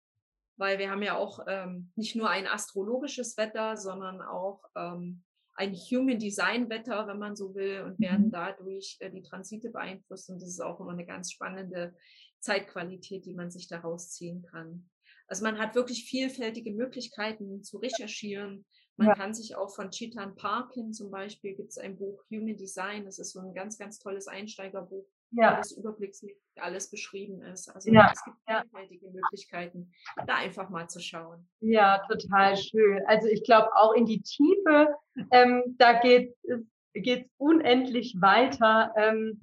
weil 0.56 0.78
wir 0.78 0.88
haben 0.88 1.02
ja 1.02 1.16
auch 1.16 1.40
ähm, 1.48 1.90
nicht 1.96 2.14
nur 2.14 2.30
ein 2.30 2.46
astrologisches 2.46 3.36
Wetter, 3.36 3.76
sondern 3.76 4.22
auch 4.22 4.62
ähm, 4.76 5.24
ein 5.56 5.74
Human 5.74 6.20
Design 6.20 6.70
Wetter, 6.70 7.08
wenn 7.08 7.18
man 7.18 7.34
so 7.34 7.56
will, 7.56 7.82
und 7.82 7.98
werden 7.98 8.26
mhm. 8.26 8.30
dadurch 8.30 8.96
äh, 9.00 9.10
die 9.10 9.22
Transite 9.22 9.70
beeinflusst. 9.70 10.30
Und 10.30 10.40
das 10.40 10.48
ist 10.48 10.60
auch 10.60 10.78
immer 10.80 10.92
eine 10.92 11.06
ganz 11.06 11.32
spannende 11.32 11.96
Zeitqualität, 12.38 13.26
die 13.26 13.34
man 13.34 13.50
sich 13.50 13.66
daraus 13.66 14.10
ziehen 14.10 14.42
kann. 14.42 14.88
Also 15.26 15.42
man 15.42 15.58
hat 15.58 15.74
wirklich 15.74 16.04
vielfältige 16.04 16.72
Möglichkeiten 16.72 17.64
zu 17.64 17.78
recherchieren. 17.78 18.64
Man 18.96 19.08
ja. 19.08 19.14
kann 19.14 19.34
sich 19.34 19.56
auch 19.56 19.74
von 19.74 19.90
Chitan 19.90 20.36
Parkin 20.36 20.92
zum 20.92 21.10
Beispiel, 21.10 21.54
gibt 21.54 21.70
es 21.70 21.78
ein 21.78 21.96
Buch 21.96 22.22
Human 22.30 22.56
Design, 22.56 23.04
das 23.04 23.18
ist 23.18 23.32
so 23.32 23.40
ein 23.40 23.52
ganz, 23.52 23.76
ganz 23.78 23.98
tolles 23.98 24.28
Einsteigerbuch, 24.28 25.06
ja. 25.32 25.52
wo 25.52 25.56
das 25.56 25.72
überblicksmäßig 25.72 26.40
alles 26.56 26.90
beschrieben 26.90 27.42
ist. 27.42 27.68
Also 27.68 27.90
ja. 27.90 28.12
es 28.12 28.24
gibt 28.24 28.36
vielfältige 28.46 29.10
Möglichkeiten, 29.10 29.92
da 30.26 30.36
einfach 30.36 30.70
mal 30.70 30.88
zu 30.88 31.00
schauen. 31.00 31.48
Ja, 31.60 32.02
total 32.08 32.56
schön. 32.56 33.02
Also 33.06 33.26
ich 33.28 33.42
glaube 33.42 33.74
auch 33.74 33.94
in 33.94 34.06
die 34.06 34.22
Tiefe, 34.22 34.94
ähm, 35.32 35.74
da 35.78 36.00
geht 36.00 36.36
es 36.44 36.60
geht 36.94 37.28
unendlich 37.38 38.16
weiter. 38.20 38.92
Ähm, 38.96 39.40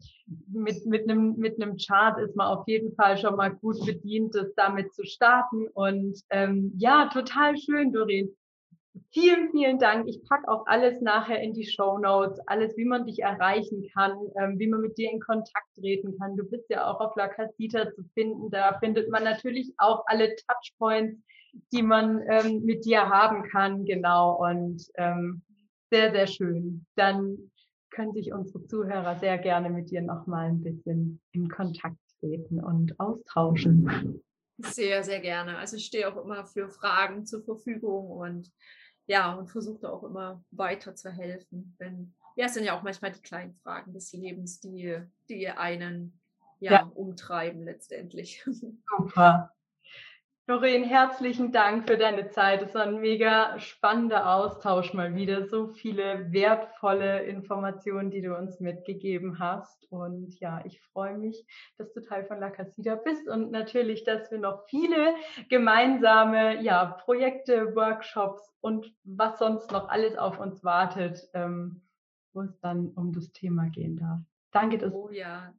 mit, 0.47 0.85
mit, 0.85 1.09
einem, 1.09 1.35
mit 1.37 1.61
einem 1.61 1.75
Chart 1.77 2.17
ist 2.19 2.35
man 2.35 2.47
auf 2.47 2.65
jeden 2.67 2.95
Fall 2.95 3.17
schon 3.17 3.35
mal 3.35 3.49
gut 3.49 3.85
bedient, 3.85 4.33
das 4.33 4.53
damit 4.55 4.93
zu 4.93 5.03
starten. 5.03 5.67
Und 5.73 6.21
ähm, 6.29 6.73
ja, 6.77 7.09
total 7.11 7.57
schön, 7.57 7.91
Doreen. 7.91 8.33
Vielen, 9.13 9.51
vielen 9.51 9.79
Dank. 9.79 10.07
Ich 10.07 10.23
packe 10.27 10.49
auch 10.49 10.65
alles 10.65 11.01
nachher 11.01 11.41
in 11.41 11.53
die 11.53 11.65
Show 11.65 11.97
Notes, 11.97 12.39
alles, 12.47 12.75
wie 12.75 12.85
man 12.85 13.05
dich 13.05 13.19
erreichen 13.19 13.89
kann, 13.93 14.17
ähm, 14.37 14.59
wie 14.59 14.67
man 14.67 14.81
mit 14.81 14.97
dir 14.97 15.11
in 15.11 15.19
Kontakt 15.19 15.67
treten 15.75 16.17
kann. 16.17 16.35
Du 16.35 16.43
bist 16.43 16.69
ja 16.69 16.89
auch 16.89 16.99
auf 16.99 17.15
La 17.15 17.29
Casita 17.29 17.91
zu 17.93 18.03
finden. 18.13 18.49
Da 18.51 18.77
findet 18.79 19.09
man 19.09 19.23
natürlich 19.23 19.73
auch 19.77 20.03
alle 20.07 20.35
Touchpoints, 20.35 21.21
die 21.71 21.83
man 21.83 22.21
ähm, 22.29 22.63
mit 22.65 22.83
dir 22.85 23.07
haben 23.07 23.43
kann. 23.43 23.85
Genau. 23.85 24.45
Und 24.45 24.85
ähm, 24.95 25.41
sehr, 25.89 26.11
sehr 26.11 26.27
schön. 26.27 26.85
Dann 26.95 27.51
können 27.91 28.13
sich 28.13 28.33
unsere 28.33 28.65
Zuhörer 28.65 29.17
sehr 29.19 29.37
gerne 29.37 29.69
mit 29.69 29.89
dir 29.89 30.01
nochmal 30.01 30.49
ein 30.49 30.61
bisschen 30.61 31.21
in 31.31 31.49
Kontakt 31.49 31.97
treten 32.19 32.59
und 32.59 32.99
austauschen. 32.99 34.21
Sehr, 34.57 35.03
sehr 35.03 35.19
gerne. 35.19 35.57
Also 35.57 35.77
ich 35.77 35.85
stehe 35.85 36.07
auch 36.07 36.23
immer 36.23 36.45
für 36.45 36.69
Fragen 36.69 37.25
zur 37.25 37.43
Verfügung 37.43 38.11
und 38.11 38.51
ja, 39.12 39.34
und 39.34 39.49
versuche 39.49 39.91
auch 39.91 40.03
immer 40.03 40.41
weiter 40.51 40.95
zu 40.95 41.12
helfen. 41.12 41.76
Denn 41.82 42.14
ja, 42.38 42.45
es 42.45 42.53
sind 42.53 42.64
ja 42.64 42.78
auch 42.78 42.82
manchmal 42.82 43.12
die 43.12 43.22
kleinen 43.22 43.53
Fragen 43.55 43.91
des 43.91 44.14
Lebens, 44.14 44.62
die, 44.62 44.99
die 45.28 45.49
einen 45.49 46.18
ja, 46.62 46.72
ja. 46.72 46.91
umtreiben 46.95 47.62
letztendlich. 47.62 48.41
Super. 48.97 49.51
Doreen, 50.51 50.83
herzlichen 50.83 51.53
Dank 51.53 51.87
für 51.87 51.97
deine 51.97 52.27
Zeit. 52.27 52.61
Es 52.61 52.75
war 52.75 52.81
ein 52.81 52.99
mega 52.99 53.57
spannender 53.57 54.35
Austausch 54.35 54.93
mal 54.93 55.15
wieder. 55.15 55.47
So 55.47 55.69
viele 55.69 56.29
wertvolle 56.33 57.23
Informationen, 57.23 58.11
die 58.11 58.19
du 58.19 58.35
uns 58.37 58.59
mitgegeben 58.59 59.39
hast. 59.39 59.89
Und 59.89 60.37
ja, 60.41 60.61
ich 60.65 60.81
freue 60.81 61.17
mich, 61.17 61.45
dass 61.77 61.93
du 61.93 62.01
Teil 62.01 62.25
von 62.25 62.41
La 62.41 62.49
Casita 62.49 62.95
bist 62.95 63.29
und 63.29 63.51
natürlich, 63.51 64.03
dass 64.03 64.29
wir 64.29 64.39
noch 64.39 64.65
viele 64.67 65.15
gemeinsame 65.47 66.61
ja, 66.61 66.83
Projekte, 66.83 67.73
Workshops 67.73 68.53
und 68.59 68.93
was 69.05 69.39
sonst 69.39 69.71
noch 69.71 69.87
alles 69.87 70.17
auf 70.17 70.37
uns 70.37 70.65
wartet, 70.65 71.29
ähm, 71.33 71.81
wo 72.33 72.41
es 72.41 72.59
dann 72.59 72.89
um 72.89 73.13
das 73.13 73.31
Thema 73.31 73.69
gehen 73.69 73.95
darf. 73.95 74.19
Danke, 74.51 74.77
dass 74.77 74.93
Oh 74.93 75.09
ja. 75.11 75.53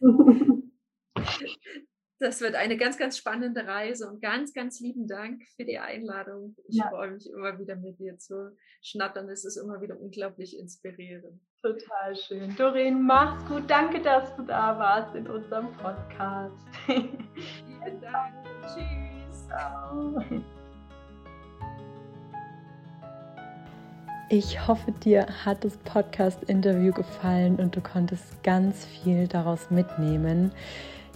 Das 2.22 2.40
wird 2.40 2.54
eine 2.54 2.76
ganz, 2.76 2.98
ganz 2.98 3.18
spannende 3.18 3.66
Reise 3.66 4.08
und 4.08 4.22
ganz, 4.22 4.54
ganz 4.54 4.78
lieben 4.78 5.08
Dank 5.08 5.42
für 5.56 5.64
die 5.64 5.80
Einladung. 5.80 6.54
Ich 6.68 6.76
ja. 6.76 6.88
freue 6.88 7.10
mich 7.10 7.28
immer 7.28 7.58
wieder 7.58 7.74
mit 7.74 7.98
dir 7.98 8.16
zu 8.16 8.56
schnattern. 8.80 9.28
Es 9.28 9.44
ist 9.44 9.56
immer 9.56 9.80
wieder 9.80 10.00
unglaublich 10.00 10.56
inspirierend. 10.56 11.40
Total 11.62 12.14
schön. 12.14 12.54
Doreen, 12.54 13.02
mach's 13.02 13.44
gut. 13.48 13.68
Danke, 13.68 14.00
dass 14.00 14.36
du 14.36 14.44
da 14.44 14.78
warst 14.78 15.16
in 15.16 15.26
unserem 15.26 15.72
Podcast. 15.72 16.64
Vielen 16.86 18.00
Dank. 18.00 18.34
Tschüss. 18.68 19.48
Ciao. 19.48 20.24
Ich 24.30 24.68
hoffe, 24.68 24.92
dir 24.92 25.26
hat 25.44 25.64
das 25.64 25.76
Podcast-Interview 25.78 26.92
gefallen 26.92 27.56
und 27.56 27.74
du 27.74 27.80
konntest 27.80 28.44
ganz 28.44 28.86
viel 28.86 29.26
daraus 29.26 29.72
mitnehmen 29.72 30.52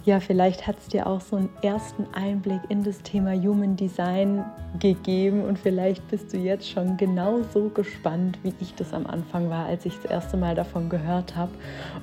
ja, 0.07 0.21
vielleicht 0.21 0.65
hat 0.65 0.77
es 0.79 0.87
dir 0.87 1.05
auch 1.05 1.19
so 1.19 1.35
einen 1.35 1.49
ersten 1.61 2.07
Einblick 2.13 2.61
in 2.69 2.81
das 2.81 3.01
Thema 3.01 3.33
Human 3.33 3.75
Design 3.75 4.45
gegeben 4.79 5.43
und 5.43 5.59
vielleicht 5.59 6.07
bist 6.07 6.31
du 6.31 6.37
jetzt 6.37 6.69
schon 6.69 6.95
genauso 6.95 7.67
gespannt, 7.67 8.39
wie 8.41 8.53
ich 8.61 8.73
das 8.73 8.93
am 8.93 9.05
Anfang 9.05 9.49
war, 9.49 9.65
als 9.65 9.85
ich 9.85 9.93
das 10.01 10.09
erste 10.09 10.37
Mal 10.37 10.55
davon 10.55 10.87
gehört 10.87 11.35
habe 11.35 11.51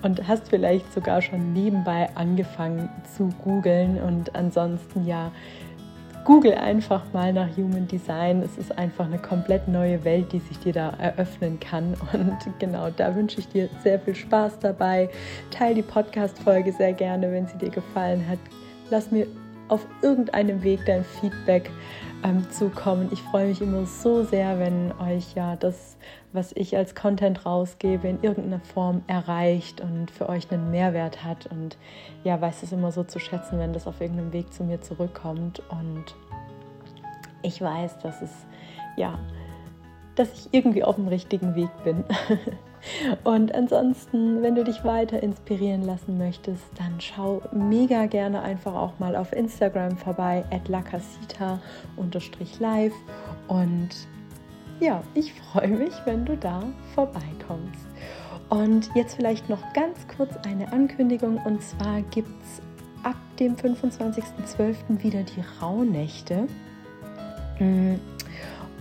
und 0.02 0.28
hast 0.28 0.50
vielleicht 0.50 0.92
sogar 0.92 1.22
schon 1.22 1.55
nebenbei 1.55 2.11
angefangen 2.14 2.90
zu 3.16 3.30
googeln 3.42 3.98
und 3.98 4.36
ansonsten 4.36 5.07
ja, 5.07 5.32
Google 6.25 6.55
einfach 6.55 7.03
mal 7.12 7.33
nach 7.33 7.55
Human 7.57 7.87
Design. 7.87 8.43
Es 8.43 8.57
ist 8.57 8.77
einfach 8.79 9.05
eine 9.05 9.18
komplett 9.18 9.68
neue 9.68 10.03
Welt, 10.05 10.33
die 10.33 10.41
sich 10.41 10.59
dir 10.59 10.72
da 10.72 10.91
eröffnen 10.99 11.61
kann. 11.61 11.95
Und 12.12 12.39
genau, 12.59 12.89
da 12.91 13.14
wünsche 13.14 13.41
ich 13.41 13.49
dir 13.49 13.68
sehr 13.83 14.01
viel 14.01 14.14
Spaß 14.14 14.59
dabei. 14.59 15.11
Teil 15.51 15.75
die 15.75 15.83
Podcast-Folge 15.83 16.72
sehr 16.72 16.95
gerne, 16.95 17.31
wenn 17.31 17.47
sie 17.47 17.59
dir 17.59 17.70
gefallen 17.70 18.27
hat. 18.27 18.39
Lass 18.91 19.11
mir 19.11 19.27
auf 19.68 19.87
irgendeinem 20.03 20.62
Weg 20.62 20.81
dein 20.87 21.05
Feedback 21.05 21.70
ähm, 22.22 22.49
zukommen. 22.51 23.09
Ich 23.12 23.20
freue 23.22 23.49
mich 23.49 23.61
immer 23.61 23.85
so 23.85 24.25
sehr, 24.25 24.59
wenn 24.59 24.93
euch 24.93 25.35
ja 25.35 25.57
das, 25.57 25.97
was 26.35 26.53
ich 26.55 26.76
als 26.76 26.95
Content 26.97 27.47
rausgebe, 27.47 28.09
in 28.09 28.20
irgendeiner 28.22 28.61
Form 28.61 29.03
erreicht 29.07 29.80
und 29.80 30.11
für 30.11 30.28
euch 30.28 30.51
einen 30.51 30.72
Mehrwert 30.72 31.24
hat. 31.24 31.47
Und 31.47 31.78
ja, 32.24 32.41
weiß 32.41 32.64
es 32.64 32.72
immer 32.72 32.91
so 32.91 33.05
zu 33.05 33.20
schätzen, 33.20 33.57
wenn 33.59 33.72
das 33.72 33.87
auf 33.87 34.01
irgendeinem 34.01 34.32
Weg 34.32 34.53
zu 34.53 34.64
mir 34.64 34.80
zurückkommt. 34.80 35.62
Und 35.70 36.16
ich 37.43 37.62
weiß, 37.62 38.01
dass 38.01 38.20
es 38.20 38.32
ja, 38.97 39.16
dass 40.16 40.32
ich 40.32 40.49
irgendwie 40.53 40.82
auf 40.82 40.97
dem 40.97 41.07
richtigen 41.07 41.55
Weg 41.55 41.70
bin. 41.85 42.03
Und 43.24 43.55
ansonsten, 43.55 44.43
wenn 44.43 44.57
du 44.57 44.64
dich 44.64 44.85
weiter 44.85 45.22
inspirieren 45.22 45.87
lassen 45.87 46.18
möchtest, 46.18 46.64
dann 46.76 47.01
schau 47.01 47.41
mega 47.53 48.05
gerne 48.07 48.43
einfach 48.43 48.74
auch 48.74 48.99
mal 48.99 49.14
auf 49.16 49.32
Instagram 49.32 49.97
vorbei, 49.97 50.45
at 50.51 50.68
lacasita-live. 50.68 52.93
Und 53.49 53.89
ja, 54.81 55.03
ich 55.14 55.33
freue 55.35 55.68
mich, 55.68 55.95
wenn 56.05 56.25
du 56.25 56.37
da 56.37 56.62
vorbeikommst. 56.95 57.87
Und 58.49 58.91
jetzt 58.95 59.16
vielleicht 59.16 59.49
noch 59.49 59.61
ganz 59.72 60.07
kurz 60.16 60.35
eine 60.47 60.72
Ankündigung. 60.72 61.39
Und 61.45 61.62
zwar 61.62 62.03
gibt 62.03 62.43
es 62.43 62.62
ab 63.03 63.16
dem 63.39 63.57
25.12. 63.57 65.03
wieder 65.03 65.22
die 65.22 65.43
Rauhnächte. 65.61 66.47
Mm, 67.59 67.95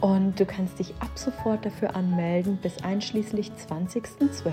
und 0.02 0.40
du 0.40 0.46
kannst 0.46 0.80
dich 0.80 0.94
ab 1.00 1.12
sofort 1.16 1.66
dafür 1.66 1.96
anmelden 1.96 2.58
bis 2.62 2.84
einschließlich 2.84 3.52
20.12. 3.70 4.52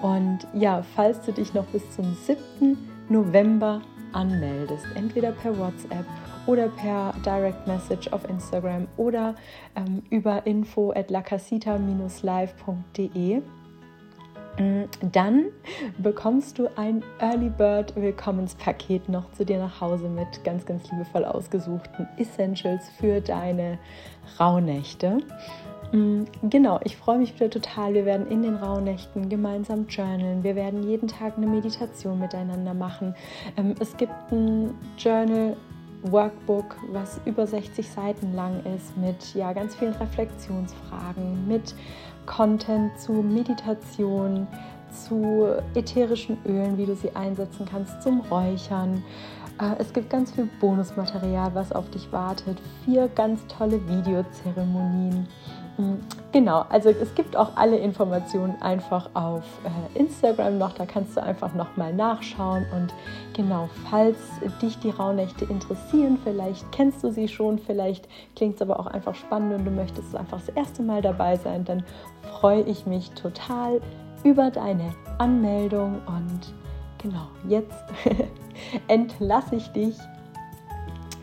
Und 0.00 0.38
ja, 0.54 0.82
falls 0.94 1.20
du 1.22 1.32
dich 1.32 1.52
noch 1.52 1.66
bis 1.66 1.90
zum 1.90 2.14
7. 2.14 2.78
November 3.08 3.82
anmeldest, 4.12 4.86
entweder 4.94 5.32
per 5.32 5.58
WhatsApp 5.58 6.06
oder 6.48 6.68
per 6.68 7.14
Direct 7.24 7.66
Message 7.66 8.08
auf 8.10 8.28
Instagram 8.28 8.86
oder 8.96 9.34
ähm, 9.76 10.02
über 10.08 10.46
info 10.46 10.92
at 10.92 11.10
lacasita-live.de, 11.10 13.42
mm, 14.58 14.84
dann 15.12 15.44
bekommst 15.98 16.58
du 16.58 16.68
ein 16.76 17.04
Early 17.20 17.50
Bird 17.50 17.94
Willkommenspaket 17.94 19.10
noch 19.10 19.30
zu 19.32 19.44
dir 19.44 19.58
nach 19.58 19.82
Hause 19.82 20.08
mit 20.08 20.42
ganz, 20.42 20.64
ganz 20.64 20.90
liebevoll 20.90 21.26
ausgesuchten 21.26 22.08
Essentials 22.16 22.88
für 22.98 23.20
deine 23.20 23.78
Rauhnächte. 24.40 25.18
Mm, 25.92 26.22
genau, 26.44 26.80
ich 26.84 26.96
freue 26.96 27.18
mich 27.18 27.34
wieder 27.34 27.50
total. 27.50 27.92
Wir 27.92 28.06
werden 28.06 28.26
in 28.28 28.40
den 28.40 28.56
Rauhnächten 28.56 29.28
gemeinsam 29.28 29.86
journalen. 29.86 30.42
Wir 30.42 30.56
werden 30.56 30.82
jeden 30.82 31.08
Tag 31.08 31.36
eine 31.36 31.46
Meditation 31.46 32.18
miteinander 32.18 32.72
machen. 32.72 33.14
Ähm, 33.58 33.74
es 33.80 33.94
gibt 33.98 34.14
ein 34.32 34.72
Journal 34.96 35.54
Workbook, 36.02 36.76
was 36.92 37.20
über 37.24 37.46
60 37.46 37.88
Seiten 37.88 38.34
lang 38.34 38.62
ist, 38.76 38.96
mit 38.96 39.34
ja, 39.34 39.52
ganz 39.52 39.74
vielen 39.74 39.94
Reflexionsfragen, 39.94 41.46
mit 41.48 41.74
Content 42.26 42.98
zu 43.00 43.12
Meditation, 43.12 44.46
zu 44.90 45.56
ätherischen 45.74 46.38
Ölen, 46.46 46.78
wie 46.78 46.86
du 46.86 46.94
sie 46.94 47.14
einsetzen 47.14 47.66
kannst, 47.70 48.02
zum 48.02 48.20
Räuchern. 48.20 49.02
Äh, 49.60 49.74
es 49.78 49.92
gibt 49.92 50.10
ganz 50.10 50.30
viel 50.30 50.48
Bonusmaterial, 50.60 51.54
was 51.54 51.72
auf 51.72 51.90
dich 51.90 52.10
wartet. 52.12 52.58
Vier 52.84 53.08
ganz 53.08 53.46
tolle 53.46 53.80
Videozeremonien. 53.88 55.26
Mm, 55.78 55.94
genau, 56.32 56.64
also 56.68 56.90
es 56.90 57.14
gibt 57.14 57.36
auch 57.36 57.56
alle 57.56 57.78
Informationen 57.78 58.60
einfach 58.60 59.08
auf 59.14 59.44
äh, 59.64 59.98
Instagram 59.98 60.58
noch, 60.58 60.72
da 60.72 60.84
kannst 60.86 61.16
du 61.16 61.22
einfach 61.22 61.54
nochmal 61.54 61.94
nachschauen 61.94 62.66
und 62.74 62.92
genau, 63.32 63.68
falls 63.88 64.18
dich 64.60 64.76
die 64.80 64.90
Rauhnächte 64.90 65.44
interessieren, 65.44 66.18
vielleicht 66.24 66.70
kennst 66.72 67.04
du 67.04 67.12
sie 67.12 67.28
schon, 67.28 67.60
vielleicht 67.60 68.08
klingt 68.34 68.56
es 68.56 68.62
aber 68.62 68.80
auch 68.80 68.88
einfach 68.88 69.14
spannend 69.14 69.54
und 69.54 69.64
du 69.64 69.70
möchtest 69.70 70.16
einfach 70.16 70.40
das 70.44 70.48
erste 70.56 70.82
Mal 70.82 71.00
dabei 71.00 71.36
sein, 71.36 71.64
dann 71.64 71.84
freue 72.40 72.62
ich 72.62 72.84
mich 72.84 73.10
total 73.12 73.80
über 74.24 74.50
deine 74.50 74.92
Anmeldung 75.18 76.00
und 76.06 76.54
genau, 77.00 77.28
jetzt 77.46 77.84
entlasse 78.88 79.54
ich 79.54 79.68
dich 79.68 79.96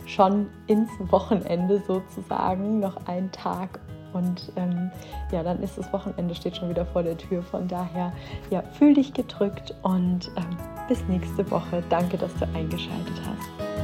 schon 0.06 0.48
ins 0.68 0.90
Wochenende 1.12 1.84
sozusagen, 1.86 2.80
noch 2.80 3.06
einen 3.08 3.30
Tag 3.34 3.82
und 4.16 4.52
ähm, 4.56 4.90
ja, 5.32 5.44
dann 5.44 5.62
ist 5.62 5.78
das 5.78 5.92
Wochenende 5.92 6.34
steht 6.34 6.56
schon 6.56 6.70
wieder 6.70 6.86
vor 6.86 7.04
der 7.04 7.18
Tür. 7.18 7.44
Von 7.44 7.68
daher, 7.68 8.14
ja, 8.50 8.64
fühl 8.78 8.94
dich 8.94 9.14
gedrückt 9.14 9.76
und 9.84 10.32
ähm, 10.38 10.58
bis 10.88 11.04
nächste 11.08 11.50
Woche. 11.52 11.84
Danke, 11.90 12.18
dass 12.18 12.34
du 12.36 12.46
eingeschaltet 12.56 13.22
hast. 13.28 13.75